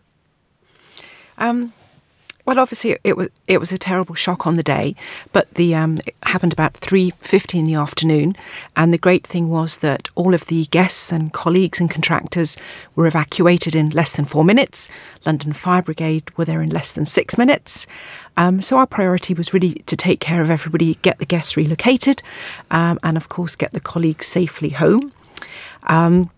Um, 1.38 1.72
well, 2.46 2.58
obviously, 2.58 2.96
it 3.04 3.16
was 3.16 3.28
it 3.46 3.58
was 3.58 3.72
a 3.72 3.78
terrible 3.78 4.14
shock 4.14 4.46
on 4.46 4.54
the 4.54 4.62
day, 4.62 4.94
but 5.32 5.52
the 5.54 5.74
um, 5.74 5.98
it 6.06 6.14
happened 6.24 6.52
about 6.52 6.74
three 6.74 7.12
fifty 7.18 7.58
in 7.58 7.66
the 7.66 7.74
afternoon, 7.74 8.36
and 8.76 8.92
the 8.92 8.98
great 8.98 9.26
thing 9.26 9.48
was 9.48 9.78
that 9.78 10.08
all 10.14 10.34
of 10.34 10.46
the 10.46 10.66
guests 10.66 11.12
and 11.12 11.32
colleagues 11.32 11.80
and 11.80 11.90
contractors 11.90 12.56
were 12.96 13.06
evacuated 13.06 13.74
in 13.74 13.90
less 13.90 14.12
than 14.12 14.24
four 14.24 14.44
minutes. 14.44 14.88
London 15.26 15.52
Fire 15.52 15.82
Brigade 15.82 16.30
were 16.36 16.44
there 16.44 16.62
in 16.62 16.70
less 16.70 16.92
than 16.92 17.04
six 17.04 17.36
minutes. 17.36 17.86
Um, 18.36 18.62
so 18.62 18.78
our 18.78 18.86
priority 18.86 19.34
was 19.34 19.52
really 19.52 19.74
to 19.86 19.96
take 19.96 20.20
care 20.20 20.40
of 20.40 20.50
everybody, 20.50 20.94
get 21.02 21.18
the 21.18 21.26
guests 21.26 21.56
relocated, 21.56 22.22
um, 22.70 22.98
and 23.02 23.16
of 23.16 23.28
course 23.28 23.56
get 23.56 23.72
the 23.72 23.80
colleagues 23.80 24.26
safely 24.26 24.70
home. 24.70 25.12
Um, 25.84 26.30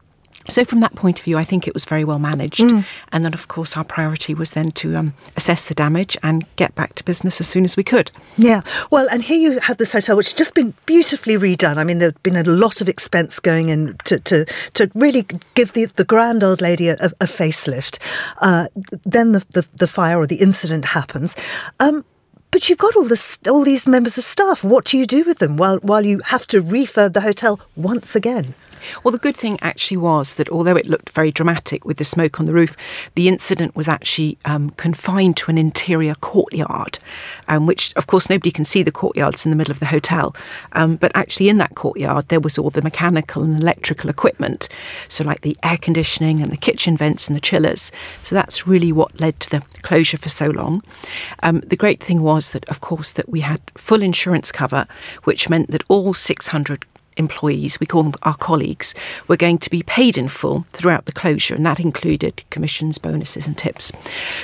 so, 0.48 0.64
from 0.64 0.80
that 0.80 0.94
point 0.94 1.18
of 1.18 1.24
view, 1.24 1.38
I 1.38 1.44
think 1.44 1.66
it 1.66 1.74
was 1.74 1.84
very 1.84 2.04
well 2.04 2.18
managed. 2.18 2.60
Mm. 2.60 2.84
And 3.12 3.24
then, 3.24 3.34
of 3.34 3.48
course, 3.48 3.76
our 3.76 3.84
priority 3.84 4.34
was 4.34 4.52
then 4.52 4.72
to 4.72 4.96
um, 4.96 5.14
assess 5.36 5.66
the 5.66 5.74
damage 5.74 6.16
and 6.22 6.44
get 6.56 6.74
back 6.74 6.94
to 6.96 7.04
business 7.04 7.40
as 7.40 7.48
soon 7.48 7.64
as 7.64 7.76
we 7.76 7.84
could. 7.84 8.10
Yeah. 8.36 8.62
Well, 8.90 9.06
and 9.10 9.22
here 9.22 9.38
you 9.38 9.60
have 9.60 9.76
this 9.76 9.92
hotel, 9.92 10.16
which 10.16 10.28
has 10.28 10.34
just 10.34 10.54
been 10.54 10.74
beautifully 10.86 11.36
redone. 11.36 11.76
I 11.76 11.84
mean, 11.84 11.98
there's 11.98 12.12
been 12.22 12.36
a 12.36 12.44
lot 12.44 12.80
of 12.80 12.88
expense 12.88 13.38
going 13.38 13.68
in 13.68 13.96
to, 14.04 14.18
to, 14.20 14.46
to 14.74 14.90
really 14.94 15.26
give 15.54 15.72
the, 15.72 15.86
the 15.86 16.04
grand 16.04 16.42
old 16.42 16.60
lady 16.60 16.88
a, 16.88 16.94
a 16.94 17.26
facelift. 17.26 17.98
Uh, 18.38 18.68
then 19.04 19.32
the, 19.32 19.44
the, 19.50 19.66
the, 19.76 19.86
fire 19.86 20.18
or 20.18 20.26
the 20.26 20.36
incident 20.36 20.86
happens. 20.86 21.36
Um, 21.80 22.04
but 22.50 22.68
you've 22.68 22.78
got 22.78 22.96
all 22.96 23.04
this, 23.04 23.38
all 23.48 23.64
these 23.64 23.86
members 23.86 24.18
of 24.18 24.24
staff. 24.24 24.62
What 24.62 24.84
do 24.84 24.98
you 24.98 25.06
do 25.06 25.24
with 25.24 25.38
them 25.38 25.56
while 25.56 25.78
while 25.78 26.04
you 26.04 26.20
have 26.26 26.46
to 26.48 26.62
refurb 26.62 27.14
the 27.14 27.22
hotel 27.22 27.60
once 27.76 28.14
again? 28.14 28.54
Well, 29.02 29.12
the 29.12 29.18
good 29.18 29.36
thing 29.36 29.58
actually 29.62 29.96
was 29.96 30.34
that 30.36 30.48
although 30.48 30.76
it 30.76 30.86
looked 30.86 31.10
very 31.10 31.30
dramatic 31.30 31.84
with 31.84 31.96
the 31.96 32.04
smoke 32.04 32.40
on 32.40 32.46
the 32.46 32.52
roof, 32.52 32.76
the 33.14 33.28
incident 33.28 33.76
was 33.76 33.88
actually 33.88 34.38
um, 34.44 34.70
confined 34.70 35.36
to 35.38 35.50
an 35.50 35.58
interior 35.58 36.14
courtyard, 36.16 36.98
um, 37.48 37.66
which, 37.66 37.92
of 37.96 38.06
course, 38.06 38.28
nobody 38.28 38.50
can 38.50 38.64
see 38.64 38.82
the 38.82 38.92
courtyards 38.92 39.44
in 39.44 39.50
the 39.50 39.56
middle 39.56 39.72
of 39.72 39.80
the 39.80 39.86
hotel. 39.86 40.34
Um, 40.72 40.96
but 40.96 41.12
actually, 41.14 41.48
in 41.48 41.58
that 41.58 41.74
courtyard, 41.74 42.28
there 42.28 42.40
was 42.40 42.58
all 42.58 42.70
the 42.70 42.82
mechanical 42.82 43.42
and 43.42 43.60
electrical 43.60 44.10
equipment. 44.10 44.68
So, 45.08 45.24
like 45.24 45.42
the 45.42 45.56
air 45.62 45.78
conditioning 45.78 46.40
and 46.40 46.50
the 46.50 46.56
kitchen 46.56 46.96
vents 46.96 47.28
and 47.28 47.36
the 47.36 47.40
chillers. 47.40 47.92
So, 48.22 48.34
that's 48.34 48.66
really 48.66 48.92
what 48.92 49.20
led 49.20 49.40
to 49.40 49.50
the 49.50 49.62
closure 49.82 50.18
for 50.18 50.28
so 50.28 50.46
long. 50.46 50.82
Um, 51.42 51.60
the 51.60 51.76
great 51.76 52.02
thing 52.02 52.22
was 52.22 52.52
that, 52.52 52.68
of 52.68 52.80
course, 52.80 53.12
that 53.12 53.28
we 53.28 53.40
had 53.40 53.60
full 53.76 54.02
insurance 54.02 54.52
cover, 54.52 54.86
which 55.24 55.48
meant 55.48 55.70
that 55.70 55.84
all 55.88 56.14
600 56.14 56.84
employees, 57.16 57.78
we 57.80 57.86
call 57.86 58.02
them 58.02 58.14
our 58.22 58.36
colleagues, 58.36 58.94
were 59.28 59.36
going 59.36 59.58
to 59.58 59.70
be 59.70 59.82
paid 59.82 60.18
in 60.18 60.28
full 60.28 60.66
throughout 60.70 61.06
the 61.06 61.12
closure, 61.12 61.54
and 61.54 61.66
that 61.66 61.80
included 61.80 62.42
commissions, 62.50 62.98
bonuses, 62.98 63.46
and 63.46 63.56
tips. 63.56 63.92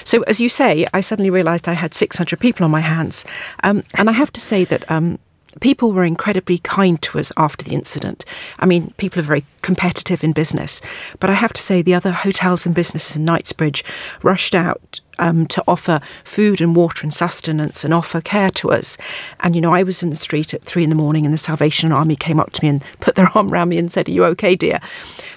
So, 0.04 0.22
as 0.22 0.40
you 0.40 0.48
say, 0.48 0.86
I 0.92 1.00
suddenly 1.00 1.30
realised 1.30 1.68
I 1.68 1.74
had 1.74 1.94
600 1.94 2.38
people 2.40 2.64
on 2.64 2.70
my 2.70 2.80
hands. 2.80 3.24
Um, 3.62 3.82
and 3.94 4.08
I 4.08 4.12
have 4.12 4.32
to 4.32 4.40
say 4.40 4.64
that 4.64 4.90
um, 4.90 5.18
people 5.60 5.92
were 5.92 6.04
incredibly 6.04 6.58
kind 6.58 7.00
to 7.02 7.18
us 7.18 7.32
after 7.36 7.64
the 7.64 7.74
incident. 7.74 8.24
I 8.58 8.66
mean, 8.66 8.92
people 8.96 9.20
are 9.20 9.24
very 9.24 9.44
competitive 9.62 10.24
in 10.24 10.32
business, 10.32 10.80
but 11.20 11.30
I 11.30 11.34
have 11.34 11.52
to 11.52 11.62
say 11.62 11.82
the 11.82 11.94
other 11.94 12.12
hotels 12.12 12.66
and 12.66 12.74
businesses 12.74 13.16
in 13.16 13.24
Knightsbridge 13.24 13.84
rushed 14.22 14.54
out 14.54 15.00
um, 15.18 15.46
to 15.46 15.62
offer 15.66 16.00
food 16.24 16.60
and 16.60 16.76
water 16.76 17.02
and 17.02 17.12
sustenance 17.12 17.84
and 17.84 17.92
offer 17.92 18.20
care 18.20 18.50
to 18.50 18.70
us. 18.70 18.96
And, 19.40 19.54
you 19.54 19.60
know, 19.60 19.74
I 19.74 19.82
was 19.82 20.02
in 20.02 20.10
the 20.10 20.16
street 20.16 20.54
at 20.54 20.62
three 20.62 20.84
in 20.84 20.90
the 20.90 20.96
morning 20.96 21.24
and 21.24 21.32
the 21.32 21.38
Salvation 21.38 21.92
Army 21.92 22.16
came 22.16 22.40
up 22.40 22.52
to 22.52 22.64
me 22.64 22.68
and 22.68 22.84
put 23.00 23.14
their 23.14 23.30
arm 23.34 23.50
around 23.50 23.70
me 23.70 23.78
and 23.78 23.90
said, 23.90 24.08
Are 24.08 24.12
you 24.12 24.24
okay, 24.26 24.54
dear? 24.54 24.80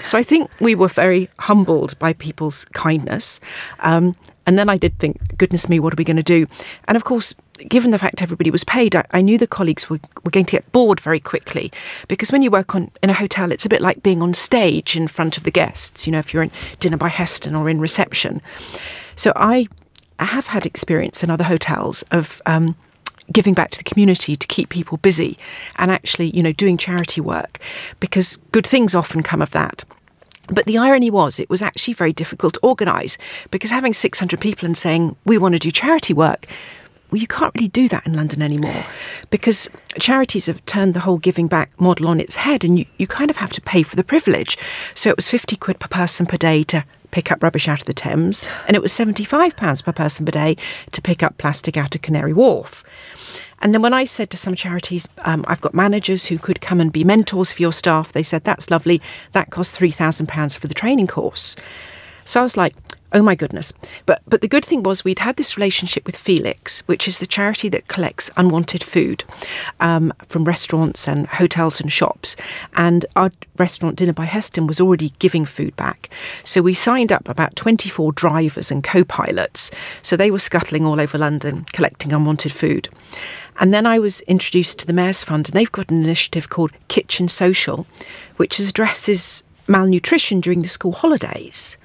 So 0.06 0.18
I 0.18 0.24
think 0.24 0.50
we 0.60 0.76
were 0.76 0.88
very 0.88 1.30
humbled 1.40 1.98
by 2.00 2.14
people's 2.14 2.66
kindness. 2.66 3.40
Um, 3.80 4.14
and 4.48 4.58
then 4.58 4.70
I 4.70 4.78
did 4.78 4.98
think, 5.00 5.38
goodness 5.38 5.70
me, 5.70 5.80
what 5.80 5.94
are 5.94 5.98
we 5.98 6.04
going 6.04 6.18
to 6.18 6.24
do? 6.24 6.48
And 6.88 6.98
of 6.98 7.04
course, 7.04 7.34
given 7.68 7.92
the 7.92 8.00
fact 8.00 8.22
everybody 8.22 8.52
was 8.52 8.64
paid, 8.64 8.96
I, 8.96 9.04
I, 9.12 9.22
knew 9.22 9.38
the 9.38 9.48
colleagues 9.48 9.90
were, 9.90 10.00
were 10.24 10.32
going 10.32 10.46
to 10.46 10.52
get 10.52 10.72
bored 10.72 11.00
very 11.00 11.20
quickly 11.20 11.72
because 12.08 12.32
when 12.32 12.42
you 12.42 12.52
work 12.52 12.76
on 12.76 12.92
in 13.02 13.10
a 13.10 13.14
hotel, 13.14 13.52
it's 13.52 13.66
a 13.66 13.70
bit 13.70 13.82
like 13.82 14.04
being 14.04 14.22
on 14.22 14.34
stage 14.34 14.96
in 14.96 15.08
front 15.08 15.38
of 15.38 15.44
the 15.44 15.52
guests. 15.52 16.06
You 16.06 16.12
know, 16.12 16.20
if 16.20 16.34
you're 16.34 16.44
in 16.44 16.52
dinner 16.80 16.98
by 16.98 17.10
Heston 17.10 17.56
or 17.56 17.70
in 17.70 17.80
reception. 17.80 18.42
So 19.16 19.34
I, 19.36 19.68
I 20.20 20.26
have 20.26 20.48
had 20.48 20.66
experience 20.66 21.24
in 21.24 21.30
other 21.30 21.44
hotels 21.44 22.04
of. 22.12 22.42
Um, 22.46 22.76
giving 23.32 23.54
back 23.54 23.72
to 23.72 23.78
the 23.78 23.84
community 23.86 24.36
to 24.36 24.46
keep 24.48 24.68
people 24.68 24.98
busy 24.98 25.38
and 25.78 25.90
actually 25.90 26.36
you 26.36 26.44
know 26.44 26.52
doing 26.52 26.76
charity 26.76 27.22
work 27.22 27.60
because 28.02 28.36
good 28.52 28.68
things 28.68 28.94
often 28.94 29.24
come 29.24 29.42
of 29.42 29.52
that 29.52 29.86
but 30.52 30.66
the 30.66 30.78
irony 30.78 31.10
was, 31.10 31.40
it 31.40 31.50
was 31.50 31.62
actually 31.62 31.94
very 31.94 32.12
difficult 32.12 32.56
to 32.56 32.60
organise 32.62 33.18
because 33.50 33.72
having 33.72 33.94
600 33.94 34.40
people 34.40 34.66
and 34.66 34.78
saying, 34.78 35.16
we 35.26 35.38
want 35.38 35.54
to 35.54 35.60
do 35.60 35.72
charity 35.72 36.14
work, 36.14 36.46
well, 37.12 37.20
you 37.20 37.28
can't 37.28 37.54
really 37.56 37.68
do 37.68 37.88
that 37.90 38.06
in 38.06 38.14
London 38.14 38.42
anymore 38.42 38.86
because 39.30 39.70
charities 40.00 40.46
have 40.46 40.66
turned 40.66 40.94
the 40.94 41.02
whole 41.02 41.18
giving 41.18 41.48
back 41.48 41.70
model 41.80 42.08
on 42.08 42.20
its 42.20 42.36
head 42.36 42.64
and 42.64 42.80
you, 42.80 42.86
you 42.98 43.08
kind 43.08 43.30
of 43.30 43.38
have 43.38 43.52
to 43.54 43.62
pay 43.62 43.84
for 43.84 43.96
the 43.96 44.04
privilege. 44.04 44.58
So 44.96 45.10
it 45.10 45.16
was 45.16 45.30
50 45.30 45.56
quid 45.58 45.80
per 45.80 45.88
person 45.88 46.26
per 46.26 46.38
day 46.38 46.64
to 46.64 46.86
pick 47.12 47.32
up 47.32 47.44
rubbish 47.44 47.68
out 47.68 47.82
of 47.82 47.86
the 47.86 47.94
Thames, 47.94 48.46
and 48.68 48.76
it 48.76 48.82
was 48.82 48.94
£75 48.94 49.84
per 49.84 49.92
person 49.92 50.26
per 50.26 50.32
day 50.32 50.58
to 50.92 51.02
pick 51.02 51.22
up 51.22 51.38
plastic 51.38 51.78
out 51.78 51.94
of 51.94 52.02
Canary 52.02 52.34
Wharf. 52.34 52.84
And 53.62 53.74
then 53.76 53.84
when 53.84 53.94
I 53.94 54.06
said 54.06 54.32
to 54.32 54.38
some 54.38 54.56
charities, 54.56 55.08
um, 55.20 55.46
I've 55.48 55.62
got 55.62 55.76
managers 55.76 56.26
who 56.26 56.40
could 56.40 56.62
come 56.62 56.82
and 56.82 56.92
be 56.92 57.04
mentors 57.04 57.52
for 57.52 57.62
your 57.62 57.74
staff, 57.74 58.12
they 58.12 58.24
said, 58.24 58.44
that's 58.44 58.72
lovely. 58.72 59.00
That 59.34 59.52
costs 59.52 59.78
£3,000 59.78 60.58
for 60.58 60.66
the 60.66 60.74
training 60.74 61.06
course. 61.06 61.56
So 62.26 62.40
I 62.40 62.44
was 62.44 62.58
like, 62.58 62.76
Oh 63.14 63.22
my 63.22 63.36
goodness. 63.36 63.74
But 64.06 64.22
but 64.26 64.40
the 64.40 64.48
good 64.48 64.64
thing 64.64 64.84
was 64.84 65.04
we'd 65.04 65.20
had 65.20 65.36
this 65.36 65.58
relationship 65.58 66.06
with 66.06 66.16
Felix, 66.16 66.80
which 66.88 67.10
is 67.10 67.20
the 67.20 67.28
charity 67.28 67.68
that 67.70 67.90
collects 67.90 68.30
unwanted 68.38 68.84
food 68.84 69.26
um, 69.82 70.14
from 70.30 70.46
restaurants 70.46 71.10
and 71.10 71.28
hotels 71.28 71.82
and 71.82 71.92
shops. 71.92 72.38
And 72.76 73.06
our 73.18 73.30
restaurant 73.58 73.98
Dinner 73.98 74.14
by 74.14 74.26
Heston 74.26 74.66
was 74.66 74.80
already 74.80 75.14
giving 75.20 75.46
food 75.46 75.76
back. 75.76 76.10
So 76.46 76.62
we 76.62 76.74
signed 76.74 77.12
up 77.12 77.28
about 77.28 77.58
24 77.58 78.14
drivers 78.14 78.72
and 78.72 78.82
co-pilots. 78.82 79.72
So 80.04 80.16
they 80.16 80.32
were 80.32 80.40
scuttling 80.40 80.86
all 80.86 81.02
over 81.02 81.18
London 81.18 81.66
collecting 81.74 82.14
unwanted 82.14 82.54
food. 82.54 82.88
And 83.60 83.74
then 83.74 83.86
I 83.86 84.00
was 84.00 84.22
introduced 84.22 84.80
to 84.80 84.88
the 84.88 84.94
Mayor's 84.94 85.24
Fund, 85.24 85.50
and 85.50 85.54
they've 85.54 85.72
got 85.72 85.92
an 85.92 86.02
initiative 86.02 86.48
called 86.48 86.72
Kitchen 86.88 87.28
Social, 87.28 87.86
which 88.38 88.58
addresses 88.58 89.44
malnutrition 89.68 90.40
during 90.40 90.62
the 90.62 90.70
school 90.70 90.94
holidays 90.94 91.78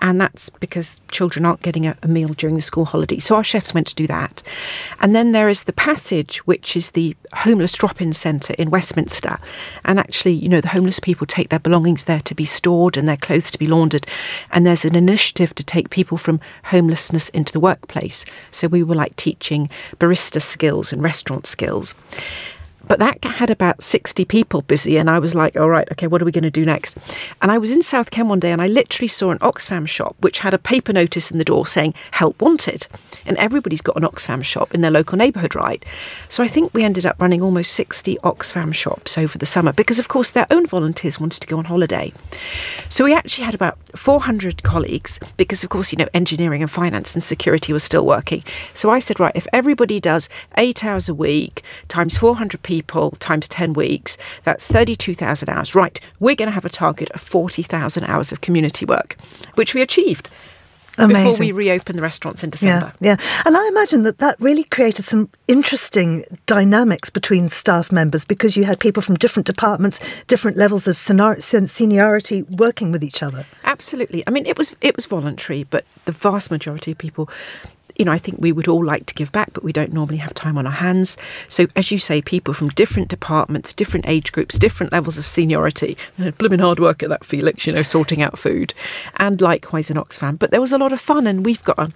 and 0.00 0.20
that's 0.20 0.48
because 0.48 1.00
children 1.10 1.44
aren't 1.44 1.62
getting 1.62 1.86
a, 1.86 1.96
a, 2.02 2.08
meal 2.08 2.28
during 2.28 2.56
the 2.56 2.62
school 2.62 2.84
holiday. 2.84 3.18
So 3.18 3.34
our 3.34 3.44
chefs 3.44 3.74
went 3.74 3.86
to 3.88 3.94
do 3.94 4.06
that. 4.06 4.42
And 5.00 5.14
then 5.14 5.32
there 5.32 5.48
is 5.48 5.64
the 5.64 5.72
Passage, 5.72 6.38
which 6.46 6.76
is 6.76 6.90
the 6.90 7.16
homeless 7.32 7.72
drop-in 7.72 8.12
centre 8.12 8.54
in 8.54 8.70
Westminster. 8.70 9.38
And 9.84 9.98
actually, 9.98 10.32
you 10.32 10.48
know, 10.48 10.60
the 10.60 10.68
homeless 10.68 11.00
people 11.00 11.26
take 11.26 11.48
their 11.48 11.58
belongings 11.58 12.04
there 12.04 12.20
to 12.20 12.34
be 12.34 12.44
stored 12.44 12.96
and 12.96 13.08
their 13.08 13.16
clothes 13.16 13.50
to 13.52 13.58
be 13.58 13.66
laundered. 13.66 14.06
And 14.50 14.66
there's 14.66 14.84
an 14.84 14.94
initiative 14.94 15.54
to 15.54 15.64
take 15.64 15.90
people 15.90 16.18
from 16.18 16.40
homelessness 16.64 17.28
into 17.30 17.52
the 17.52 17.60
workplace. 17.60 18.24
So 18.50 18.68
we 18.68 18.82
were 18.82 18.94
like 18.94 19.16
teaching 19.16 19.70
barista 19.98 20.42
skills 20.42 20.92
and 20.92 21.02
restaurant 21.02 21.46
skills. 21.46 21.94
But 22.88 22.98
that 23.00 23.22
had 23.22 23.50
about 23.50 23.82
60 23.82 24.24
people 24.24 24.62
busy, 24.62 24.96
and 24.96 25.10
I 25.10 25.18
was 25.18 25.34
like, 25.34 25.56
all 25.56 25.68
right, 25.68 25.86
okay, 25.92 26.06
what 26.06 26.22
are 26.22 26.24
we 26.24 26.32
going 26.32 26.42
to 26.42 26.50
do 26.50 26.64
next? 26.64 26.96
And 27.42 27.52
I 27.52 27.58
was 27.58 27.70
in 27.70 27.82
South 27.82 28.10
Ken 28.10 28.28
one 28.28 28.40
day, 28.40 28.50
and 28.50 28.62
I 28.62 28.66
literally 28.66 29.08
saw 29.08 29.30
an 29.30 29.38
Oxfam 29.38 29.86
shop 29.86 30.16
which 30.20 30.38
had 30.38 30.54
a 30.54 30.58
paper 30.58 30.92
notice 30.92 31.30
in 31.30 31.38
the 31.38 31.44
door 31.44 31.66
saying, 31.66 31.94
help 32.12 32.40
wanted. 32.40 32.86
And 33.26 33.36
everybody's 33.36 33.82
got 33.82 33.96
an 33.96 34.04
Oxfam 34.04 34.42
shop 34.42 34.74
in 34.74 34.80
their 34.80 34.90
local 34.90 35.18
neighbourhood, 35.18 35.54
right? 35.54 35.84
So 36.30 36.42
I 36.42 36.48
think 36.48 36.72
we 36.72 36.82
ended 36.82 37.04
up 37.04 37.20
running 37.20 37.42
almost 37.42 37.74
60 37.74 38.16
Oxfam 38.24 38.72
shops 38.72 39.18
over 39.18 39.36
the 39.36 39.46
summer 39.46 39.72
because, 39.72 39.98
of 39.98 40.08
course, 40.08 40.30
their 40.30 40.46
own 40.50 40.66
volunteers 40.66 41.20
wanted 41.20 41.40
to 41.40 41.46
go 41.46 41.58
on 41.58 41.66
holiday. 41.66 42.12
So 42.88 43.04
we 43.04 43.14
actually 43.14 43.44
had 43.44 43.54
about 43.54 43.76
400 43.96 44.62
colleagues 44.62 45.20
because, 45.36 45.62
of 45.62 45.68
course, 45.68 45.92
you 45.92 45.98
know, 45.98 46.08
engineering 46.14 46.62
and 46.62 46.70
finance 46.70 47.14
and 47.14 47.22
security 47.22 47.72
was 47.72 47.84
still 47.84 48.06
working. 48.06 48.42
So 48.72 48.88
I 48.90 48.98
said, 48.98 49.20
right, 49.20 49.36
if 49.36 49.46
everybody 49.52 50.00
does 50.00 50.30
eight 50.56 50.84
hours 50.84 51.08
a 51.10 51.14
week 51.14 51.62
times 51.88 52.16
400 52.16 52.62
people, 52.62 52.77
people 52.82 53.10
times 53.18 53.48
10 53.48 53.72
weeks, 53.72 54.16
that's 54.44 54.66
32,000 54.68 55.48
hours. 55.48 55.74
Right, 55.74 56.00
we're 56.20 56.36
going 56.36 56.48
to 56.48 56.52
have 56.52 56.64
a 56.64 56.70
target 56.70 57.10
of 57.10 57.20
40,000 57.20 58.04
hours 58.04 58.32
of 58.32 58.40
community 58.40 58.84
work, 58.86 59.16
which 59.54 59.74
we 59.74 59.82
achieved. 59.82 60.30
Amazing. 61.00 61.30
Before 61.30 61.46
we 61.46 61.52
reopen 61.52 61.94
the 61.94 62.02
restaurants 62.02 62.42
in 62.42 62.50
December. 62.50 62.92
Yeah, 63.00 63.10
yeah. 63.10 63.42
And 63.46 63.56
I 63.56 63.68
imagine 63.68 64.02
that 64.02 64.18
that 64.18 64.34
really 64.40 64.64
created 64.64 65.04
some 65.04 65.28
interesting 65.46 66.24
dynamics 66.46 67.08
between 67.08 67.50
staff 67.50 67.92
members 67.92 68.24
because 68.24 68.56
you 68.56 68.64
had 68.64 68.80
people 68.80 69.00
from 69.00 69.14
different 69.14 69.46
departments, 69.46 70.00
different 70.26 70.56
levels 70.56 70.88
of 70.88 70.96
seniority 70.96 72.42
working 72.42 72.90
with 72.90 73.04
each 73.04 73.22
other. 73.22 73.46
absolutely. 73.62 74.24
I 74.26 74.30
mean, 74.30 74.44
it 74.44 74.58
was 74.58 74.74
it 74.80 74.96
was 74.96 75.06
voluntary, 75.06 75.62
but 75.62 75.84
the 76.04 76.12
vast 76.12 76.50
majority 76.50 76.90
of 76.90 76.98
people 76.98 77.30
you 77.98 78.04
know, 78.04 78.12
I 78.12 78.18
think 78.18 78.38
we 78.40 78.52
would 78.52 78.68
all 78.68 78.84
like 78.84 79.06
to 79.06 79.14
give 79.14 79.32
back, 79.32 79.52
but 79.52 79.64
we 79.64 79.72
don't 79.72 79.92
normally 79.92 80.18
have 80.18 80.32
time 80.32 80.56
on 80.56 80.66
our 80.66 80.72
hands. 80.72 81.16
So, 81.48 81.66
as 81.74 81.90
you 81.90 81.98
say, 81.98 82.22
people 82.22 82.54
from 82.54 82.68
different 82.70 83.08
departments, 83.08 83.74
different 83.74 84.08
age 84.08 84.30
groups, 84.30 84.56
different 84.56 84.92
levels 84.92 85.18
of 85.18 85.24
seniority, 85.24 85.98
blooming 86.38 86.60
hard 86.60 86.78
work 86.78 87.02
at 87.02 87.08
that, 87.08 87.24
Felix, 87.24 87.66
you 87.66 87.72
know, 87.72 87.82
sorting 87.82 88.22
out 88.22 88.38
food, 88.38 88.72
and 89.16 89.40
likewise 89.40 89.90
in 89.90 89.96
Oxfam. 89.96 90.38
But 90.38 90.52
there 90.52 90.60
was 90.60 90.72
a 90.72 90.78
lot 90.78 90.92
of 90.92 91.00
fun, 91.00 91.26
and 91.26 91.44
we've 91.44 91.64
got 91.64 91.78
a, 91.78 91.92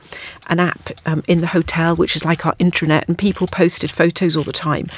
an 0.48 0.58
app 0.58 0.90
um, 1.06 1.22
in 1.28 1.40
the 1.40 1.46
hotel, 1.46 1.94
which 1.94 2.16
is 2.16 2.24
like 2.24 2.44
our 2.44 2.56
intranet, 2.56 3.06
and 3.06 3.16
people 3.16 3.46
posted 3.46 3.92
photos 3.92 4.36
all 4.36 4.44
the 4.44 4.52
time. 4.52 4.88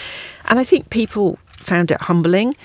And 0.47 0.59
I 0.59 0.65
think 0.65 0.89
people 0.89 1.39
found 1.59 1.91
it 1.91 2.01
humbling 2.01 2.57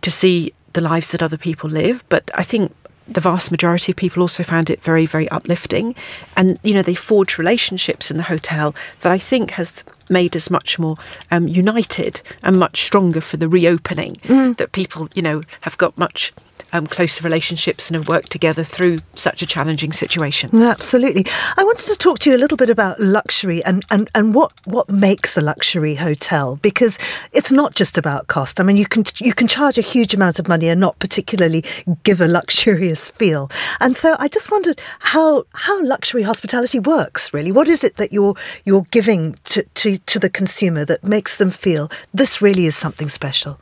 to 0.00 0.10
see 0.10 0.52
the 0.72 0.80
lives 0.80 1.12
that 1.12 1.22
other 1.22 1.38
people 1.38 1.70
live. 1.70 2.02
But 2.08 2.30
I 2.34 2.42
think 2.42 2.74
the 3.06 3.20
vast 3.20 3.50
majority 3.50 3.92
of 3.92 3.96
people 3.96 4.22
also 4.22 4.42
found 4.42 4.70
it 4.70 4.82
very, 4.82 5.06
very 5.06 5.28
uplifting. 5.28 5.94
And, 6.36 6.58
you 6.62 6.74
know, 6.74 6.82
they 6.82 6.94
forged 6.94 7.38
relationships 7.38 8.10
in 8.10 8.16
the 8.16 8.22
hotel 8.22 8.74
that 9.00 9.12
I 9.12 9.18
think 9.18 9.52
has 9.52 9.84
made 10.08 10.36
us 10.36 10.50
much 10.50 10.78
more 10.78 10.96
um, 11.30 11.48
united 11.48 12.20
and 12.42 12.58
much 12.58 12.82
stronger 12.82 13.20
for 13.20 13.36
the 13.36 13.48
reopening. 13.48 14.16
Mm. 14.24 14.56
That 14.56 14.72
people, 14.72 15.08
you 15.14 15.22
know, 15.22 15.42
have 15.62 15.78
got 15.78 15.96
much 15.98 16.32
um, 16.72 16.86
closer 16.86 17.22
relationships 17.22 17.88
and 17.88 17.96
have 17.96 18.08
worked 18.08 18.30
together 18.30 18.64
through 18.64 19.00
such 19.14 19.42
a 19.42 19.46
challenging 19.46 19.92
situation. 19.92 20.62
Absolutely. 20.62 21.26
I 21.56 21.64
wanted 21.64 21.86
to 21.86 21.96
talk 21.96 22.18
to 22.20 22.30
you 22.30 22.36
a 22.36 22.38
little 22.38 22.56
bit 22.56 22.70
about 22.70 23.00
luxury 23.00 23.64
and, 23.64 23.84
and, 23.90 24.10
and 24.14 24.34
what, 24.34 24.52
what 24.64 24.88
makes 24.88 25.36
a 25.36 25.40
luxury 25.40 25.94
hotel 25.94 26.56
because 26.56 26.98
it's 27.32 27.50
not 27.50 27.74
just 27.74 27.96
about 27.96 28.26
cost. 28.26 28.60
I 28.60 28.62
mean, 28.64 28.76
you 28.76 28.86
can 28.86 29.04
you 29.20 29.34
can 29.34 29.46
charge 29.46 29.78
a 29.78 29.82
huge 29.82 30.14
amount 30.14 30.38
of 30.38 30.48
money 30.48 30.68
and 30.68 30.80
not 30.80 30.98
particularly 30.98 31.64
give 32.02 32.20
a 32.20 32.26
luxurious 32.26 33.10
feel. 33.10 33.50
And 33.80 33.96
so 33.96 34.16
I 34.18 34.28
just 34.28 34.50
wondered 34.50 34.80
how 35.00 35.44
how 35.52 35.82
luxury 35.84 36.22
hospitality 36.22 36.78
works. 36.78 37.32
Really, 37.32 37.52
what 37.52 37.68
is 37.68 37.84
it 37.84 37.96
that 37.96 38.12
you're 38.12 38.34
you're 38.64 38.86
giving 38.90 39.36
to 39.44 39.62
to, 39.62 39.98
to 39.98 40.18
the 40.18 40.30
consumer 40.30 40.84
that 40.84 41.04
makes 41.04 41.36
them 41.36 41.50
feel 41.50 41.90
this 42.12 42.40
really 42.40 42.66
is 42.66 42.76
something 42.76 43.08
special? 43.08 43.58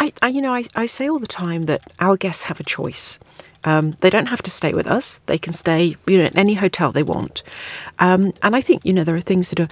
I, 0.00 0.12
I 0.22 0.28
you 0.28 0.40
know, 0.40 0.54
I, 0.54 0.64
I 0.74 0.86
say 0.86 1.08
all 1.08 1.18
the 1.18 1.26
time 1.26 1.66
that 1.66 1.82
our 2.00 2.16
guests 2.16 2.44
have 2.44 2.60
a 2.60 2.64
choice. 2.64 3.18
Um, 3.64 3.96
they 4.00 4.10
don't 4.10 4.26
have 4.26 4.42
to 4.42 4.50
stay 4.50 4.72
with 4.74 4.86
us. 4.86 5.18
They 5.26 5.38
can 5.38 5.52
stay, 5.52 5.96
you 6.06 6.18
know, 6.18 6.26
in 6.26 6.38
any 6.38 6.54
hotel 6.54 6.92
they 6.92 7.02
want. 7.02 7.42
Um, 7.98 8.32
and 8.42 8.54
I 8.54 8.60
think, 8.60 8.84
you 8.84 8.92
know, 8.92 9.02
there 9.02 9.16
are 9.16 9.20
things 9.20 9.50
that 9.50 9.58
are 9.58 9.68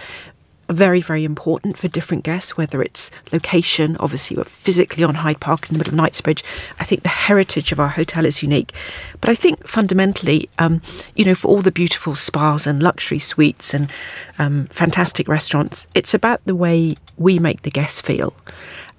very, 0.68 1.00
very 1.00 1.24
important 1.24 1.76
for 1.76 1.88
different 1.88 2.24
guests, 2.24 2.56
whether 2.56 2.82
it's 2.82 3.10
location, 3.32 3.96
obviously 4.00 4.36
we're 4.36 4.44
physically 4.44 5.04
on 5.04 5.14
Hyde 5.14 5.40
Park 5.40 5.68
in 5.68 5.74
the 5.74 5.78
middle 5.78 5.92
of 5.92 5.96
Knightsbridge. 5.96 6.42
I 6.78 6.84
think 6.84 7.02
the 7.02 7.08
heritage 7.08 7.72
of 7.72 7.80
our 7.80 7.88
hotel 7.88 8.24
is 8.24 8.42
unique. 8.42 8.72
But 9.20 9.30
I 9.30 9.34
think 9.34 9.66
fundamentally, 9.66 10.48
um, 10.58 10.80
you 11.14 11.24
know, 11.24 11.34
for 11.34 11.48
all 11.48 11.62
the 11.62 11.72
beautiful 11.72 12.14
spas 12.14 12.66
and 12.66 12.82
luxury 12.82 13.18
suites 13.18 13.74
and 13.74 13.90
um, 14.38 14.66
fantastic 14.68 15.28
restaurants, 15.28 15.86
it's 15.94 16.14
about 16.14 16.40
the 16.46 16.54
way 16.54 16.96
we 17.18 17.38
make 17.38 17.62
the 17.62 17.70
guests 17.70 18.00
feel. 18.00 18.34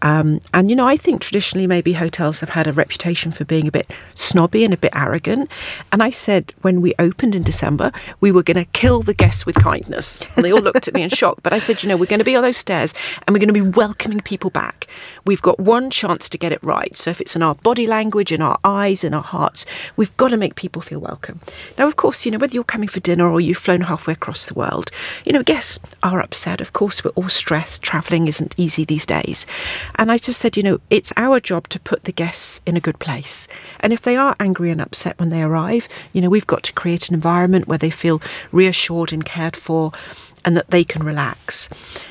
Um, 0.02 0.42
and, 0.54 0.70
you 0.70 0.76
know, 0.76 0.88
I 0.88 0.98
think 0.98 1.22
traditionally 1.22 1.68
maybe 1.68 1.94
hotels 1.94 2.40
have 2.40 2.50
had 2.50 2.68
a 2.68 2.74
reputation 2.74 3.32
for 3.32 3.46
being 3.46 3.68
a 3.68 3.72
bit 3.72 3.92
snobby 4.14 4.64
and 4.64 4.74
a 4.74 4.78
bit 4.78 4.92
arrogant. 4.96 5.50
And 5.92 6.04
I 6.04 6.10
said 6.10 6.54
when 6.62 6.82
we 6.82 6.94
opened 7.00 7.36
in 7.36 7.44
December, 7.44 7.92
we 8.20 8.32
were 8.32 8.44
going 8.44 8.58
to 8.58 8.66
kill 8.66 9.02
the 9.02 9.14
guests 9.14 9.46
with 9.46 9.56
kindness. 9.56 10.26
And 10.36 10.46
they 10.46 10.52
all 10.52 10.62
looked 10.62 10.88
at 10.88 10.94
me 10.94 11.02
in 11.02 11.10
shock. 11.22 11.40
But 11.42 11.54
I 11.54 11.60
said, 11.60 11.82
you 11.82 11.90
know, 11.90 11.98
we're 11.98 12.06
going 12.06 12.20
to 12.20 12.26
be 12.26 12.36
on 12.36 12.44
those 12.44 12.58
stairs 12.58 12.94
and 13.26 13.34
we're 13.34 13.40
going 13.40 13.48
to 13.48 13.54
be 13.54 13.62
welcoming 13.62 14.20
people 14.20 14.50
back. 14.50 14.88
We've 15.26 15.42
got 15.42 15.60
one 15.60 15.90
chance 15.90 16.30
to 16.30 16.38
get 16.38 16.52
it 16.52 16.64
right. 16.64 16.96
So 16.96 17.10
if 17.10 17.20
it's 17.22 17.36
in 17.36 17.42
our 17.42 17.56
body 17.56 17.88
language, 17.88 18.32
in 18.32 18.42
our 18.42 18.60
eyes, 18.64 19.04
in 19.04 19.14
our 19.14 19.24
hearts, 19.24 19.66
we've 19.96 20.16
got 20.18 20.30
to 20.30 20.38
make 20.38 20.56
people 20.56 20.82
feel 20.82 21.00
welcome. 21.00 21.40
Now, 21.78 21.88
of 21.88 21.96
course, 21.96 22.26
you 22.26 22.32
know, 22.32 22.38
whether 22.38 22.54
you're 22.54 22.64
coming 22.64 22.90
for 22.90 23.00
dinner 23.00 23.30
or 23.30 23.42
you've 23.42 23.58
flown 23.58 23.82
halfway 23.82 24.14
across 24.14 24.46
the 24.46 24.54
world, 24.54 24.92
you 25.24 25.34
know, 25.34 25.44
guests 25.44 25.80
are 26.04 26.20
upset. 26.20 26.62
Of 26.62 26.74
course, 26.74 27.04
we're 27.04 27.12
all 27.12 27.30
stressed. 27.30 27.82
Traveling 27.82 28.28
isn't 28.28 28.54
easy 28.58 28.86
these 28.86 29.06
days. 29.06 29.46
And 29.98 30.12
I 30.12 30.18
just 30.18 30.40
said, 30.40 30.58
you 30.58 30.64
know, 30.64 30.80
it's 30.90 31.14
our 31.18 31.40
job 31.40 31.70
to 31.70 31.80
put 31.80 32.04
the 32.04 32.12
guests 32.12 32.62
in 32.66 32.78
a 32.78 32.82
good 32.82 33.00
place. 33.00 33.48
And 33.80 33.94
if 33.94 34.02
they 34.02 34.16
are 34.16 34.36
angry 34.40 34.72
and 34.72 34.82
upset 34.82 35.20
when 35.20 35.30
they 35.30 35.42
arrive, 35.42 35.88
you 36.14 36.22
know, 36.22 36.30
we've 36.30 36.48
got 36.48 36.64
to 36.64 36.74
create 36.74 37.10
an 37.10 37.16
environment 37.16 37.68
where 37.68 37.78
they 37.78 37.90
feel 37.90 38.22
reassured 38.52 39.14
and 39.14 39.26
cared 39.26 39.56
for 39.56 39.92
and 40.46 40.56
that 40.56 40.70
they 40.70 40.84
can 40.84 41.04
relax. 41.04 41.68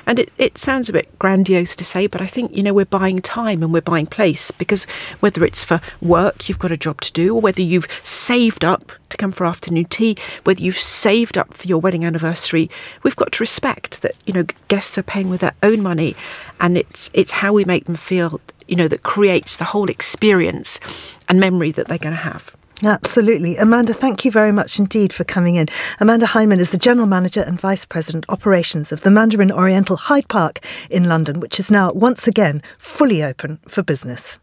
And 0.06 0.18
it, 0.18 0.32
it 0.36 0.58
sounds 0.58 0.88
a 0.88 0.92
bit 0.92 1.18
grandiose 1.18 1.76
to 1.76 1.84
say, 1.84 2.08
but 2.08 2.20
I 2.20 2.26
think, 2.26 2.54
you 2.54 2.62
know, 2.62 2.74
we're 2.74 2.84
buying 2.84 3.22
time 3.22 3.62
and 3.62 3.72
we're 3.72 3.80
buying 3.80 4.06
place 4.06 4.50
because 4.50 4.86
whether 5.20 5.44
it's 5.44 5.64
for 5.64 5.80
work, 6.02 6.48
you've 6.48 6.58
got 6.58 6.72
a 6.72 6.76
job 6.76 7.00
to 7.02 7.12
do, 7.12 7.34
or 7.34 7.40
whether 7.40 7.62
you've 7.62 7.88
saved 8.02 8.64
up 8.64 8.90
to 9.10 9.16
come 9.16 9.30
for 9.32 9.46
afternoon 9.46 9.84
tea, 9.86 10.16
whether 10.42 10.62
you've 10.62 10.80
saved 10.80 11.38
up 11.38 11.54
for 11.54 11.68
your 11.68 11.78
wedding 11.78 12.04
anniversary, 12.04 12.68
we've 13.04 13.16
got 13.16 13.32
to 13.32 13.42
respect 13.42 14.02
that, 14.02 14.16
you 14.26 14.32
know, 14.32 14.44
guests 14.68 14.98
are 14.98 15.04
paying 15.04 15.30
with 15.30 15.40
their 15.40 15.54
own 15.62 15.80
money 15.80 16.16
and 16.60 16.76
it's 16.76 17.10
it's 17.14 17.32
how 17.32 17.52
we 17.52 17.64
make 17.64 17.84
them 17.84 17.94
feel, 17.94 18.40
you 18.66 18.74
know, 18.74 18.88
that 18.88 19.04
creates 19.04 19.56
the 19.56 19.64
whole 19.64 19.88
experience 19.88 20.80
and 21.28 21.38
memory 21.38 21.70
that 21.70 21.86
they're 21.86 21.98
going 21.98 22.14
to 22.14 22.20
have. 22.20 22.54
Absolutely. 22.82 23.56
Amanda, 23.56 23.94
thank 23.94 24.24
you 24.24 24.30
very 24.30 24.52
much 24.52 24.78
indeed 24.78 25.12
for 25.12 25.24
coming 25.24 25.56
in. 25.56 25.68
Amanda 26.00 26.26
Hyndman 26.26 26.58
is 26.58 26.70
the 26.70 26.76
General 26.76 27.06
Manager 27.06 27.42
and 27.42 27.58
Vice 27.60 27.84
President 27.84 28.24
Operations 28.28 28.92
of 28.92 29.02
the 29.02 29.10
Mandarin 29.10 29.52
Oriental 29.52 29.96
Hyde 29.96 30.28
Park 30.28 30.58
in 30.90 31.04
London, 31.04 31.40
which 31.40 31.60
is 31.60 31.70
now 31.70 31.92
once 31.92 32.26
again 32.26 32.62
fully 32.78 33.22
open 33.22 33.60
for 33.68 33.82
business. 33.82 34.38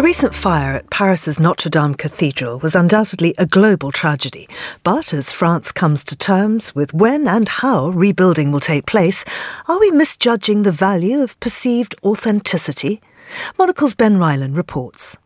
The 0.00 0.04
recent 0.04 0.34
fire 0.34 0.76
at 0.76 0.88
Paris's 0.88 1.38
Notre 1.38 1.68
Dame 1.68 1.94
Cathedral 1.94 2.58
was 2.60 2.74
undoubtedly 2.74 3.34
a 3.36 3.44
global 3.44 3.92
tragedy. 3.92 4.48
But 4.82 5.12
as 5.12 5.30
France 5.30 5.72
comes 5.72 6.04
to 6.04 6.16
terms 6.16 6.74
with 6.74 6.94
when 6.94 7.28
and 7.28 7.46
how 7.46 7.90
rebuilding 7.90 8.50
will 8.50 8.60
take 8.60 8.86
place, 8.86 9.26
are 9.68 9.78
we 9.78 9.90
misjudging 9.90 10.62
the 10.62 10.72
value 10.72 11.20
of 11.20 11.38
perceived 11.38 11.94
authenticity? 12.02 13.02
Monocle's 13.58 13.92
Ben 13.92 14.16
Ryland 14.16 14.56
reports. 14.56 15.18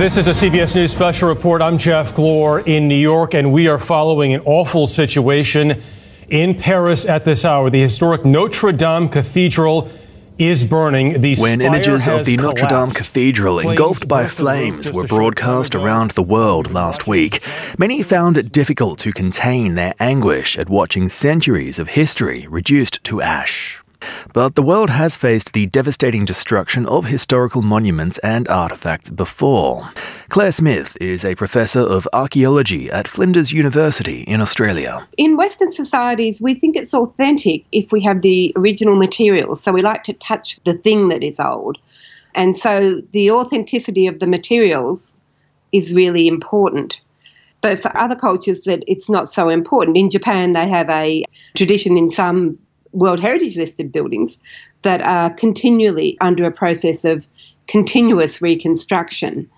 This 0.00 0.16
is 0.16 0.26
a 0.26 0.30
CBS 0.30 0.74
News 0.74 0.90
special 0.90 1.28
report. 1.28 1.60
I'm 1.60 1.76
Jeff 1.76 2.14
Glor 2.14 2.66
in 2.66 2.88
New 2.88 2.94
York, 2.94 3.34
and 3.34 3.52
we 3.52 3.68
are 3.68 3.78
following 3.78 4.32
an 4.32 4.40
awful 4.46 4.86
situation 4.86 5.82
in 6.30 6.54
Paris 6.54 7.04
at 7.04 7.26
this 7.26 7.44
hour. 7.44 7.68
The 7.68 7.82
historic 7.82 8.24
Notre 8.24 8.72
Dame 8.72 9.10
Cathedral 9.10 9.90
is 10.38 10.64
burning. 10.64 11.20
The 11.20 11.36
when 11.36 11.60
images 11.60 12.06
of 12.06 12.24
the 12.24 12.36
Notre 12.36 12.66
Dame 12.66 12.90
Cathedral 12.90 13.60
engulfed 13.60 14.06
by 14.06 14.26
flames 14.26 14.90
were 14.90 15.06
broadcast 15.06 15.74
around 15.74 16.12
the 16.12 16.22
world 16.22 16.70
last 16.70 17.06
week, 17.06 17.42
many 17.78 18.02
found 18.02 18.36
it 18.36 18.52
difficult 18.52 18.98
to 19.00 19.12
contain 19.12 19.74
their 19.74 19.94
anguish 19.98 20.58
at 20.58 20.68
watching 20.68 21.08
centuries 21.08 21.78
of 21.78 21.88
history 21.88 22.46
reduced 22.48 23.02
to 23.04 23.22
ash. 23.22 23.82
But 24.32 24.54
the 24.54 24.62
world 24.62 24.90
has 24.90 25.16
faced 25.16 25.52
the 25.52 25.66
devastating 25.66 26.24
destruction 26.24 26.86
of 26.86 27.06
historical 27.06 27.62
monuments 27.62 28.18
and 28.18 28.48
artifacts 28.48 29.10
before. 29.10 29.88
Claire 30.28 30.52
Smith 30.52 30.96
is 31.00 31.24
a 31.24 31.34
professor 31.34 31.80
of 31.80 32.08
archaeology 32.12 32.90
at 32.90 33.08
Flinders 33.08 33.52
University 33.52 34.22
in 34.22 34.40
Australia. 34.40 35.06
In 35.16 35.36
Western 35.36 35.72
societies, 35.72 36.42
we 36.42 36.54
think 36.54 36.76
it's 36.76 36.94
authentic 36.94 37.64
if 37.72 37.92
we 37.92 38.00
have 38.02 38.22
the 38.22 38.52
original 38.56 38.96
materials. 38.96 39.62
So 39.62 39.72
we 39.72 39.82
like 39.82 40.02
to 40.04 40.12
touch 40.12 40.60
the 40.64 40.74
thing 40.74 41.08
that 41.08 41.22
is 41.22 41.40
old. 41.40 41.78
And 42.34 42.56
so 42.56 43.00
the 43.12 43.30
authenticity 43.30 44.06
of 44.06 44.18
the 44.18 44.26
materials 44.26 45.16
is 45.72 45.94
really 45.94 46.28
important. 46.28 47.00
But 47.62 47.80
for 47.80 47.96
other 47.96 48.14
cultures, 48.14 48.64
that 48.64 48.84
it's 48.86 49.08
not 49.08 49.28
so 49.28 49.48
important. 49.48 49.96
In 49.96 50.10
Japan, 50.10 50.52
they 50.52 50.68
have 50.68 50.90
a 50.90 51.24
tradition 51.54 51.96
in 51.96 52.10
some 52.10 52.58
World 52.96 53.20
Heritage 53.20 53.56
listed 53.56 53.92
buildings 53.92 54.40
that 54.82 55.02
are 55.02 55.30
continually 55.30 56.16
under 56.20 56.44
a 56.44 56.50
process 56.50 57.04
of 57.04 57.28
continuous 57.66 58.40
reconstruction. 58.40 59.50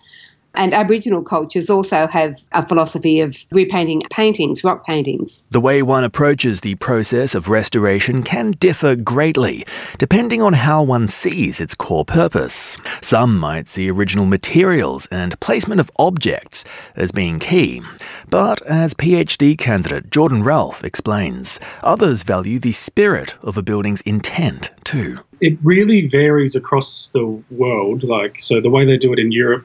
And 0.59 0.75
Aboriginal 0.75 1.23
cultures 1.23 1.71
also 1.71 2.09
have 2.09 2.37
a 2.51 2.67
philosophy 2.67 3.21
of 3.21 3.37
repainting 3.53 4.03
paintings, 4.11 4.65
rock 4.65 4.85
paintings. 4.85 5.47
The 5.53 5.61
way 5.61 5.83
one 5.83 6.03
approaches 6.03 6.61
the 6.61 6.75
process 6.75 7.37
of 7.37 7.49
restoration 7.49 8.25
can 8.25 8.51
differ 8.51 8.97
greatly, 8.97 9.65
depending 9.99 10.43
on 10.43 10.55
how 10.55 10.83
one 10.83 11.07
sees 11.07 11.61
its 11.61 11.77
core 11.77 12.05
purpose. 12.05 12.77
Some 13.01 13.39
might 13.39 13.69
see 13.69 13.89
original 13.89 14.27
materials 14.27 15.07
and 15.13 15.39
placement 15.39 15.81
of 15.81 15.93
objects 15.97 16.65
as 16.97 17.13
being 17.13 17.39
key. 17.39 17.81
But 18.29 18.61
as 18.63 18.95
PhD 18.95 19.57
candidate 19.57 20.11
Jordan 20.11 20.43
Ralph 20.43 20.83
explains, 20.83 21.61
others 21.85 22.25
value 22.25 22.59
the 22.59 22.73
spirit 22.73 23.37
of 23.43 23.57
a 23.57 23.63
building's 23.63 24.01
intent 24.01 24.71
too. 24.83 25.21
It 25.41 25.57
really 25.63 26.09
varies 26.09 26.57
across 26.57 27.11
the 27.11 27.25
world. 27.53 28.03
Like, 28.03 28.41
so 28.41 28.61
the 28.61 28.71
way 28.71 28.85
they 28.85 28.97
do 28.97 29.13
it 29.13 29.21
in 29.21 29.31
Europe 29.31 29.65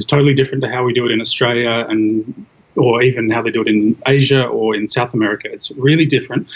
is 0.00 0.06
totally 0.06 0.34
different 0.34 0.62
to 0.64 0.70
how 0.70 0.82
we 0.82 0.92
do 0.92 1.06
it 1.06 1.12
in 1.12 1.20
Australia 1.20 1.86
and 1.88 2.46
or 2.76 3.02
even 3.02 3.28
how 3.30 3.42
they 3.42 3.50
do 3.50 3.62
it 3.62 3.68
in 3.68 3.80
Asia 4.06 4.42
or 4.46 4.74
in 4.74 4.88
South 4.88 5.12
America. 5.12 5.46
It's 5.52 5.70
really 5.72 6.06
different. 6.06 6.48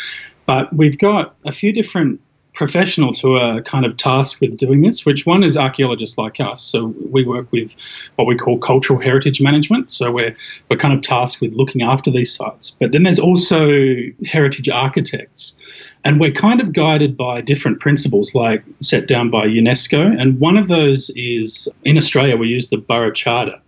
But 0.46 0.74
we've 0.74 0.98
got 0.98 1.34
a 1.44 1.52
few 1.52 1.72
different 1.72 2.20
professionals 2.54 3.20
who 3.20 3.34
are 3.34 3.60
kind 3.62 3.84
of 3.84 3.96
tasked 3.96 4.40
with 4.40 4.56
doing 4.56 4.82
this, 4.82 5.04
which 5.04 5.26
one 5.26 5.42
is 5.42 5.56
archaeologists 5.56 6.16
like 6.16 6.40
us. 6.40 6.62
So 6.62 6.94
we 7.10 7.24
work 7.24 7.50
with 7.52 7.74
what 8.16 8.26
we 8.26 8.36
call 8.36 8.58
cultural 8.58 9.00
heritage 9.00 9.40
management. 9.40 9.90
So 9.90 10.12
we're, 10.12 10.34
we're 10.70 10.76
kind 10.76 10.94
of 10.94 11.00
tasked 11.02 11.40
with 11.40 11.52
looking 11.52 11.82
after 11.82 12.10
these 12.10 12.34
sites. 12.34 12.76
But 12.78 12.92
then 12.92 13.02
there's 13.02 13.18
also 13.18 13.68
heritage 14.24 14.68
architects. 14.68 15.56
And 16.04 16.20
we're 16.20 16.32
kind 16.32 16.60
of 16.60 16.72
guided 16.72 17.16
by 17.16 17.40
different 17.40 17.80
principles, 17.80 18.34
like 18.34 18.62
set 18.80 19.08
down 19.08 19.30
by 19.30 19.46
UNESCO. 19.46 20.20
And 20.20 20.38
one 20.38 20.56
of 20.56 20.68
those 20.68 21.10
is 21.16 21.68
in 21.84 21.96
Australia, 21.96 22.36
we 22.36 22.48
use 22.48 22.68
the 22.68 22.76
Burra 22.76 23.12
Charter. 23.12 23.60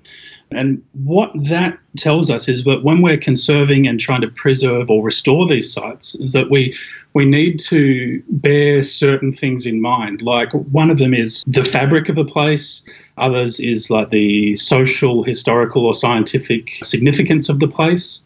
And 0.52 0.82
what 0.92 1.30
that 1.48 1.78
tells 1.96 2.30
us 2.30 2.48
is 2.48 2.64
that 2.64 2.84
when 2.84 3.02
we're 3.02 3.18
conserving 3.18 3.86
and 3.86 3.98
trying 3.98 4.20
to 4.20 4.28
preserve 4.28 4.90
or 4.90 5.02
restore 5.02 5.46
these 5.46 5.72
sites, 5.72 6.14
is 6.16 6.32
that 6.32 6.50
we 6.50 6.74
we 7.14 7.24
need 7.24 7.58
to 7.60 8.22
bear 8.28 8.82
certain 8.82 9.32
things 9.32 9.66
in 9.66 9.80
mind. 9.80 10.22
Like 10.22 10.52
one 10.52 10.90
of 10.90 10.98
them 10.98 11.14
is 11.14 11.42
the 11.46 11.64
fabric 11.64 12.08
of 12.08 12.18
a 12.18 12.24
place. 12.24 12.84
Others 13.16 13.58
is 13.58 13.90
like 13.90 14.10
the 14.10 14.54
social, 14.56 15.22
historical, 15.22 15.86
or 15.86 15.94
scientific 15.94 16.70
significance 16.84 17.48
of 17.48 17.60
the 17.60 17.68
place. 17.68 18.22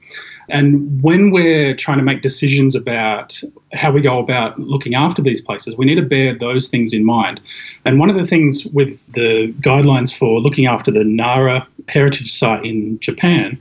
And 0.49 1.01
when 1.03 1.31
we're 1.31 1.75
trying 1.77 1.99
to 1.99 2.05
make 2.05 2.23
decisions 2.23 2.75
about 2.75 3.41
how 3.73 3.93
we 3.93 4.01
go 4.01 4.19
about 4.19 4.59
looking 4.59 4.95
after 4.95 5.23
these 5.23 5.41
places, 5.41 5.77
we 5.77 5.87
need 5.87 5.95
to 5.95 6.03
bear 6.03 6.37
those 6.37 6.69
things 6.69 6.93
in 6.93 7.05
mind. 7.05 7.41
And 7.85 8.01
one 8.01 8.11
of 8.11 8.17
the 8.17 8.27
things 8.27 8.67
with 8.67 9.13
the 9.13 9.55
guidelines 9.61 10.17
for 10.17 10.41
looking 10.41 10.67
after 10.67 10.91
the 10.91 11.05
Nara 11.05 11.69
heritage 11.89 12.33
site 12.33 12.65
in 12.65 12.99
Japan 13.01 13.59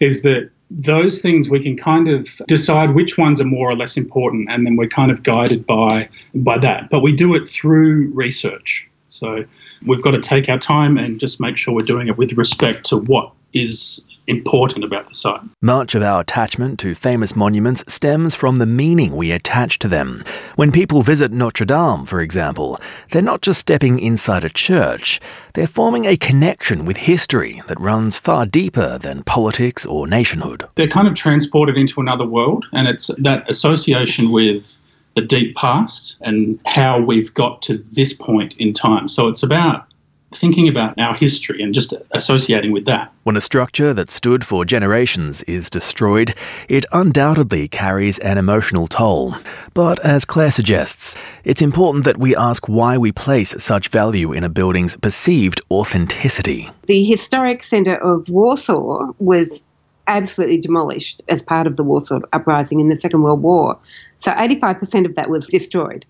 is 0.00 0.22
that 0.22 0.50
those 0.70 1.20
things 1.20 1.48
we 1.48 1.62
can 1.62 1.76
kind 1.76 2.08
of 2.08 2.28
decide 2.46 2.94
which 2.94 3.16
ones 3.16 3.40
are 3.40 3.44
more 3.44 3.70
or 3.70 3.76
less 3.76 3.96
important 3.96 4.50
and 4.50 4.66
then 4.66 4.76
we're 4.76 4.88
kind 4.88 5.10
of 5.10 5.22
guided 5.22 5.66
by 5.66 6.08
by 6.34 6.58
that. 6.58 6.90
But 6.90 7.00
we 7.00 7.12
do 7.12 7.34
it 7.34 7.48
through 7.48 8.10
research. 8.12 8.86
So 9.06 9.44
we've 9.86 10.02
got 10.02 10.10
to 10.10 10.20
take 10.20 10.48
our 10.48 10.58
time 10.58 10.98
and 10.98 11.18
just 11.18 11.40
make 11.40 11.56
sure 11.56 11.74
we're 11.74 11.86
doing 11.86 12.08
it 12.08 12.18
with 12.18 12.32
respect 12.34 12.84
to 12.86 12.98
what 12.98 13.32
is 13.54 14.04
important 14.28 14.84
about 14.84 15.08
the 15.08 15.14
site. 15.14 15.40
Much 15.60 15.94
of 15.94 16.02
our 16.02 16.20
attachment 16.20 16.78
to 16.80 16.94
famous 16.94 17.34
monuments 17.34 17.82
stems 17.88 18.34
from 18.34 18.56
the 18.56 18.66
meaning 18.66 19.16
we 19.16 19.32
attach 19.32 19.78
to 19.80 19.88
them. 19.88 20.24
When 20.56 20.70
people 20.70 21.02
visit 21.02 21.32
Notre 21.32 21.64
Dame, 21.64 22.04
for 22.04 22.20
example, 22.20 22.80
they're 23.10 23.22
not 23.22 23.42
just 23.42 23.60
stepping 23.60 23.98
inside 23.98 24.44
a 24.44 24.50
church, 24.50 25.20
they're 25.54 25.66
forming 25.66 26.04
a 26.04 26.16
connection 26.16 26.84
with 26.84 26.98
history 26.98 27.62
that 27.66 27.80
runs 27.80 28.16
far 28.16 28.46
deeper 28.46 28.98
than 28.98 29.24
politics 29.24 29.84
or 29.86 30.06
nationhood. 30.06 30.68
They're 30.76 30.86
kind 30.86 31.08
of 31.08 31.14
transported 31.14 31.76
into 31.76 32.00
another 32.00 32.26
world, 32.26 32.66
and 32.72 32.86
it's 32.86 33.08
that 33.18 33.48
association 33.50 34.30
with 34.30 34.78
the 35.16 35.22
deep 35.22 35.56
past 35.56 36.18
and 36.20 36.60
how 36.66 37.00
we've 37.00 37.34
got 37.34 37.60
to 37.62 37.78
this 37.78 38.12
point 38.12 38.56
in 38.58 38.72
time. 38.72 39.08
So 39.08 39.26
it's 39.26 39.42
about 39.42 39.87
thinking 40.34 40.68
about 40.68 40.98
our 40.98 41.14
history 41.14 41.62
and 41.62 41.74
just 41.74 41.94
associating 42.10 42.72
with 42.72 42.84
that. 42.84 43.12
When 43.22 43.36
a 43.36 43.40
structure 43.40 43.94
that 43.94 44.10
stood 44.10 44.44
for 44.44 44.64
generations 44.64 45.42
is 45.44 45.70
destroyed, 45.70 46.34
it 46.68 46.84
undoubtedly 46.92 47.68
carries 47.68 48.18
an 48.18 48.38
emotional 48.38 48.86
toll. 48.86 49.34
But 49.74 49.98
as 50.00 50.24
Claire 50.24 50.50
suggests, 50.50 51.14
it's 51.44 51.62
important 51.62 52.04
that 52.04 52.18
we 52.18 52.36
ask 52.36 52.68
why 52.68 52.98
we 52.98 53.12
place 53.12 53.54
such 53.62 53.88
value 53.88 54.32
in 54.32 54.44
a 54.44 54.48
building's 54.48 54.96
perceived 54.96 55.60
authenticity. 55.70 56.70
The 56.86 57.04
historic 57.04 57.62
centre 57.62 57.96
of 57.96 58.28
Warsaw 58.28 59.12
was 59.18 59.64
absolutely 60.06 60.58
demolished 60.58 61.22
as 61.28 61.42
part 61.42 61.66
of 61.66 61.76
the 61.76 61.84
Warsaw 61.84 62.20
Uprising 62.32 62.80
in 62.80 62.88
the 62.88 62.96
Second 62.96 63.22
World 63.22 63.42
War. 63.42 63.78
So 64.16 64.32
85% 64.32 65.06
of 65.06 65.14
that 65.14 65.30
was 65.30 65.46
destroyed. 65.46 66.04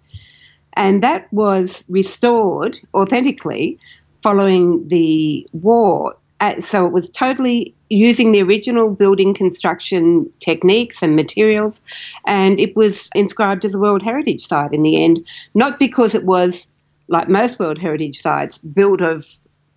And 0.75 1.03
that 1.03 1.27
was 1.33 1.85
restored 1.89 2.79
authentically 2.95 3.79
following 4.23 4.87
the 4.89 5.47
war. 5.53 6.17
Uh, 6.41 6.61
so 6.61 6.87
it 6.87 6.93
was 6.93 7.09
totally 7.09 7.75
using 7.91 8.33
the 8.33 8.43
original 8.43 8.95
building 8.95 9.35
construction 9.35 10.31
techniques 10.39 11.03
and 11.03 11.17
materials, 11.17 11.81
and 12.27 12.61
it 12.61 12.77
was 12.77 13.11
inscribed 13.15 13.65
as 13.65 13.75
a 13.75 13.79
World 13.81 14.03
Heritage 14.03 14.47
Site 14.47 14.73
in 14.73 14.83
the 14.83 15.03
end, 15.03 15.27
not 15.55 15.79
because 15.79 16.15
it 16.15 16.25
was 16.25 16.69
like 17.09 17.29
most 17.29 17.59
World 17.59 17.79
Heritage 17.79 18.21
Sites 18.21 18.59
built 18.59 19.01
of 19.01 19.27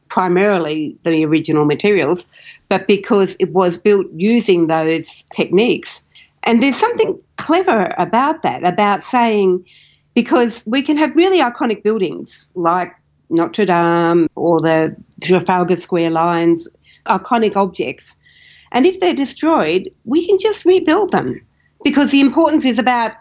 primarily 0.10 0.98
the 1.04 1.24
original 1.24 1.66
materials, 1.66 2.28
but 2.68 2.86
because 2.86 3.38
it 3.40 3.54
was 3.54 3.78
built 3.78 4.06
using 4.14 4.68
those 4.68 5.24
techniques. 5.34 6.06
And 6.44 6.62
there's 6.62 6.76
something 6.76 7.20
clever 7.38 7.94
about 7.98 8.42
that, 8.42 8.66
about 8.66 9.04
saying, 9.04 9.66
because 10.14 10.64
we 10.66 10.82
can 10.82 10.98
have 10.98 11.16
really 11.16 11.40
iconic 11.40 11.82
buildings 11.82 12.52
like 12.56 12.94
Notre 13.32 13.66
Dame 13.66 14.30
or 14.36 14.60
the 14.60 14.96
Trafalgar 15.22 15.78
Square 15.78 16.12
lines, 16.12 16.68
iconic 17.08 17.56
objects. 17.56 18.18
And 18.72 18.86
if 18.86 19.00
they're 19.00 19.14
destroyed, 19.14 19.90
we 20.06 20.26
can 20.26 20.38
just 20.38 20.66
rebuild 20.66 21.12
them 21.12 21.42
because 21.84 22.12
the 22.12 22.22
importance 22.22 22.66
is 22.66 22.80
about 22.80 23.12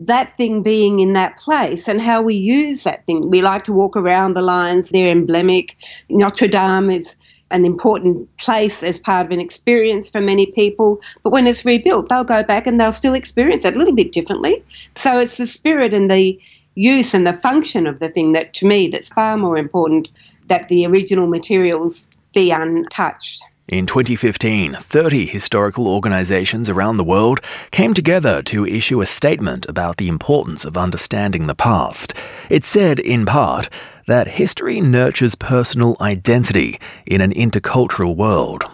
that 0.00 0.32
thing 0.32 0.62
being 0.62 1.00
in 1.00 1.12
that 1.12 1.36
place 1.36 1.86
and 1.86 2.00
how 2.00 2.22
we 2.22 2.34
use 2.34 2.84
that 2.84 3.04
thing. 3.06 3.30
We 3.30 3.42
like 3.42 3.64
to 3.64 3.72
walk 3.72 3.96
around 3.96 4.34
the 4.34 4.42
lines, 4.42 4.90
they're 4.90 5.10
emblemic. 5.10 5.76
Notre 6.08 6.48
Dame 6.48 6.90
is 6.90 7.16
an 7.50 7.66
important 7.66 8.34
place 8.36 8.82
as 8.82 9.00
part 9.00 9.26
of 9.26 9.32
an 9.32 9.40
experience 9.40 10.08
for 10.08 10.20
many 10.20 10.46
people. 10.46 11.00
But 11.22 11.30
when 11.30 11.46
it's 11.46 11.64
rebuilt, 11.64 12.08
they'll 12.08 12.24
go 12.24 12.42
back 12.42 12.66
and 12.66 12.80
they'll 12.80 12.92
still 12.92 13.14
experience 13.14 13.64
it 13.64 13.74
a 13.74 13.78
little 13.78 13.94
bit 13.94 14.12
differently. 14.12 14.64
So 14.94 15.18
it's 15.18 15.36
the 15.36 15.46
spirit 15.46 15.92
and 15.92 16.10
the 16.10 16.40
use 16.74 17.14
and 17.14 17.26
the 17.26 17.34
function 17.34 17.86
of 17.86 18.00
the 18.00 18.08
thing 18.08 18.32
that 18.32 18.54
to 18.54 18.66
me 18.66 18.88
that's 18.88 19.08
far 19.08 19.36
more 19.36 19.56
important 19.56 20.10
that 20.46 20.68
the 20.68 20.86
original 20.86 21.26
materials 21.26 22.08
be 22.34 22.50
untouched. 22.50 23.42
In 23.68 23.86
2015, 23.86 24.74
30 24.74 25.26
historical 25.26 25.86
organisations 25.86 26.68
around 26.68 26.96
the 26.96 27.04
world 27.04 27.40
came 27.70 27.94
together 27.94 28.42
to 28.42 28.66
issue 28.66 29.00
a 29.00 29.06
statement 29.06 29.64
about 29.68 29.96
the 29.96 30.08
importance 30.08 30.64
of 30.64 30.76
understanding 30.76 31.46
the 31.46 31.54
past. 31.54 32.12
It 32.48 32.64
said, 32.64 32.98
in 32.98 33.26
part, 33.26 33.68
that 34.08 34.26
history 34.26 34.80
nurtures 34.80 35.36
personal 35.36 35.96
identity 36.00 36.80
in 37.06 37.20
an 37.20 37.32
intercultural 37.32 38.16
world. 38.16 38.64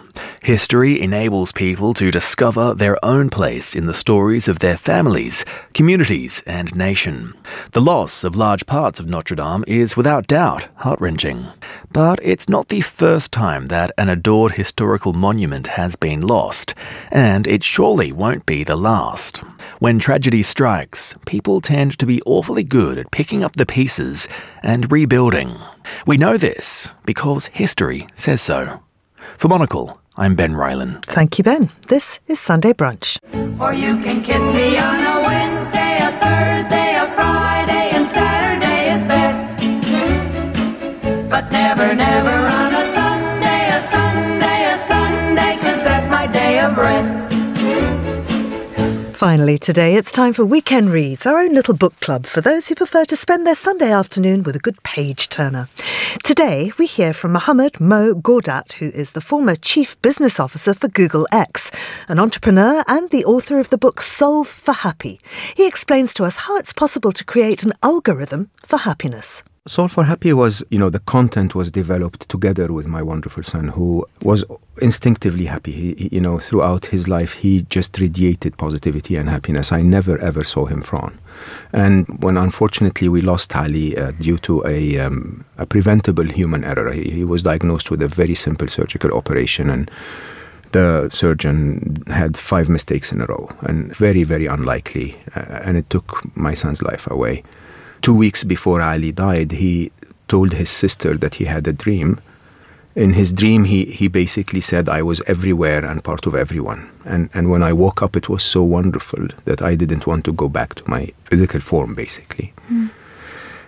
History 0.41 1.01
enables 1.01 1.51
people 1.51 1.93
to 1.95 2.11
discover 2.11 2.73
their 2.73 3.03
own 3.03 3.29
place 3.29 3.75
in 3.75 3.85
the 3.85 3.93
stories 3.93 4.47
of 4.47 4.59
their 4.59 4.77
families, 4.77 5.43
communities, 5.73 6.41
and 6.45 6.73
nation. 6.75 7.33
The 7.71 7.81
loss 7.81 8.23
of 8.23 8.35
large 8.35 8.65
parts 8.65 8.99
of 8.99 9.07
Notre 9.07 9.35
Dame 9.35 9.63
is 9.67 9.97
without 9.97 10.27
doubt 10.27 10.67
heart 10.77 10.99
wrenching. 11.01 11.47
But 11.91 12.19
it's 12.23 12.47
not 12.47 12.69
the 12.69 12.81
first 12.81 13.31
time 13.31 13.67
that 13.67 13.91
an 13.97 14.09
adored 14.09 14.53
historical 14.53 15.13
monument 15.13 15.67
has 15.67 15.95
been 15.95 16.21
lost, 16.21 16.73
and 17.11 17.47
it 17.47 17.63
surely 17.63 18.11
won't 18.11 18.45
be 18.45 18.63
the 18.63 18.75
last. 18.75 19.37
When 19.79 19.99
tragedy 19.99 20.43
strikes, 20.43 21.15
people 21.25 21.61
tend 21.61 21.97
to 21.99 22.05
be 22.05 22.21
awfully 22.25 22.63
good 22.63 22.97
at 22.97 23.11
picking 23.11 23.43
up 23.43 23.55
the 23.55 23.65
pieces 23.65 24.27
and 24.63 24.91
rebuilding. 24.91 25.57
We 26.05 26.17
know 26.17 26.37
this 26.37 26.89
because 27.05 27.47
history 27.47 28.07
says 28.15 28.41
so. 28.41 28.81
For 29.37 29.47
Monocle, 29.47 29.99
I'm 30.19 30.33
Ben 30.33 30.53
Rylan. 30.53 31.03
Thank 31.05 31.37
you, 31.37 31.43
Ben. 31.43 31.69
This 31.89 32.19
is 32.27 32.39
Sunday 32.39 32.73
Brunch. 32.73 33.17
Or 33.61 33.71
you 33.71 34.01
can 34.01 34.23
kiss 34.23 34.41
me 34.51 34.75
on 34.77 34.99
a 34.99 35.21
Wednesday, 35.23 35.97
a 36.01 36.11
Thursday, 36.19 36.95
a 36.95 37.05
Friday, 37.13 37.91
and 37.93 38.09
Saturday 38.09 38.93
is 38.95 39.03
best. 39.03 39.45
But 41.29 41.51
never, 41.51 41.93
never 41.93 42.29
on 42.31 42.73
a 42.73 42.85
Sunday, 42.93 43.69
a 43.69 43.87
Sunday, 43.91 44.73
a 44.73 44.77
Sunday, 44.87 45.57
cause 45.61 45.83
that's 45.83 46.07
my 46.07 46.25
day 46.25 46.59
of 46.61 46.75
rest. 46.77 47.36
Finally, 49.17 49.57
today 49.57 49.95
it's 49.95 50.11
time 50.11 50.31
for 50.31 50.45
Weekend 50.45 50.91
Reads, 50.91 51.25
our 51.25 51.39
own 51.39 51.51
little 51.51 51.73
book 51.73 51.99
club 52.01 52.27
for 52.27 52.39
those 52.39 52.67
who 52.67 52.75
prefer 52.75 53.03
to 53.05 53.15
spend 53.15 53.47
their 53.47 53.55
Sunday 53.55 53.91
afternoon 53.91 54.43
with 54.43 54.55
a 54.55 54.59
good 54.59 54.83
page 54.83 55.27
turner. 55.27 55.69
Today, 56.23 56.71
we 56.77 56.85
hear 56.85 57.13
from 57.15 57.31
Mohammed 57.31 57.79
Mo 57.79 58.13
Gawdat, 58.13 58.73
who 58.73 58.89
is 58.89 59.13
the 59.13 59.19
former 59.19 59.55
Chief 59.55 59.99
Business 60.03 60.39
Officer 60.39 60.75
for 60.75 60.87
Google 60.87 61.27
X, 61.31 61.71
an 62.07 62.19
entrepreneur 62.19 62.83
and 62.87 63.09
the 63.09 63.25
author 63.25 63.57
of 63.57 63.71
the 63.71 63.77
book 63.79 64.01
Solve 64.01 64.47
for 64.47 64.73
Happy. 64.75 65.19
He 65.55 65.65
explains 65.65 66.13
to 66.13 66.23
us 66.23 66.35
how 66.35 66.55
it's 66.55 66.71
possible 66.71 67.11
to 67.13 67.25
create 67.25 67.63
an 67.63 67.73
algorithm 67.81 68.51
for 68.67 68.77
happiness. 68.77 69.41
Solve 69.67 69.91
for 69.91 70.05
Happy 70.05 70.31
was, 70.31 70.63
you 70.69 70.79
know, 70.79 70.89
the 70.89 70.99
content 70.99 71.53
was 71.53 71.71
developed 71.71 72.29
together 72.29 72.71
with 72.71 72.87
my 72.87 73.01
wonderful 73.01 73.43
son 73.43 73.67
who 73.67 74.07
was 74.21 74.45
instinctively 74.81 75.43
happy. 75.43 75.73
He, 75.73 76.07
you 76.09 76.21
know, 76.21 76.39
throughout 76.39 76.85
his 76.85 77.09
life, 77.09 77.33
he 77.33 77.63
just 77.63 77.99
radiated 77.99 78.57
positivity 78.57 79.17
and 79.17 79.29
happiness. 79.29 79.73
I 79.73 79.81
never 79.81 80.17
ever 80.19 80.45
saw 80.45 80.67
him 80.67 80.81
frown. 80.81 81.19
And 81.73 82.07
when 82.23 82.37
unfortunately 82.37 83.09
we 83.09 83.19
lost 83.19 83.53
Ali 83.57 83.97
uh, 83.97 84.11
due 84.11 84.37
to 84.37 84.65
a, 84.65 84.99
um, 84.99 85.43
a 85.57 85.65
preventable 85.65 86.23
human 86.23 86.63
error, 86.63 86.93
he, 86.93 87.11
he 87.11 87.23
was 87.25 87.43
diagnosed 87.43 87.91
with 87.91 88.01
a 88.01 88.07
very 88.07 88.35
simple 88.35 88.69
surgical 88.69 89.11
operation 89.11 89.69
and 89.69 89.91
the 90.71 91.09
surgeon 91.11 92.03
had 92.07 92.37
five 92.37 92.69
mistakes 92.69 93.11
in 93.11 93.19
a 93.19 93.25
row 93.25 93.49
and 93.61 93.93
very, 93.93 94.23
very 94.23 94.45
unlikely. 94.45 95.17
Uh, 95.35 95.41
and 95.65 95.75
it 95.75 95.89
took 95.89 96.23
my 96.37 96.53
son's 96.53 96.81
life 96.81 97.05
away. 97.11 97.43
Two 98.01 98.15
weeks 98.15 98.43
before 98.43 98.81
Ali 98.81 99.11
died, 99.11 99.51
he 99.51 99.91
told 100.27 100.53
his 100.53 100.69
sister 100.69 101.17
that 101.17 101.35
he 101.35 101.45
had 101.45 101.67
a 101.67 101.73
dream. 101.73 102.19
In 102.95 103.13
his 103.13 103.31
dream, 103.31 103.63
he, 103.63 103.85
he 103.85 104.07
basically 104.07 104.61
said, 104.61 104.89
I 104.89 105.03
was 105.03 105.21
everywhere 105.27 105.85
and 105.85 106.03
part 106.03 106.25
of 106.25 106.33
everyone. 106.35 106.89
And, 107.05 107.29
and 107.33 107.49
when 107.49 107.63
I 107.63 107.71
woke 107.71 108.01
up, 108.01 108.15
it 108.15 108.27
was 108.27 108.43
so 108.43 108.63
wonderful 108.63 109.27
that 109.45 109.61
I 109.61 109.75
didn't 109.75 110.07
want 110.07 110.25
to 110.25 110.33
go 110.33 110.49
back 110.49 110.75
to 110.75 110.89
my 110.89 111.11
physical 111.25 111.59
form, 111.59 111.93
basically. 111.93 112.53
Mm. 112.69 112.89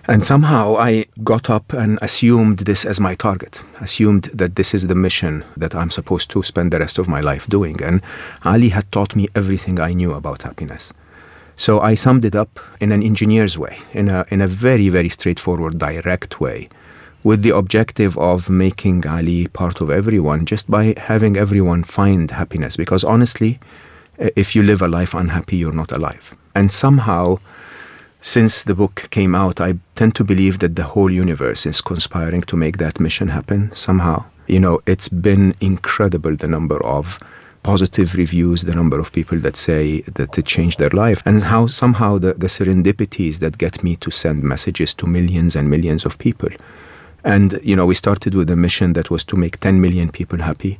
And 0.07 0.25
somehow 0.25 0.75
I 0.75 1.05
got 1.23 1.51
up 1.51 1.71
and 1.71 1.99
assumed 2.01 2.59
this 2.59 2.83
as 2.83 2.99
my 2.99 3.13
target, 3.13 3.61
assumed 3.79 4.23
that 4.33 4.55
this 4.55 4.73
is 4.73 4.87
the 4.87 4.95
mission 4.95 5.43
that 5.55 5.75
I'm 5.75 5.91
supposed 5.91 6.31
to 6.31 6.41
spend 6.41 6.71
the 6.71 6.79
rest 6.79 6.97
of 6.97 7.07
my 7.07 7.21
life 7.21 7.45
doing. 7.45 7.79
And 7.83 8.01
Ali 8.43 8.69
had 8.69 8.91
taught 8.91 9.15
me 9.15 9.27
everything 9.35 9.79
I 9.79 9.93
knew 9.93 10.13
about 10.13 10.41
happiness. 10.41 10.93
So 11.59 11.81
I 11.81 11.93
summed 11.93 12.23
it 12.23 12.35
up 12.35 12.57
in 12.79 12.93
an 12.93 13.03
engineer's 13.03 13.57
way, 13.57 13.79
in 13.91 14.07
a, 14.07 14.25
in 14.29 14.39
a 14.39 14.47
very, 14.47 14.87
very 14.87 15.09
straightforward, 15.09 15.77
direct 15.77 16.39
way, 16.39 16.69
with 17.25 17.41
the 17.41 17.53
objective 17.53 18.17
of 18.17 18.49
making 18.49 19.05
Ali 19.05 19.45
part 19.47 19.81
of 19.81 19.89
everyone 19.89 20.45
just 20.45 20.71
by 20.71 20.93
having 20.95 21.35
everyone 21.35 21.83
find 21.83 22.31
happiness. 22.31 22.77
Because 22.77 23.03
honestly, 23.03 23.59
if 24.37 24.55
you 24.55 24.63
live 24.63 24.81
a 24.81 24.87
life 24.87 25.13
unhappy, 25.13 25.57
you're 25.57 25.73
not 25.73 25.91
alive. 25.91 26.33
And 26.55 26.71
somehow, 26.71 27.39
since 28.21 28.63
the 28.63 28.73
book 28.73 29.09
came 29.11 29.35
out, 29.35 29.59
I 29.59 29.73
tend 29.97 30.15
to 30.15 30.23
believe 30.23 30.59
that 30.59 30.77
the 30.77 30.83
whole 30.83 31.11
universe 31.11 31.65
is 31.65 31.81
conspiring 31.81 32.43
to 32.43 32.55
make 32.55 32.77
that 32.77 33.01
mission 33.01 33.27
happen 33.27 33.69
somehow. 33.75 34.23
You 34.47 34.61
know, 34.61 34.79
it's 34.85 35.09
been 35.09 35.53
incredible 35.59 36.37
the 36.37 36.47
number 36.47 36.81
of 36.85 37.19
positive 37.63 38.15
reviews, 38.15 38.63
the 38.63 38.75
number 38.75 38.99
of 38.99 39.11
people 39.11 39.37
that 39.39 39.55
say 39.55 40.01
that 40.01 40.37
it 40.37 40.45
changed 40.45 40.79
their 40.79 40.89
life, 40.89 41.21
and 41.25 41.43
how 41.43 41.67
somehow 41.67 42.17
the, 42.17 42.33
the 42.33 42.47
serendipities 42.47 43.39
that 43.39 43.57
get 43.57 43.83
me 43.83 43.95
to 43.97 44.11
send 44.11 44.43
messages 44.43 44.93
to 44.95 45.07
millions 45.07 45.55
and 45.55 45.69
millions 45.69 46.05
of 46.05 46.17
people. 46.17 46.49
And, 47.23 47.59
you 47.63 47.75
know, 47.75 47.85
we 47.85 47.95
started 47.95 48.33
with 48.33 48.49
a 48.49 48.55
mission 48.55 48.93
that 48.93 49.09
was 49.09 49.23
to 49.25 49.35
make 49.35 49.59
10 49.59 49.81
million 49.81 50.09
people 50.09 50.39
happy. 50.39 50.79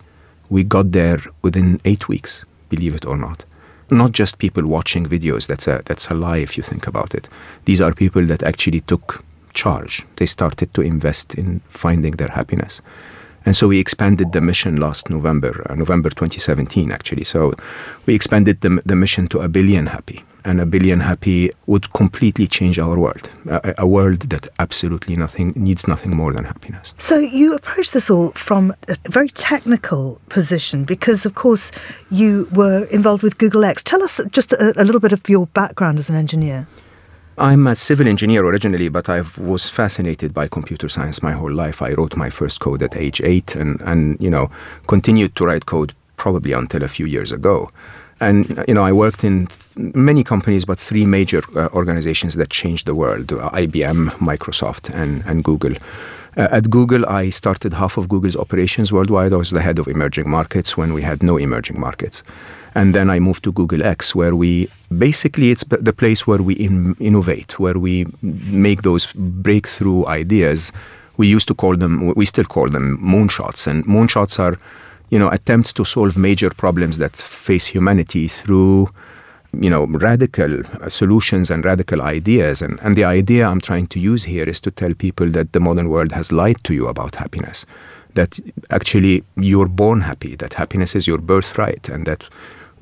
We 0.49 0.63
got 0.63 0.91
there 0.93 1.19
within 1.41 1.81
eight 1.85 2.07
weeks, 2.07 2.45
believe 2.69 2.95
it 2.95 3.05
or 3.05 3.17
not 3.17 3.45
not 3.91 4.11
just 4.11 4.37
people 4.37 4.67
watching 4.67 5.05
videos. 5.05 5.47
That's 5.47 5.67
a 5.67 5.81
that's 5.85 6.07
a 6.09 6.13
lie 6.13 6.37
if 6.37 6.57
you 6.57 6.63
think 6.63 6.87
about 6.87 7.15
it. 7.15 7.27
These 7.65 7.81
are 7.81 7.93
people 7.93 8.25
that 8.25 8.43
actually 8.43 8.81
took 8.81 9.23
charge. 9.53 10.05
They 10.17 10.25
started 10.25 10.73
to 10.73 10.81
invest 10.81 11.33
in 11.35 11.61
finding 11.69 12.13
their 12.13 12.29
happiness. 12.29 12.81
And 13.45 13.55
so 13.55 13.67
we 13.67 13.79
expanded 13.79 14.31
the 14.31 14.41
mission 14.41 14.77
last 14.77 15.09
November, 15.09 15.65
uh, 15.69 15.75
November 15.75 16.09
2017, 16.09 16.91
actually. 16.91 17.23
So 17.23 17.53
we 18.05 18.15
expanded 18.15 18.61
the, 18.61 18.81
the 18.85 18.95
mission 18.95 19.27
to 19.29 19.39
a 19.39 19.47
billion 19.47 19.87
happy. 19.87 20.23
And 20.45 20.61
a 20.61 20.65
billion 20.65 21.01
happy 21.01 21.51
would 21.67 21.91
completely 21.93 22.47
change 22.47 22.79
our 22.79 22.97
world, 22.97 23.29
a, 23.49 23.75
a 23.79 23.85
world 23.85 24.21
that 24.29 24.47
absolutely 24.57 25.17
nothing 25.17 25.51
needs 25.55 25.85
nothing 25.87 26.15
more 26.15 26.31
than 26.31 26.45
happiness. 26.45 26.93
So 26.97 27.19
you 27.19 27.53
approach 27.55 27.91
this 27.91 28.09
all 28.09 28.31
from 28.31 28.73
a 28.87 28.95
very 29.09 29.29
technical 29.29 30.19
position 30.29 30.85
because, 30.85 31.25
of 31.25 31.35
course, 31.35 31.71
you 32.09 32.47
were 32.53 32.85
involved 32.85 33.21
with 33.21 33.37
Google 33.37 33.65
X. 33.65 33.83
Tell 33.83 34.01
us 34.01 34.21
just 34.31 34.53
a, 34.53 34.81
a 34.81 34.85
little 34.85 35.01
bit 35.01 35.11
of 35.11 35.27
your 35.27 35.47
background 35.47 35.99
as 35.99 36.09
an 36.09 36.15
engineer. 36.15 36.67
I'm 37.39 37.67
a 37.67 37.75
civil 37.75 38.05
engineer 38.05 38.45
originally, 38.45 38.89
but 38.89 39.07
I 39.07 39.23
was 39.37 39.69
fascinated 39.69 40.33
by 40.33 40.49
computer 40.49 40.89
science 40.89 41.23
my 41.23 41.31
whole 41.31 41.51
life. 41.51 41.81
I 41.81 41.93
wrote 41.93 42.17
my 42.17 42.29
first 42.29 42.59
code 42.59 42.83
at 42.83 42.97
age 42.97 43.21
eight 43.21 43.55
and, 43.55 43.79
and 43.81 44.19
you 44.19 44.29
know, 44.29 44.51
continued 44.87 45.37
to 45.37 45.45
write 45.45 45.65
code 45.65 45.93
probably 46.17 46.51
until 46.51 46.83
a 46.83 46.89
few 46.89 47.05
years 47.05 47.31
ago. 47.31 47.71
And, 48.19 48.61
you 48.67 48.73
know, 48.73 48.83
I 48.83 48.91
worked 48.91 49.23
in 49.23 49.47
many 49.77 50.25
companies, 50.25 50.65
but 50.65 50.77
three 50.77 51.05
major 51.05 51.41
uh, 51.55 51.69
organizations 51.71 52.35
that 52.35 52.49
changed 52.49 52.85
the 52.85 52.93
world 52.93 53.31
uh, 53.31 53.49
IBM, 53.51 54.09
Microsoft, 54.17 54.93
and, 54.93 55.23
and 55.25 55.41
Google. 55.41 55.75
Uh, 56.39 56.47
at 56.51 56.69
Google, 56.69 57.05
I 57.05 57.31
started 57.31 57.73
half 57.73 57.97
of 57.97 58.07
Google's 58.07 58.37
operations 58.37 58.93
worldwide. 58.93 59.33
I 59.33 59.35
was 59.35 59.49
the 59.49 59.59
head 59.61 59.77
of 59.77 59.89
emerging 59.89 60.29
markets 60.29 60.77
when 60.77 60.93
we 60.93 61.01
had 61.01 61.21
no 61.21 61.35
emerging 61.35 61.77
markets. 61.77 62.23
And 62.75 62.95
then 62.95 63.09
I 63.09 63.19
moved 63.19 63.43
to 63.43 63.51
Google 63.51 63.83
X, 63.83 64.15
where 64.15 64.33
we 64.33 64.69
basically 64.97 65.51
it's 65.51 65.65
the 65.65 65.91
place 65.91 66.25
where 66.25 66.41
we 66.41 66.53
in, 66.53 66.95
innovate, 67.01 67.59
where 67.59 67.77
we 67.77 68.05
make 68.21 68.83
those 68.83 69.07
breakthrough 69.15 70.07
ideas. 70.07 70.71
We 71.17 71.27
used 71.27 71.49
to 71.49 71.53
call 71.53 71.75
them, 71.75 72.13
we 72.15 72.25
still 72.25 72.45
call 72.45 72.69
them 72.69 72.97
moonshots, 73.03 73.67
and 73.67 73.85
moonshots 73.85 74.39
are, 74.39 74.57
you 75.09 75.19
know, 75.19 75.27
attempts 75.27 75.73
to 75.73 75.83
solve 75.83 76.17
major 76.17 76.51
problems 76.51 76.99
that 76.99 77.17
face 77.17 77.65
humanity 77.65 78.29
through, 78.29 78.87
you 79.53 79.69
know, 79.69 79.85
radical 79.85 80.63
solutions 80.87 81.51
and 81.51 81.65
radical 81.65 82.01
ideas. 82.01 82.61
And 82.61 82.79
and 82.81 82.95
the 82.95 83.05
idea 83.05 83.47
I'm 83.47 83.61
trying 83.61 83.87
to 83.87 83.99
use 83.99 84.23
here 84.23 84.49
is 84.49 84.59
to 84.61 84.71
tell 84.71 84.93
people 84.93 85.29
that 85.31 85.53
the 85.53 85.59
modern 85.59 85.89
world 85.89 86.11
has 86.11 86.31
lied 86.31 86.63
to 86.63 86.73
you 86.73 86.87
about 86.87 87.15
happiness 87.15 87.65
that 88.15 88.39
actually 88.71 89.23
you're 89.35 89.67
born 89.67 90.01
happy, 90.01 90.35
that 90.35 90.53
happiness 90.53 90.95
is 90.95 91.07
your 91.07 91.19
birthright, 91.19 91.89
and 91.89 92.05
that 92.07 92.27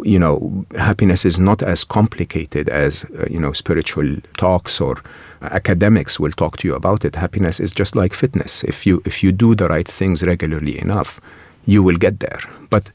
you 0.04 0.20
know, 0.20 0.66
happiness 0.76 1.26
is 1.26 1.40
not 1.40 1.64
as 1.64 1.84
complicated 1.84 2.70
as, 2.70 3.04
uh, 3.06 3.26
you 3.30 3.40
know, 3.40 3.52
spiritual 3.52 4.18
talks 4.38 4.80
or 4.80 4.98
academics 5.42 6.20
will 6.20 6.32
talk 6.32 6.58
to 6.58 6.68
you 6.68 6.76
about 6.76 7.04
it. 7.04 7.16
Happiness 7.16 7.60
is 7.60 7.72
just 7.72 7.96
like 7.96 8.14
fitness. 8.14 8.64
If 8.64 8.86
you, 8.86 9.02
if 9.06 9.24
you 9.24 9.32
do 9.32 9.56
the 9.56 9.68
right 9.68 9.88
things 9.88 10.24
regularly 10.24 10.80
enough, 10.80 11.20
you 11.66 11.82
will 11.82 11.98
get 11.98 12.20
there. 12.20 12.40
But 12.70 12.92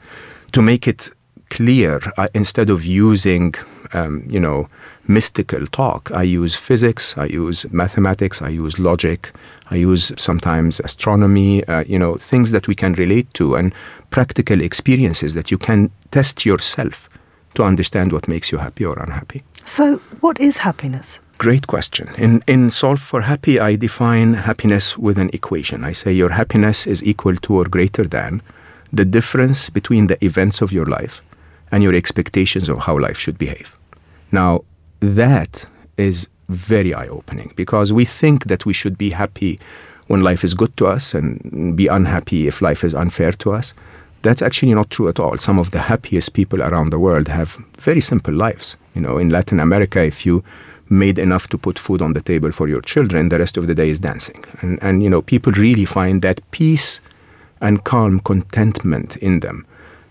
to 0.52 0.62
make 0.62 0.86
it 0.86 1.10
clear, 1.52 2.00
uh, 2.16 2.28
instead 2.34 2.70
of 2.70 2.82
using, 2.82 3.54
um, 3.92 4.24
you 4.26 4.40
know, 4.40 4.68
mystical 5.06 5.66
talk, 5.66 6.10
I 6.12 6.22
use 6.22 6.54
physics, 6.54 7.14
I 7.18 7.26
use 7.26 7.70
mathematics, 7.70 8.40
I 8.40 8.48
use 8.48 8.78
logic, 8.78 9.30
I 9.70 9.76
use 9.76 10.12
sometimes 10.16 10.80
astronomy, 10.80 11.62
uh, 11.64 11.84
you 11.86 11.98
know, 11.98 12.16
things 12.16 12.52
that 12.52 12.68
we 12.68 12.74
can 12.74 12.94
relate 12.94 13.28
to 13.34 13.56
and 13.56 13.74
practical 14.08 14.62
experiences 14.62 15.34
that 15.34 15.50
you 15.50 15.58
can 15.58 15.90
test 16.10 16.46
yourself 16.46 17.08
to 17.54 17.64
understand 17.64 18.12
what 18.12 18.28
makes 18.28 18.50
you 18.50 18.58
happy 18.58 18.86
or 18.86 18.98
unhappy. 18.98 19.42
So, 19.66 20.00
what 20.20 20.40
is 20.40 20.56
happiness? 20.56 21.20
Great 21.36 21.66
question. 21.66 22.08
In, 22.16 22.42
in 22.46 22.70
Solve 22.70 23.00
for 23.00 23.20
Happy, 23.20 23.60
I 23.60 23.76
define 23.76 24.32
happiness 24.34 24.96
with 24.96 25.18
an 25.18 25.28
equation. 25.34 25.84
I 25.84 25.92
say 25.92 26.12
your 26.12 26.30
happiness 26.30 26.86
is 26.86 27.02
equal 27.02 27.36
to 27.36 27.54
or 27.56 27.64
greater 27.64 28.04
than 28.04 28.40
the 28.90 29.04
difference 29.04 29.68
between 29.68 30.06
the 30.06 30.24
events 30.24 30.62
of 30.62 30.72
your 30.72 30.86
life 30.86 31.20
and 31.72 31.82
your 31.82 31.94
expectations 31.94 32.68
of 32.68 32.78
how 32.78 32.98
life 32.98 33.18
should 33.18 33.38
behave. 33.38 33.76
Now, 34.30 34.64
that 35.00 35.66
is 35.96 36.28
very 36.48 36.94
eye 36.94 37.08
opening 37.08 37.52
because 37.56 37.92
we 37.92 38.04
think 38.04 38.44
that 38.44 38.66
we 38.66 38.72
should 38.72 38.96
be 38.96 39.10
happy 39.10 39.58
when 40.06 40.20
life 40.20 40.44
is 40.44 40.54
good 40.54 40.76
to 40.76 40.86
us 40.86 41.14
and 41.14 41.76
be 41.76 41.86
unhappy 41.86 42.46
if 42.46 42.60
life 42.60 42.84
is 42.84 42.94
unfair 42.94 43.32
to 43.32 43.52
us. 43.52 43.72
That's 44.20 44.42
actually 44.42 44.74
not 44.74 44.90
true 44.90 45.08
at 45.08 45.18
all. 45.18 45.36
Some 45.38 45.58
of 45.58 45.72
the 45.72 45.80
happiest 45.80 46.34
people 46.34 46.62
around 46.62 46.90
the 46.90 46.98
world 46.98 47.26
have 47.28 47.58
very 47.78 48.00
simple 48.00 48.34
lives. 48.34 48.76
You 48.94 49.00
know, 49.00 49.18
in 49.18 49.30
Latin 49.30 49.58
America, 49.58 50.04
if 50.04 50.24
you 50.24 50.44
made 50.90 51.18
enough 51.18 51.48
to 51.48 51.58
put 51.58 51.78
food 51.78 52.02
on 52.02 52.12
the 52.12 52.20
table 52.20 52.52
for 52.52 52.68
your 52.68 52.82
children, 52.82 53.30
the 53.30 53.38
rest 53.38 53.56
of 53.56 53.66
the 53.66 53.74
day 53.74 53.88
is 53.88 53.98
dancing. 53.98 54.44
And, 54.60 54.78
and 54.82 55.02
you 55.02 55.10
know, 55.10 55.22
people 55.22 55.52
really 55.52 55.86
find 55.86 56.22
that 56.22 56.38
peace 56.50 57.00
and 57.60 57.82
calm 57.84 58.20
contentment 58.20 59.16
in 59.16 59.40
them. 59.40 59.66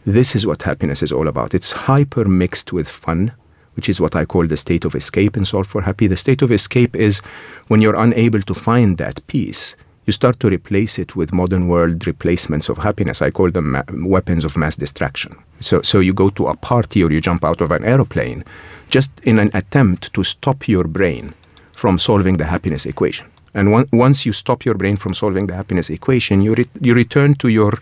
This 0.06 0.36
is 0.36 0.48
what 0.48 0.64
happiness 0.64 1.04
is 1.04 1.12
all 1.12 1.28
about. 1.28 1.54
It's 1.54 1.72
hyper 1.72 2.26
mixed 2.26 2.74
with 2.74 2.90
fun, 2.90 3.32
which 3.76 3.88
is 3.88 4.02
what 4.02 4.16
I 4.16 4.26
call 4.26 4.48
the 4.48 4.58
state 4.58 4.84
of 4.84 4.96
escape 4.96 5.38
in 5.38 5.46
Solve 5.46 5.68
for 5.68 5.82
Happy. 5.82 6.08
The 6.08 6.18
state 6.18 6.42
of 6.42 6.52
escape 6.52 6.96
is 6.96 7.20
when 7.68 7.82
you're 7.82 7.96
unable 7.96 8.42
to 8.42 8.54
find 8.56 8.98
that 8.98 9.26
peace, 9.28 9.76
you 10.08 10.14
start 10.14 10.40
to 10.40 10.50
replace 10.50 10.98
it 10.98 11.16
with 11.16 11.32
modern 11.32 11.68
world 11.68 12.08
replacements 12.08 12.68
of 12.68 12.80
happiness. 12.80 13.22
I 13.22 13.30
call 13.30 13.52
them 13.52 13.74
ma- 13.74 13.84
weapons 13.94 14.44
of 14.44 14.58
mass 14.58 14.76
distraction. 14.76 15.36
So, 15.60 15.84
so 15.84 16.00
you 16.00 16.14
go 16.14 16.32
to 16.32 16.48
a 16.48 16.58
party 16.58 17.04
or 17.04 17.12
you 17.12 17.22
jump 17.22 17.46
out 17.46 17.62
of 17.62 17.70
an 17.70 17.86
aeroplane 17.86 18.44
just 18.90 19.12
in 19.22 19.38
an 19.38 19.52
attempt 19.54 20.12
to 20.14 20.24
stop 20.24 20.68
your 20.68 20.86
brain 20.86 21.36
from 21.74 22.00
solving 22.00 22.38
the 22.38 22.46
happiness 22.46 22.88
equation. 22.88 23.28
And 23.54 23.72
one, 23.72 23.88
once 23.92 24.26
you 24.26 24.34
stop 24.34 24.66
your 24.66 24.76
brain 24.76 24.98
from 24.98 25.14
solving 25.14 25.46
the 25.46 25.56
happiness 25.56 25.92
equation, 25.92 26.42
you, 26.42 26.56
re- 26.56 26.70
you 26.80 26.96
return 26.96 27.36
to 27.36 27.50
your 27.50 27.74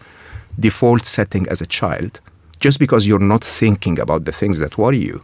default 0.58 1.06
setting 1.06 1.47
as 1.50 1.62
a 1.62 1.66
child 1.66 2.20
just 2.60 2.80
because 2.80 3.08
you're 3.08 3.20
not 3.34 3.43
thinking 3.43 4.00
about 4.00 4.26
the 4.26 4.32
things 4.32 4.60
that 4.60 4.78
worry 4.78 4.97
you. 4.97 5.22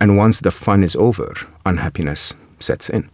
And 0.00 0.16
once 0.16 0.40
the 0.40 0.50
fun 0.50 0.82
is 0.84 0.96
over, 0.96 1.34
unhappiness 1.66 2.34
sets 2.60 2.88
in. 2.90 3.08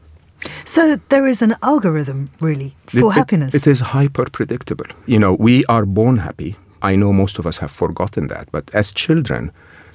So 0.65 0.97
there 1.09 1.27
is 1.27 1.43
an 1.43 1.55
algorithm, 1.63 2.29
really, 2.41 2.75
for 2.87 2.99
It- 2.99 3.05
it- 3.07 3.13
happiness. 3.13 3.55
it 3.55 3.67
is 3.67 3.81
hyper 3.81 4.27
predictable. 4.31 4.87
You 5.07 5.19
know, 5.19 5.35
we 5.39 5.65
are 5.67 5.87
born 5.87 6.19
happy. 6.19 6.57
I 6.83 6.97
know 6.97 7.13
most 7.13 7.39
of 7.39 7.47
us 7.47 7.59
have 7.59 7.71
forgotten 7.71 8.29
that. 8.29 8.49
But 8.53 8.71
as 8.75 8.93
children, 8.93 9.51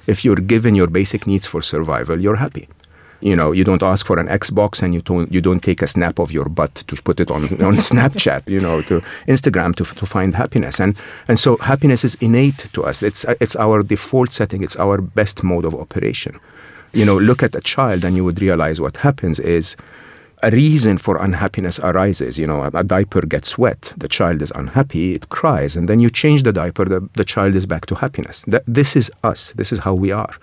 if 0.06 0.24
you're 0.24 0.42
given 0.54 0.74
your 0.74 0.88
basic 0.88 1.26
needs 1.26 1.46
for 1.46 1.62
survival, 1.62 2.20
you're 2.20 2.36
happy. 2.36 2.68
You 3.20 3.36
know, 3.36 3.52
you 3.52 3.64
don't 3.64 3.82
ask 3.82 4.06
for 4.06 4.18
an 4.18 4.28
Xbox 4.28 4.82
and 4.82 4.94
you 4.94 5.02
don't 5.02 5.30
you 5.32 5.40
don't 5.40 5.60
take 5.60 5.82
a 5.82 5.86
snap 5.86 6.18
of 6.18 6.32
your 6.32 6.48
butt 6.48 6.74
to 6.74 6.96
put 7.02 7.20
it 7.20 7.30
on, 7.30 7.44
on 7.62 7.76
Snapchat, 7.90 8.48
you 8.48 8.60
know, 8.60 8.82
to 8.82 9.02
Instagram 9.28 9.74
to, 9.76 9.84
to 9.84 10.06
find 10.06 10.34
happiness. 10.34 10.80
And 10.80 10.96
and 11.28 11.38
so 11.38 11.56
happiness 11.58 12.04
is 12.04 12.14
innate 12.16 12.68
to 12.72 12.82
us. 12.84 13.02
It's 13.02 13.24
it's 13.40 13.56
our 13.56 13.82
default 13.82 14.32
setting, 14.32 14.62
it's 14.62 14.76
our 14.76 15.00
best 15.00 15.42
mode 15.42 15.64
of 15.64 15.74
operation. 15.74 16.40
You 16.92 17.04
know, 17.04 17.18
look 17.18 17.42
at 17.42 17.54
a 17.54 17.60
child 17.60 18.04
and 18.04 18.16
you 18.16 18.24
would 18.24 18.40
realize 18.40 18.80
what 18.80 18.96
happens 18.96 19.38
is 19.38 19.76
a 20.42 20.50
reason 20.50 20.98
for 20.98 21.22
unhappiness 21.22 21.78
arises. 21.80 22.38
You 22.38 22.46
know, 22.46 22.62
a, 22.62 22.70
a, 22.74 22.84
diaper 22.84 23.20
gets 23.22 23.58
wet, 23.58 23.92
the 23.96 24.08
child 24.08 24.42
is 24.42 24.50
unhappy, 24.54 25.14
it 25.14 25.28
cries, 25.28 25.76
and 25.76 25.88
then 25.88 26.00
you 26.00 26.10
change 26.10 26.42
the 26.42 26.52
diaper, 26.52 26.84
the, 26.86 27.06
the 27.14 27.24
child 27.24 27.54
is 27.54 27.66
back 27.66 27.86
to 27.86 27.94
happiness. 27.94 28.44
That, 28.48 28.64
this 28.66 28.96
is 28.96 29.10
us, 29.22 29.52
this 29.52 29.72
is 29.72 29.78
how 29.78 29.94
we 29.94 30.10
are. 30.10 30.34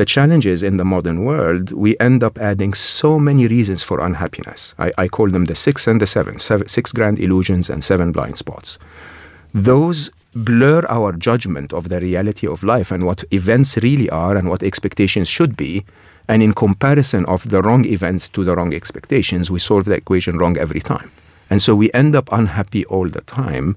The 0.00 0.06
challenge 0.06 0.46
is 0.46 0.62
in 0.62 0.78
the 0.78 0.84
modern 0.86 1.26
world, 1.26 1.72
we 1.72 1.94
end 2.00 2.24
up 2.24 2.38
adding 2.38 2.72
so 2.72 3.18
many 3.18 3.46
reasons 3.46 3.82
for 3.82 4.00
unhappiness. 4.00 4.74
I, 4.78 4.90
I 4.96 5.08
call 5.08 5.28
them 5.28 5.44
the 5.44 5.54
six 5.54 5.86
and 5.86 6.00
the 6.00 6.06
seven, 6.06 6.38
seven 6.38 6.68
six 6.68 6.90
grand 6.90 7.18
illusions 7.18 7.68
and 7.68 7.84
seven 7.84 8.10
blind 8.10 8.38
spots. 8.38 8.78
Those 9.52 10.10
blur 10.34 10.86
our 10.88 11.12
judgment 11.12 11.74
of 11.74 11.90
the 11.90 12.00
reality 12.00 12.46
of 12.46 12.62
life 12.62 12.90
and 12.90 13.04
what 13.04 13.24
events 13.30 13.76
really 13.76 14.08
are 14.08 14.38
and 14.38 14.48
what 14.48 14.62
expectations 14.62 15.28
should 15.28 15.54
be. 15.54 15.84
And 16.28 16.42
in 16.42 16.54
comparison 16.54 17.26
of 17.26 17.50
the 17.50 17.60
wrong 17.60 17.84
events 17.84 18.30
to 18.30 18.42
the 18.42 18.56
wrong 18.56 18.72
expectations, 18.72 19.50
we 19.50 19.58
solve 19.58 19.84
the 19.84 19.96
equation 19.96 20.38
wrong 20.38 20.56
every 20.56 20.80
time. 20.80 21.10
And 21.50 21.60
so 21.60 21.74
we 21.74 21.92
end 21.92 22.16
up 22.16 22.32
unhappy 22.32 22.86
all 22.86 23.10
the 23.10 23.20
time, 23.20 23.76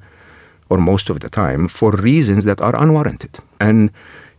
or 0.70 0.78
most 0.78 1.10
of 1.10 1.20
the 1.20 1.30
time, 1.30 1.68
for 1.68 1.92
reasons 1.92 2.46
that 2.46 2.62
are 2.62 2.82
unwarranted. 2.82 3.40
And 3.60 3.92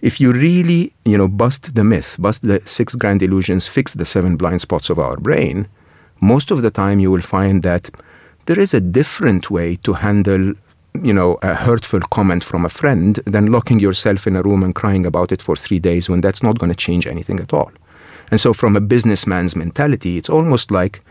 if 0.04 0.20
you 0.20 0.32
really, 0.32 0.92
you 1.06 1.16
know, 1.16 1.26
bust 1.26 1.74
the 1.74 1.82
myth, 1.82 2.16
bust 2.18 2.42
the 2.42 2.60
six 2.66 2.94
grand 2.94 3.22
illusions, 3.22 3.66
fix 3.66 3.94
the 3.94 4.04
seven 4.04 4.36
blind 4.36 4.60
spots 4.60 4.90
of 4.90 4.98
our 4.98 5.16
brain, 5.16 5.66
most 6.20 6.50
of 6.50 6.60
the 6.60 6.70
time 6.70 7.00
you 7.00 7.10
will 7.10 7.22
find 7.22 7.62
that 7.62 7.88
there 8.44 8.60
is 8.60 8.74
a 8.74 8.82
different 8.82 9.50
way 9.50 9.76
to 9.76 9.94
handle 9.94 10.52
you 11.02 11.12
know, 11.12 11.38
a 11.42 11.54
hurtful 11.54 12.00
comment 12.12 12.44
from 12.44 12.64
a 12.64 12.68
friend 12.68 13.16
than 13.26 13.50
locking 13.50 13.80
yourself 13.80 14.26
in 14.26 14.36
a 14.36 14.42
room 14.42 14.62
and 14.62 14.74
crying 14.74 15.06
about 15.06 15.32
it 15.32 15.42
for 15.42 15.56
three 15.56 15.80
days 15.80 16.08
when 16.08 16.20
that's 16.20 16.42
not 16.42 16.58
going 16.58 16.70
to 16.70 16.76
change 16.76 17.06
anything 17.06 17.40
at 17.40 17.52
all. 17.52 17.72
And 18.30 18.38
so, 18.38 18.52
from 18.52 18.76
a 18.76 18.80
businessman's 18.80 19.56
mentality, 19.56 20.18
it's 20.18 20.28
almost 20.28 20.70
like 20.70 21.02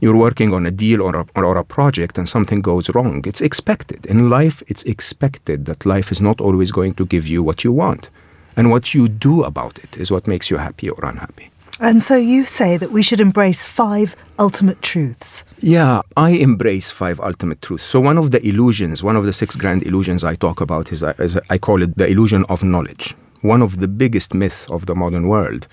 you're 0.00 0.16
working 0.16 0.52
on 0.52 0.66
a 0.66 0.70
deal 0.70 1.02
or 1.02 1.16
a, 1.16 1.26
or 1.36 1.56
a 1.56 1.64
project 1.64 2.18
and 2.18 2.28
something 2.28 2.60
goes 2.60 2.88
wrong. 2.94 3.22
It's 3.26 3.40
expected. 3.40 4.06
In 4.06 4.30
life, 4.30 4.62
it's 4.68 4.84
expected 4.84 5.64
that 5.64 5.86
life 5.86 6.12
is 6.12 6.20
not 6.20 6.40
always 6.40 6.70
going 6.70 6.94
to 6.94 7.06
give 7.06 7.26
you 7.26 7.42
what 7.42 7.64
you 7.64 7.72
want. 7.72 8.10
And 8.56 8.70
what 8.70 8.94
you 8.94 9.08
do 9.08 9.44
about 9.44 9.78
it 9.78 9.96
is 9.96 10.10
what 10.10 10.26
makes 10.26 10.50
you 10.50 10.58
happy 10.58 10.90
or 10.90 11.04
unhappy. 11.04 11.50
And 11.80 12.02
so 12.02 12.16
you 12.16 12.46
say 12.46 12.76
that 12.76 12.92
we 12.92 13.02
should 13.02 13.20
embrace 13.20 13.64
five 13.64 14.14
ultimate 14.38 14.82
truths. 14.82 15.44
Yeah, 15.58 16.02
I 16.16 16.30
embrace 16.30 16.90
five 16.90 17.18
ultimate 17.18 17.60
truths. 17.62 17.84
So 17.84 17.98
one 17.98 18.18
of 18.18 18.30
the 18.30 18.46
illusions, 18.46 19.02
one 19.02 19.16
of 19.16 19.24
the 19.24 19.32
six 19.32 19.56
grand 19.56 19.82
illusions 19.84 20.22
I 20.22 20.36
talk 20.36 20.60
about 20.60 20.92
is, 20.92 21.02
is 21.18 21.38
I 21.50 21.58
call 21.58 21.82
it 21.82 21.96
the 21.96 22.06
illusion 22.06 22.44
of 22.48 22.62
knowledge. 22.62 23.16
One 23.40 23.62
of 23.62 23.80
the 23.80 23.88
biggest 23.88 24.32
myths 24.34 24.68
of 24.70 24.86
the 24.86 24.94
modern 24.94 25.26
world 25.26 25.66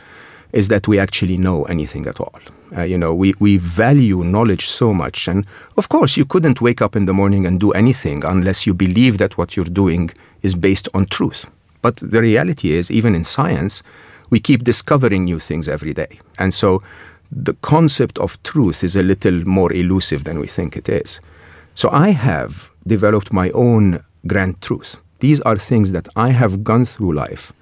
is 0.52 0.68
that 0.70 0.88
we 0.88 0.98
actually 0.98 1.38
know 1.38 1.66
anything 1.66 2.08
at 2.08 2.20
all. 2.20 2.40
Uh, 2.76 2.82
you 2.82 2.98
know, 2.98 3.14
we, 3.14 3.34
we 3.40 3.58
value 3.58 4.24
knowledge 4.24 4.68
so 4.68 4.94
much. 4.94 5.28
And 5.28 5.46
of 5.78 5.90
course, 5.90 6.18
you 6.18 6.26
couldn't 6.26 6.62
wake 6.62 6.82
up 6.82 6.96
in 6.96 7.06
the 7.06 7.14
morning 7.14 7.46
and 7.46 7.60
do 7.60 7.72
anything 7.74 8.24
unless 8.24 8.66
you 8.66 8.74
believe 8.74 9.18
that 9.20 9.38
what 9.38 9.56
you're 9.56 9.66
doing 9.66 10.10
is 10.42 10.56
based 10.56 10.88
on 10.94 11.06
truth. 11.06 11.46
But 11.82 11.98
the 11.98 12.22
reality 12.22 12.72
is, 12.72 12.92
even 12.92 13.16
in 13.16 13.24
science, 13.24 13.84
we 14.30 14.40
keep 14.40 14.64
discovering 14.64 15.24
new 15.24 15.40
things 15.40 15.68
every 15.68 15.94
day. 15.94 16.20
And 16.38 16.54
so 16.54 16.84
the 17.32 17.54
concept 17.62 18.18
of 18.20 18.42
truth 18.44 18.84
is 18.84 18.96
a 18.96 19.04
little 19.04 19.46
more 19.48 19.72
elusive 19.72 20.24
than 20.24 20.40
we 20.40 20.48
think 20.48 20.76
it 20.76 20.90
is. 20.90 21.20
So 21.76 21.90
I 21.92 22.10
have 22.10 22.70
developed 22.86 23.32
my 23.32 23.50
own 23.52 24.04
grand 24.28 24.62
truth. 24.62 24.98
These 25.20 25.42
are 25.42 25.58
things 25.58 25.92
that 25.92 26.08
I 26.16 26.30
have 26.30 26.64
gone 26.64 26.86
through 26.86 27.14
life 27.14 27.54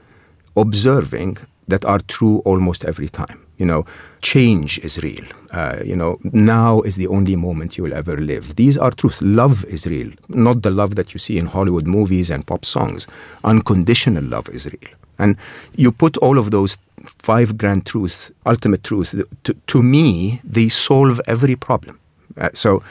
observing 0.55 1.37
that 1.67 1.85
are 1.85 1.99
true 2.07 2.39
almost 2.39 2.83
every 2.83 3.09
time. 3.09 3.46
You 3.57 3.65
know, 3.65 3.85
change 4.21 4.79
is 4.79 4.99
real. 4.99 5.23
Uh, 5.51 5.79
you 5.83 5.95
know, 5.95 6.19
now 6.23 6.81
is 6.81 6.95
the 6.95 7.07
only 7.07 7.35
moment 7.35 7.77
you 7.77 7.83
will 7.83 7.93
ever 7.93 8.17
live. 8.17 8.55
These 8.55 8.77
are 8.77 8.91
truths. 8.91 9.21
Love 9.21 9.65
is 9.65 9.87
real, 9.87 10.11
not 10.29 10.61
the 10.61 10.69
love 10.69 10.95
that 10.95 11.13
you 11.13 11.19
see 11.19 11.37
in 11.37 11.47
Hollywood 11.47 11.87
movies 11.87 12.29
and 12.29 12.45
pop 12.45 12.65
songs. 12.65 13.07
Unconditional 13.43 14.23
love 14.23 14.49
is 14.49 14.65
real. 14.67 14.91
And 15.19 15.35
you 15.75 15.91
put 15.91 16.17
all 16.17 16.37
of 16.37 16.51
those 16.51 16.77
five 17.05 17.57
grand 17.57 17.85
truths, 17.85 18.31
ultimate 18.45 18.83
truths, 18.83 19.15
to, 19.43 19.53
to 19.53 19.83
me, 19.83 20.41
they 20.43 20.69
solve 20.69 21.19
every 21.27 21.55
problem. 21.55 21.99
Uh, 22.37 22.49
so 22.53 22.83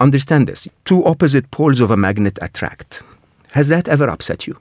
understand 0.00 0.46
this 0.46 0.68
two 0.84 1.04
opposite 1.04 1.50
poles 1.50 1.80
of 1.80 1.90
a 1.90 1.96
magnet 1.96 2.38
attract. 2.40 3.02
Has 3.52 3.68
that 3.68 3.88
ever 3.88 4.08
upset 4.08 4.46
you? 4.46 4.56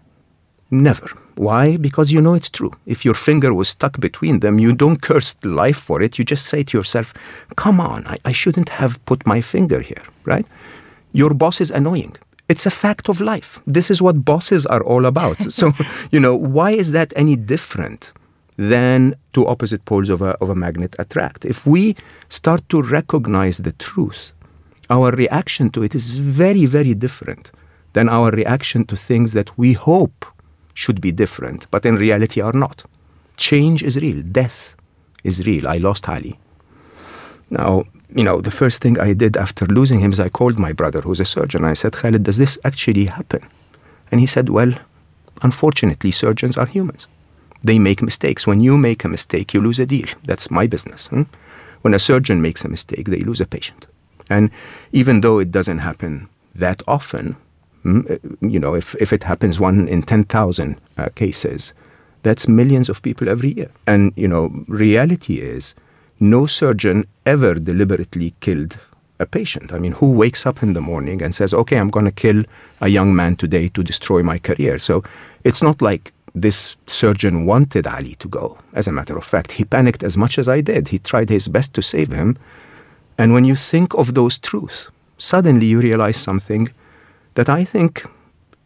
Never. 0.71 1.09
Why? 1.35 1.77
Because 1.77 2.11
you 2.11 2.21
know 2.21 2.33
it's 2.33 2.49
true. 2.49 2.71
If 2.85 3.03
your 3.05 3.13
finger 3.13 3.53
was 3.53 3.69
stuck 3.69 3.99
between 3.99 4.39
them, 4.39 4.59
you 4.59 4.73
don't 4.73 5.01
curse 5.01 5.35
life 5.43 5.77
for 5.77 6.01
it. 6.01 6.17
You 6.19 6.25
just 6.25 6.45
say 6.45 6.63
to 6.63 6.77
yourself, 6.77 7.13
come 7.55 7.79
on, 7.79 8.05
I, 8.07 8.17
I 8.25 8.31
shouldn't 8.31 8.69
have 8.69 9.03
put 9.05 9.25
my 9.25 9.41
finger 9.41 9.81
here, 9.81 10.03
right? 10.25 10.45
Your 11.11 11.33
boss 11.33 11.61
is 11.61 11.71
annoying. 11.71 12.15
It's 12.49 12.65
a 12.65 12.71
fact 12.71 13.09
of 13.09 13.21
life. 13.21 13.59
This 13.65 13.89
is 13.89 14.01
what 14.01 14.25
bosses 14.25 14.65
are 14.65 14.83
all 14.83 15.05
about. 15.05 15.37
so, 15.51 15.71
you 16.11 16.19
know, 16.19 16.35
why 16.35 16.71
is 16.71 16.91
that 16.91 17.13
any 17.15 17.35
different 17.35 18.11
than 18.57 19.15
two 19.31 19.47
opposite 19.47 19.85
poles 19.85 20.09
of 20.09 20.21
a, 20.21 20.31
of 20.41 20.49
a 20.49 20.55
magnet 20.55 20.95
attract? 20.99 21.45
If 21.45 21.65
we 21.65 21.95
start 22.29 22.67
to 22.69 22.81
recognize 22.81 23.59
the 23.59 23.71
truth, 23.73 24.33
our 24.89 25.11
reaction 25.11 25.69
to 25.71 25.83
it 25.83 25.95
is 25.95 26.09
very, 26.09 26.65
very 26.65 26.93
different 26.93 27.51
than 27.93 28.09
our 28.09 28.31
reaction 28.31 28.85
to 28.85 28.95
things 28.95 29.33
that 29.33 29.57
we 29.57 29.73
hope 29.73 30.25
should 30.73 31.01
be 31.01 31.11
different, 31.11 31.67
but 31.71 31.85
in 31.85 31.95
reality 31.95 32.41
are 32.41 32.53
not. 32.53 32.83
Change 33.37 33.83
is 33.83 33.97
real. 33.97 34.21
Death 34.21 34.75
is 35.23 35.45
real. 35.45 35.67
I 35.67 35.77
lost 35.77 36.07
Ali. 36.09 36.39
Now, 37.49 37.85
you 38.15 38.23
know, 38.23 38.41
the 38.41 38.51
first 38.51 38.81
thing 38.81 38.99
I 38.99 39.13
did 39.13 39.37
after 39.37 39.65
losing 39.65 39.99
him 39.99 40.11
is 40.11 40.19
I 40.19 40.29
called 40.29 40.59
my 40.59 40.73
brother, 40.73 41.01
who's 41.01 41.19
a 41.19 41.25
surgeon. 41.25 41.65
I 41.65 41.73
said, 41.73 41.93
Khalid, 41.93 42.23
does 42.23 42.37
this 42.37 42.57
actually 42.63 43.05
happen? 43.05 43.41
And 44.11 44.19
he 44.19 44.27
said, 44.27 44.49
Well, 44.49 44.73
unfortunately, 45.41 46.11
surgeons 46.11 46.57
are 46.57 46.65
humans. 46.65 47.07
They 47.63 47.79
make 47.79 48.01
mistakes. 48.01 48.45
When 48.45 48.61
you 48.61 48.77
make 48.77 49.03
a 49.03 49.09
mistake, 49.09 49.53
you 49.53 49.61
lose 49.61 49.79
a 49.79 49.85
deal. 49.85 50.07
That's 50.25 50.51
my 50.51 50.67
business. 50.67 51.07
Hmm? 51.07 51.23
When 51.81 51.93
a 51.93 51.99
surgeon 51.99 52.41
makes 52.41 52.63
a 52.63 52.69
mistake, 52.69 53.09
they 53.09 53.19
lose 53.19 53.41
a 53.41 53.45
patient. 53.45 53.87
And 54.29 54.51
even 54.91 55.21
though 55.21 55.39
it 55.39 55.51
doesn't 55.51 55.79
happen 55.79 56.29
that 56.55 56.81
often, 56.87 57.35
you 57.83 58.59
know, 58.59 58.75
if, 58.75 58.95
if 58.95 59.11
it 59.13 59.23
happens 59.23 59.59
one 59.59 59.87
in 59.87 60.01
10,000 60.01 60.79
uh, 60.97 61.09
cases, 61.15 61.73
that's 62.23 62.47
millions 62.47 62.89
of 62.89 63.01
people 63.01 63.29
every 63.29 63.53
year. 63.53 63.69
And, 63.85 64.13
you 64.15 64.27
know, 64.27 64.63
reality 64.67 65.39
is 65.39 65.75
no 66.19 66.45
surgeon 66.45 67.05
ever 67.25 67.55
deliberately 67.55 68.33
killed 68.39 68.77
a 69.19 69.25
patient. 69.25 69.73
I 69.73 69.79
mean, 69.79 69.91
who 69.91 70.11
wakes 70.11 70.45
up 70.45 70.63
in 70.63 70.73
the 70.73 70.81
morning 70.81 71.21
and 71.21 71.35
says, 71.35 71.53
okay, 71.53 71.77
I'm 71.77 71.89
going 71.89 72.05
to 72.05 72.11
kill 72.11 72.43
a 72.81 72.87
young 72.87 73.15
man 73.15 73.35
today 73.35 73.67
to 73.69 73.83
destroy 73.83 74.23
my 74.23 74.39
career? 74.39 74.79
So 74.79 75.03
it's 75.43 75.61
not 75.61 75.81
like 75.81 76.13
this 76.35 76.75
surgeon 76.87 77.45
wanted 77.45 77.85
Ali 77.85 78.15
to 78.15 78.27
go. 78.27 78.57
As 78.73 78.87
a 78.87 78.91
matter 78.91 79.17
of 79.17 79.23
fact, 79.23 79.51
he 79.51 79.65
panicked 79.65 80.03
as 80.03 80.17
much 80.17 80.39
as 80.39 80.47
I 80.47 80.61
did. 80.61 80.87
He 80.87 80.99
tried 80.99 81.29
his 81.29 81.47
best 81.47 81.73
to 81.75 81.81
save 81.81 82.11
him. 82.11 82.37
And 83.17 83.33
when 83.33 83.45
you 83.45 83.55
think 83.55 83.93
of 83.93 84.15
those 84.15 84.39
truths, 84.39 84.87
suddenly 85.17 85.67
you 85.67 85.79
realize 85.79 86.17
something 86.17 86.69
that 87.35 87.49
I 87.49 87.63
think 87.63 88.05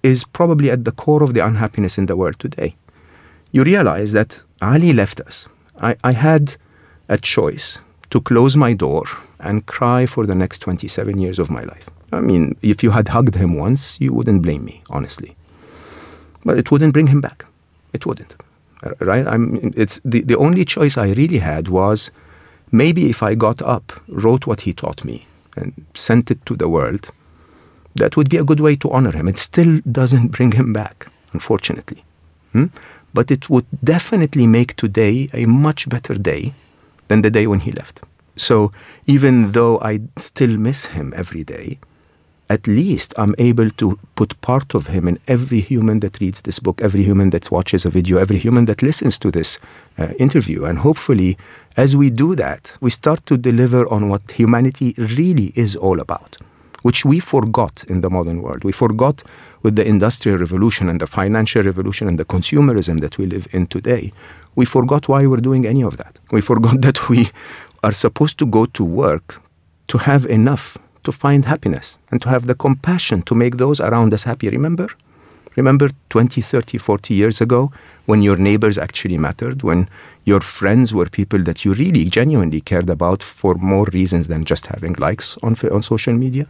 is 0.03 0.23
probably 0.23 0.71
at 0.71 0.85
the 0.85 0.91
core 0.91 1.23
of 1.23 1.33
the 1.33 1.45
unhappiness 1.45 1.97
in 1.97 2.05
the 2.05 2.15
world 2.15 2.39
today. 2.39 2.75
You 3.51 3.63
realize 3.63 4.11
that 4.13 4.41
Ali 4.61 4.93
left 4.93 5.19
us. 5.21 5.47
I, 5.81 5.95
I 6.03 6.11
had 6.11 6.55
a 7.09 7.17
choice 7.17 7.79
to 8.09 8.21
close 8.21 8.55
my 8.55 8.73
door 8.73 9.03
and 9.39 9.65
cry 9.65 10.05
for 10.05 10.25
the 10.25 10.35
next 10.35 10.59
27 10.59 11.17
years 11.17 11.39
of 11.39 11.49
my 11.49 11.63
life. 11.63 11.89
I 12.11 12.21
mean, 12.21 12.55
if 12.61 12.83
you 12.83 12.91
had 12.91 13.09
hugged 13.09 13.35
him 13.35 13.57
once, 13.57 13.99
you 13.99 14.13
wouldn't 14.13 14.41
blame 14.41 14.65
me, 14.65 14.81
honestly. 14.89 15.35
But 16.45 16.57
it 16.57 16.71
wouldn't 16.71 16.93
bring 16.93 17.07
him 17.07 17.21
back. 17.21 17.45
It 17.93 18.05
wouldn't. 18.05 18.35
Right? 18.99 19.27
I'm, 19.27 19.73
it's 19.75 19.99
the, 20.05 20.21
the 20.21 20.37
only 20.37 20.63
choice 20.63 20.97
I 20.97 21.11
really 21.11 21.39
had 21.39 21.67
was 21.67 22.11
maybe 22.71 23.09
if 23.09 23.23
I 23.23 23.35
got 23.35 23.61
up, 23.61 23.91
wrote 24.07 24.47
what 24.47 24.61
he 24.61 24.73
taught 24.73 25.03
me, 25.03 25.25
and 25.55 25.73
sent 25.93 26.31
it 26.31 26.45
to 26.45 26.55
the 26.55 26.69
world, 26.69 27.11
that 27.97 28.17
would 28.17 28.29
be 28.29 28.37
a 28.37 28.43
good 28.43 28.59
way 28.59 28.75
to 28.77 28.91
honor 28.91 29.11
him. 29.11 29.27
It 29.27 29.37
still 29.37 29.81
doesn't 29.91 30.29
bring 30.29 30.53
him 30.53 30.73
back, 30.73 31.07
unfortunately. 31.33 32.03
Hmm? 32.53 32.65
But 33.13 33.31
it 33.31 33.49
would 33.49 33.65
definitely 33.83 34.47
make 34.47 34.75
today 34.75 35.29
a 35.33 35.45
much 35.45 35.89
better 35.89 36.15
day 36.15 36.53
than 37.07 37.21
the 37.21 37.31
day 37.31 37.47
when 37.47 37.61
he 37.61 37.71
left. 37.71 38.01
So 38.35 38.71
even 39.07 39.51
though 39.51 39.79
I 39.79 40.01
still 40.17 40.57
miss 40.57 40.85
him 40.85 41.13
every 41.15 41.43
day, 41.43 41.79
at 42.49 42.65
least 42.65 43.13
I'm 43.17 43.35
able 43.37 43.69
to 43.71 43.99
put 44.15 44.39
part 44.41 44.73
of 44.73 44.87
him 44.87 45.07
in 45.07 45.19
every 45.27 45.59
human 45.59 45.99
that 45.99 46.19
reads 46.21 46.41
this 46.41 46.59
book, 46.59 46.81
every 46.81 47.03
human 47.03 47.31
that 47.31 47.51
watches 47.51 47.85
a 47.85 47.89
video, 47.89 48.17
every 48.17 48.37
human 48.37 48.65
that 48.65 48.81
listens 48.81 49.19
to 49.19 49.31
this 49.31 49.59
uh, 49.97 50.07
interview. 50.19 50.63
And 50.63 50.79
hopefully, 50.79 51.37
as 51.75 51.95
we 51.95 52.09
do 52.09 52.35
that, 52.35 52.71
we 52.79 52.89
start 52.89 53.25
to 53.25 53.37
deliver 53.37 53.87
on 53.91 54.07
what 54.07 54.31
humanity 54.31 54.93
really 54.97 55.51
is 55.55 55.75
all 55.75 55.99
about, 55.99 56.37
which 56.87 57.03
we 57.03 57.19
forgot 57.19 57.83
in 57.89 57.99
the 57.99 58.09
modern 58.09 58.41
world. 58.41 58.63
We 58.63 58.71
forgot 58.71 59.17
with 59.63 59.75
the 59.75 59.85
Industrial 59.85 60.37
Revolution 60.37 60.87
and 60.87 61.01
the 61.01 61.09
financial 61.19 61.61
revolution 61.61 62.07
and 62.07 62.17
the 62.17 62.23
consumerism 62.23 63.01
that 63.01 63.17
we 63.17 63.25
live 63.25 63.45
in 63.51 63.67
today. 63.67 64.13
We 64.55 64.63
forgot 64.63 65.09
why 65.09 65.25
we're 65.25 65.45
doing 65.49 65.67
any 65.67 65.83
of 65.83 65.97
that. 65.97 66.13
We 66.31 66.39
forgot 66.39 66.79
that 66.85 67.09
we 67.09 67.29
are 67.83 67.91
supposed 67.91 68.37
to 68.41 68.45
go 68.45 68.63
to 68.77 68.85
work 68.85 69.41
to 69.91 69.97
have 69.97 70.23
enough 70.27 70.77
to 71.03 71.11
find 71.11 71.43
happiness 71.43 71.97
and 72.09 72.21
to 72.21 72.29
have 72.29 72.47
the 72.47 72.55
compassion 72.55 73.21
to 73.23 73.35
make 73.35 73.57
those 73.57 73.81
around 73.81 74.13
us 74.13 74.23
happy. 74.23 74.47
Remember? 74.49 74.87
Remember 75.57 75.89
20, 76.09 76.39
30, 76.39 76.77
40 76.77 77.13
years 77.13 77.41
ago 77.41 77.69
when 78.05 78.21
your 78.21 78.37
neighbors 78.37 78.77
actually 78.77 79.17
mattered, 79.17 79.61
when 79.61 79.89
your 80.23 80.39
friends 80.39 80.93
were 80.93 81.07
people 81.07 81.39
that 81.39 81.65
you 81.65 81.73
really 81.73 82.05
genuinely 82.05 82.61
cared 82.61 82.89
about 82.89 83.21
for 83.23 83.55
more 83.55 83.87
reasons 83.91 84.29
than 84.29 84.45
just 84.45 84.67
having 84.67 84.93
likes 84.93 85.37
on, 85.43 85.53
on 85.69 85.81
social 85.81 86.13
media? 86.13 86.47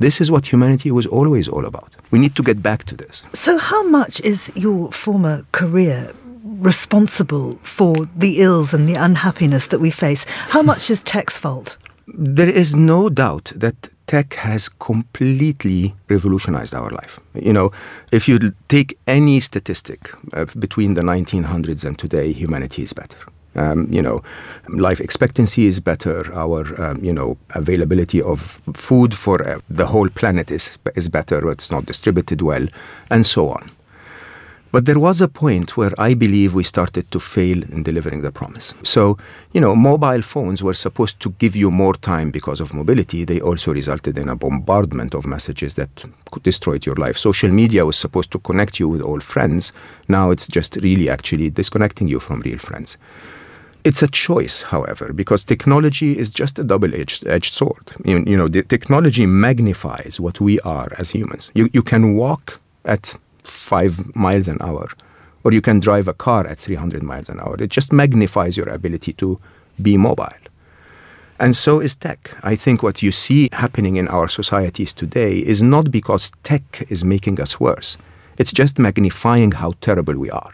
This 0.00 0.18
is 0.18 0.30
what 0.30 0.46
humanity 0.46 0.90
was 0.90 1.06
always 1.06 1.46
all 1.46 1.66
about. 1.66 1.94
We 2.10 2.18
need 2.18 2.34
to 2.36 2.42
get 2.42 2.62
back 2.62 2.84
to 2.84 2.96
this. 2.96 3.22
So, 3.34 3.58
how 3.58 3.82
much 3.82 4.18
is 4.22 4.50
your 4.54 4.90
former 4.92 5.44
career 5.52 6.14
responsible 6.42 7.56
for 7.62 7.94
the 8.16 8.40
ills 8.40 8.72
and 8.72 8.88
the 8.88 8.94
unhappiness 8.94 9.66
that 9.66 9.78
we 9.80 9.90
face? 9.90 10.24
How 10.48 10.62
much 10.62 10.88
is 10.90 11.02
tech's 11.02 11.36
fault? 11.36 11.76
There 12.06 12.48
is 12.48 12.74
no 12.74 13.10
doubt 13.10 13.52
that 13.54 13.90
tech 14.06 14.34
has 14.34 14.70
completely 14.70 15.94
revolutionized 16.08 16.74
our 16.74 16.90
life. 16.90 17.20
You 17.34 17.52
know, 17.52 17.70
if 18.10 18.26
you 18.26 18.38
take 18.68 18.98
any 19.06 19.38
statistic 19.38 20.10
uh, 20.32 20.46
between 20.58 20.94
the 20.94 21.02
1900s 21.02 21.84
and 21.84 21.98
today, 21.98 22.32
humanity 22.32 22.82
is 22.82 22.94
better. 22.94 23.18
Um, 23.56 23.88
you 23.90 24.00
know, 24.00 24.22
life 24.68 25.00
expectancy 25.00 25.66
is 25.66 25.80
better. 25.80 26.32
Our, 26.32 26.80
um, 26.80 27.04
you 27.04 27.12
know, 27.12 27.36
availability 27.50 28.22
of 28.22 28.60
food 28.74 29.14
for 29.14 29.46
uh, 29.46 29.60
the 29.68 29.86
whole 29.86 30.08
planet 30.08 30.50
is 30.50 30.78
is 30.94 31.08
better. 31.08 31.50
It's 31.50 31.70
not 31.70 31.86
distributed 31.86 32.42
well, 32.42 32.66
and 33.10 33.26
so 33.26 33.50
on. 33.50 33.70
But 34.72 34.84
there 34.84 35.00
was 35.00 35.20
a 35.20 35.26
point 35.26 35.76
where 35.76 35.90
I 35.98 36.14
believe 36.14 36.54
we 36.54 36.62
started 36.62 37.10
to 37.10 37.18
fail 37.18 37.60
in 37.64 37.82
delivering 37.82 38.22
the 38.22 38.30
promise. 38.30 38.72
So, 38.84 39.18
you 39.52 39.60
know, 39.60 39.74
mobile 39.74 40.22
phones 40.22 40.62
were 40.62 40.74
supposed 40.74 41.18
to 41.20 41.30
give 41.40 41.56
you 41.56 41.72
more 41.72 41.94
time 41.94 42.30
because 42.30 42.60
of 42.60 42.72
mobility. 42.72 43.24
They 43.24 43.40
also 43.40 43.72
resulted 43.72 44.16
in 44.16 44.28
a 44.28 44.36
bombardment 44.36 45.12
of 45.14 45.26
messages 45.26 45.74
that 45.74 46.04
destroyed 46.44 46.86
your 46.86 46.94
life. 46.94 47.18
Social 47.18 47.50
media 47.50 47.84
was 47.84 47.96
supposed 47.96 48.30
to 48.30 48.38
connect 48.38 48.78
you 48.78 48.86
with 48.86 49.02
old 49.02 49.24
friends. 49.24 49.72
Now 50.06 50.30
it's 50.30 50.46
just 50.46 50.76
really 50.76 51.10
actually 51.10 51.50
disconnecting 51.50 52.06
you 52.06 52.20
from 52.20 52.40
real 52.42 52.58
friends. 52.58 52.96
It's 53.82 54.02
a 54.02 54.08
choice, 54.08 54.62
however, 54.62 55.12
because 55.12 55.42
technology 55.44 56.18
is 56.18 56.30
just 56.30 56.58
a 56.58 56.64
double-edged 56.64 57.26
edged 57.26 57.54
sword. 57.54 57.92
You, 58.04 58.22
you 58.26 58.36
know, 58.36 58.46
the 58.46 58.62
technology 58.62 59.24
magnifies 59.26 60.20
what 60.20 60.40
we 60.40 60.60
are 60.60 60.88
as 60.98 61.10
humans. 61.10 61.50
You, 61.54 61.70
you 61.72 61.82
can 61.82 62.14
walk 62.14 62.60
at 62.84 63.18
five 63.44 64.14
miles 64.14 64.48
an 64.48 64.58
hour, 64.60 64.88
or 65.44 65.52
you 65.52 65.62
can 65.62 65.80
drive 65.80 66.08
a 66.08 66.12
car 66.12 66.46
at 66.46 66.58
300 66.58 67.02
miles 67.02 67.30
an 67.30 67.40
hour. 67.40 67.56
It 67.58 67.70
just 67.70 67.92
magnifies 67.92 68.56
your 68.56 68.68
ability 68.68 69.14
to 69.14 69.40
be 69.80 69.96
mobile. 69.96 70.28
And 71.38 71.56
so 71.56 71.80
is 71.80 71.94
tech. 71.94 72.36
I 72.42 72.56
think 72.56 72.82
what 72.82 73.02
you 73.02 73.10
see 73.10 73.48
happening 73.52 73.96
in 73.96 74.08
our 74.08 74.28
societies 74.28 74.92
today 74.92 75.38
is 75.38 75.62
not 75.62 75.90
because 75.90 76.32
tech 76.42 76.84
is 76.90 77.02
making 77.02 77.40
us 77.40 77.58
worse, 77.58 77.96
it's 78.36 78.52
just 78.52 78.78
magnifying 78.78 79.52
how 79.52 79.72
terrible 79.80 80.18
we 80.18 80.30
are. 80.30 80.52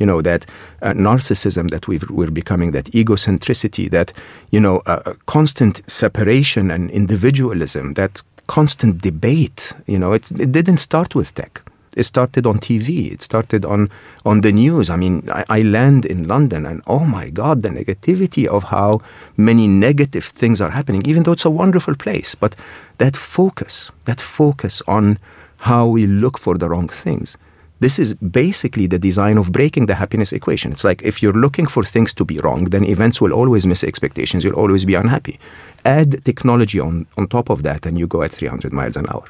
You 0.00 0.06
know, 0.06 0.22
that 0.22 0.46
uh, 0.82 0.92
narcissism 0.92 1.70
that 1.70 1.86
we 1.86 1.98
are 1.98 2.30
becoming, 2.30 2.72
that 2.72 2.86
egocentricity, 2.86 3.90
that, 3.90 4.12
you 4.50 4.58
know, 4.58 4.82
uh, 4.86 5.14
constant 5.26 5.82
separation 5.90 6.70
and 6.70 6.90
individualism, 6.90 7.94
that 7.94 8.22
constant 8.46 9.02
debate. 9.02 9.72
You 9.86 9.98
know, 9.98 10.12
it 10.12 10.24
didn't 10.50 10.78
start 10.78 11.14
with 11.14 11.34
tech 11.34 11.62
it 11.96 12.04
started 12.04 12.46
on 12.46 12.58
TV. 12.58 13.12
It 13.12 13.22
started 13.22 13.64
on 13.64 13.90
on 14.24 14.42
the 14.42 14.52
news. 14.52 14.90
I 14.90 14.96
mean, 14.96 15.28
I, 15.30 15.44
I, 15.48 15.62
land 15.62 16.06
in 16.06 16.28
London, 16.28 16.66
and 16.66 16.82
oh 16.86 17.04
my 17.04 17.30
God, 17.30 17.62
the 17.62 17.68
negativity 17.68 18.46
of 18.46 18.64
how 18.64 19.00
many 19.36 19.66
negative 19.66 20.24
things 20.24 20.60
are 20.60 20.70
happening. 20.70 21.02
Even 21.06 21.22
though 21.22 21.32
it's 21.32 21.44
a 21.44 21.50
wonderful 21.50 21.94
place, 21.94 22.34
but 22.34 22.54
that 22.98 23.16
focus, 23.16 23.90
that 24.04 24.20
focus 24.20 24.82
on 24.86 25.18
how 25.58 25.86
we 25.86 26.06
look 26.06 26.38
for 26.38 26.56
the 26.56 26.68
wrong 26.68 26.88
things. 26.88 27.36
This 27.80 27.98
is 27.98 28.12
basically 28.14 28.86
the 28.86 28.98
design 28.98 29.38
of 29.38 29.52
breaking 29.52 29.86
the 29.86 29.94
happiness 29.94 30.32
equation. 30.32 30.70
It's 30.70 30.84
like 30.84 31.02
if 31.02 31.22
you're 31.22 31.32
looking 31.32 31.66
for 31.66 31.82
things 31.82 32.12
to 32.12 32.26
be 32.26 32.38
wrong, 32.40 32.64
then 32.64 32.84
events 32.84 33.22
will 33.22 33.32
always 33.32 33.66
miss 33.66 33.82
expectations. 33.82 34.44
You'll 34.44 34.60
always 34.60 34.84
be 34.84 34.94
unhappy. 34.94 35.40
Add 35.86 36.22
technology 36.26 36.78
on, 36.78 37.06
on 37.16 37.26
top 37.26 37.48
of 37.48 37.62
that, 37.62 37.86
and 37.86 37.98
you 37.98 38.06
go 38.06 38.22
at 38.22 38.32
300 38.32 38.70
miles 38.70 38.96
an 38.98 39.06
hour. 39.08 39.24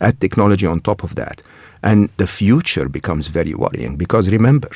Add 0.00 0.20
technology 0.20 0.66
on 0.66 0.80
top 0.80 1.04
of 1.04 1.14
that, 1.14 1.40
and 1.84 2.08
the 2.16 2.26
future 2.26 2.88
becomes 2.88 3.28
very 3.28 3.54
worrying 3.54 3.94
because 3.96 4.28
remember, 4.28 4.70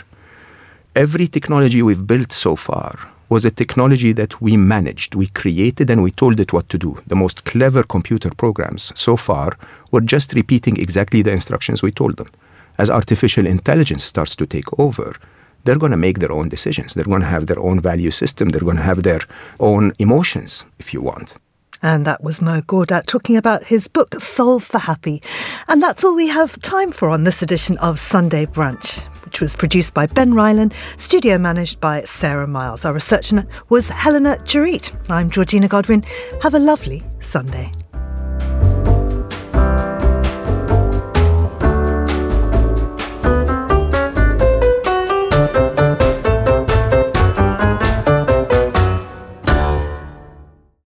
every 0.94 1.26
technology 1.26 1.82
we've 1.82 2.06
built 2.06 2.30
so 2.30 2.54
far 2.54 2.96
was 3.28 3.44
a 3.44 3.50
technology 3.50 4.12
that 4.12 4.40
we 4.40 4.56
managed, 4.56 5.16
we 5.16 5.26
created, 5.26 5.90
and 5.90 6.04
we 6.04 6.12
told 6.12 6.38
it 6.38 6.52
what 6.52 6.68
to 6.68 6.78
do. 6.78 6.96
The 7.08 7.16
most 7.16 7.44
clever 7.44 7.82
computer 7.82 8.30
programs 8.30 8.92
so 8.94 9.16
far 9.16 9.58
were 9.90 10.00
just 10.00 10.34
repeating 10.34 10.76
exactly 10.76 11.22
the 11.22 11.32
instructions 11.32 11.82
we 11.82 11.90
told 11.90 12.16
them. 12.16 12.30
As 12.79 12.91
artificial 12.91 13.47
intelligence 13.47 14.05
starts 14.05 14.37
to 14.37 14.47
take 14.47 14.79
over, 14.79 15.16
they're 15.64 15.79
going 15.79 15.91
to 15.91 15.99
make 15.99 16.20
their 16.20 16.33
own 16.33 16.49
decisions. 16.49 16.95
They're 16.95 17.05
going 17.05 17.22
to 17.22 17.26
have 17.26 17.47
their 17.47 17.59
own 17.59 17.81
value 17.81 18.12
system. 18.12 18.51
They're 18.51 18.61
going 18.61 18.76
to 18.76 18.83
have 18.83 19.03
their 19.03 19.20
own 19.59 19.93
emotions, 19.99 20.64
if 20.79 20.95
you 20.95 21.03
want. 21.03 21.37
And 21.83 22.05
that 22.07 22.22
was 22.22 22.41
Mo 22.41 22.61
Gawdat 22.61 23.07
talking 23.07 23.37
about 23.37 23.64
his 23.64 23.87
book 23.89 24.14
Solve 24.20 24.64
for 24.64 24.79
Happy. 24.79 25.22
And 25.68 25.83
that's 25.83 26.05
all 26.05 26.14
we 26.14 26.29
have 26.29 26.61
time 26.62 26.91
for 26.93 27.09
on 27.09 27.24
this 27.24 27.43
edition 27.43 27.79
of 27.79 28.01
Sunday 28.01 28.47
Brunch, 28.47 29.01
which 29.24 29.41
was 29.41 29.55
produced 29.55 29.95
by 29.95 30.07
Ben 30.07 30.35
Ryland, 30.35 30.74
studio 30.97 31.39
managed 31.39 31.81
by 31.81 32.03
Sarah 32.03 32.49
Miles. 32.49 32.85
Our 32.85 32.95
researcher 32.95 33.47
was 33.68 33.89
Helena 33.89 34.39
Jurit. 34.45 34.93
I'm 35.11 35.31
Georgina 35.31 35.68
Godwin. 35.68 36.05
Have 36.43 36.55
a 36.55 36.59
lovely 36.59 37.03
Sunday. 37.20 37.72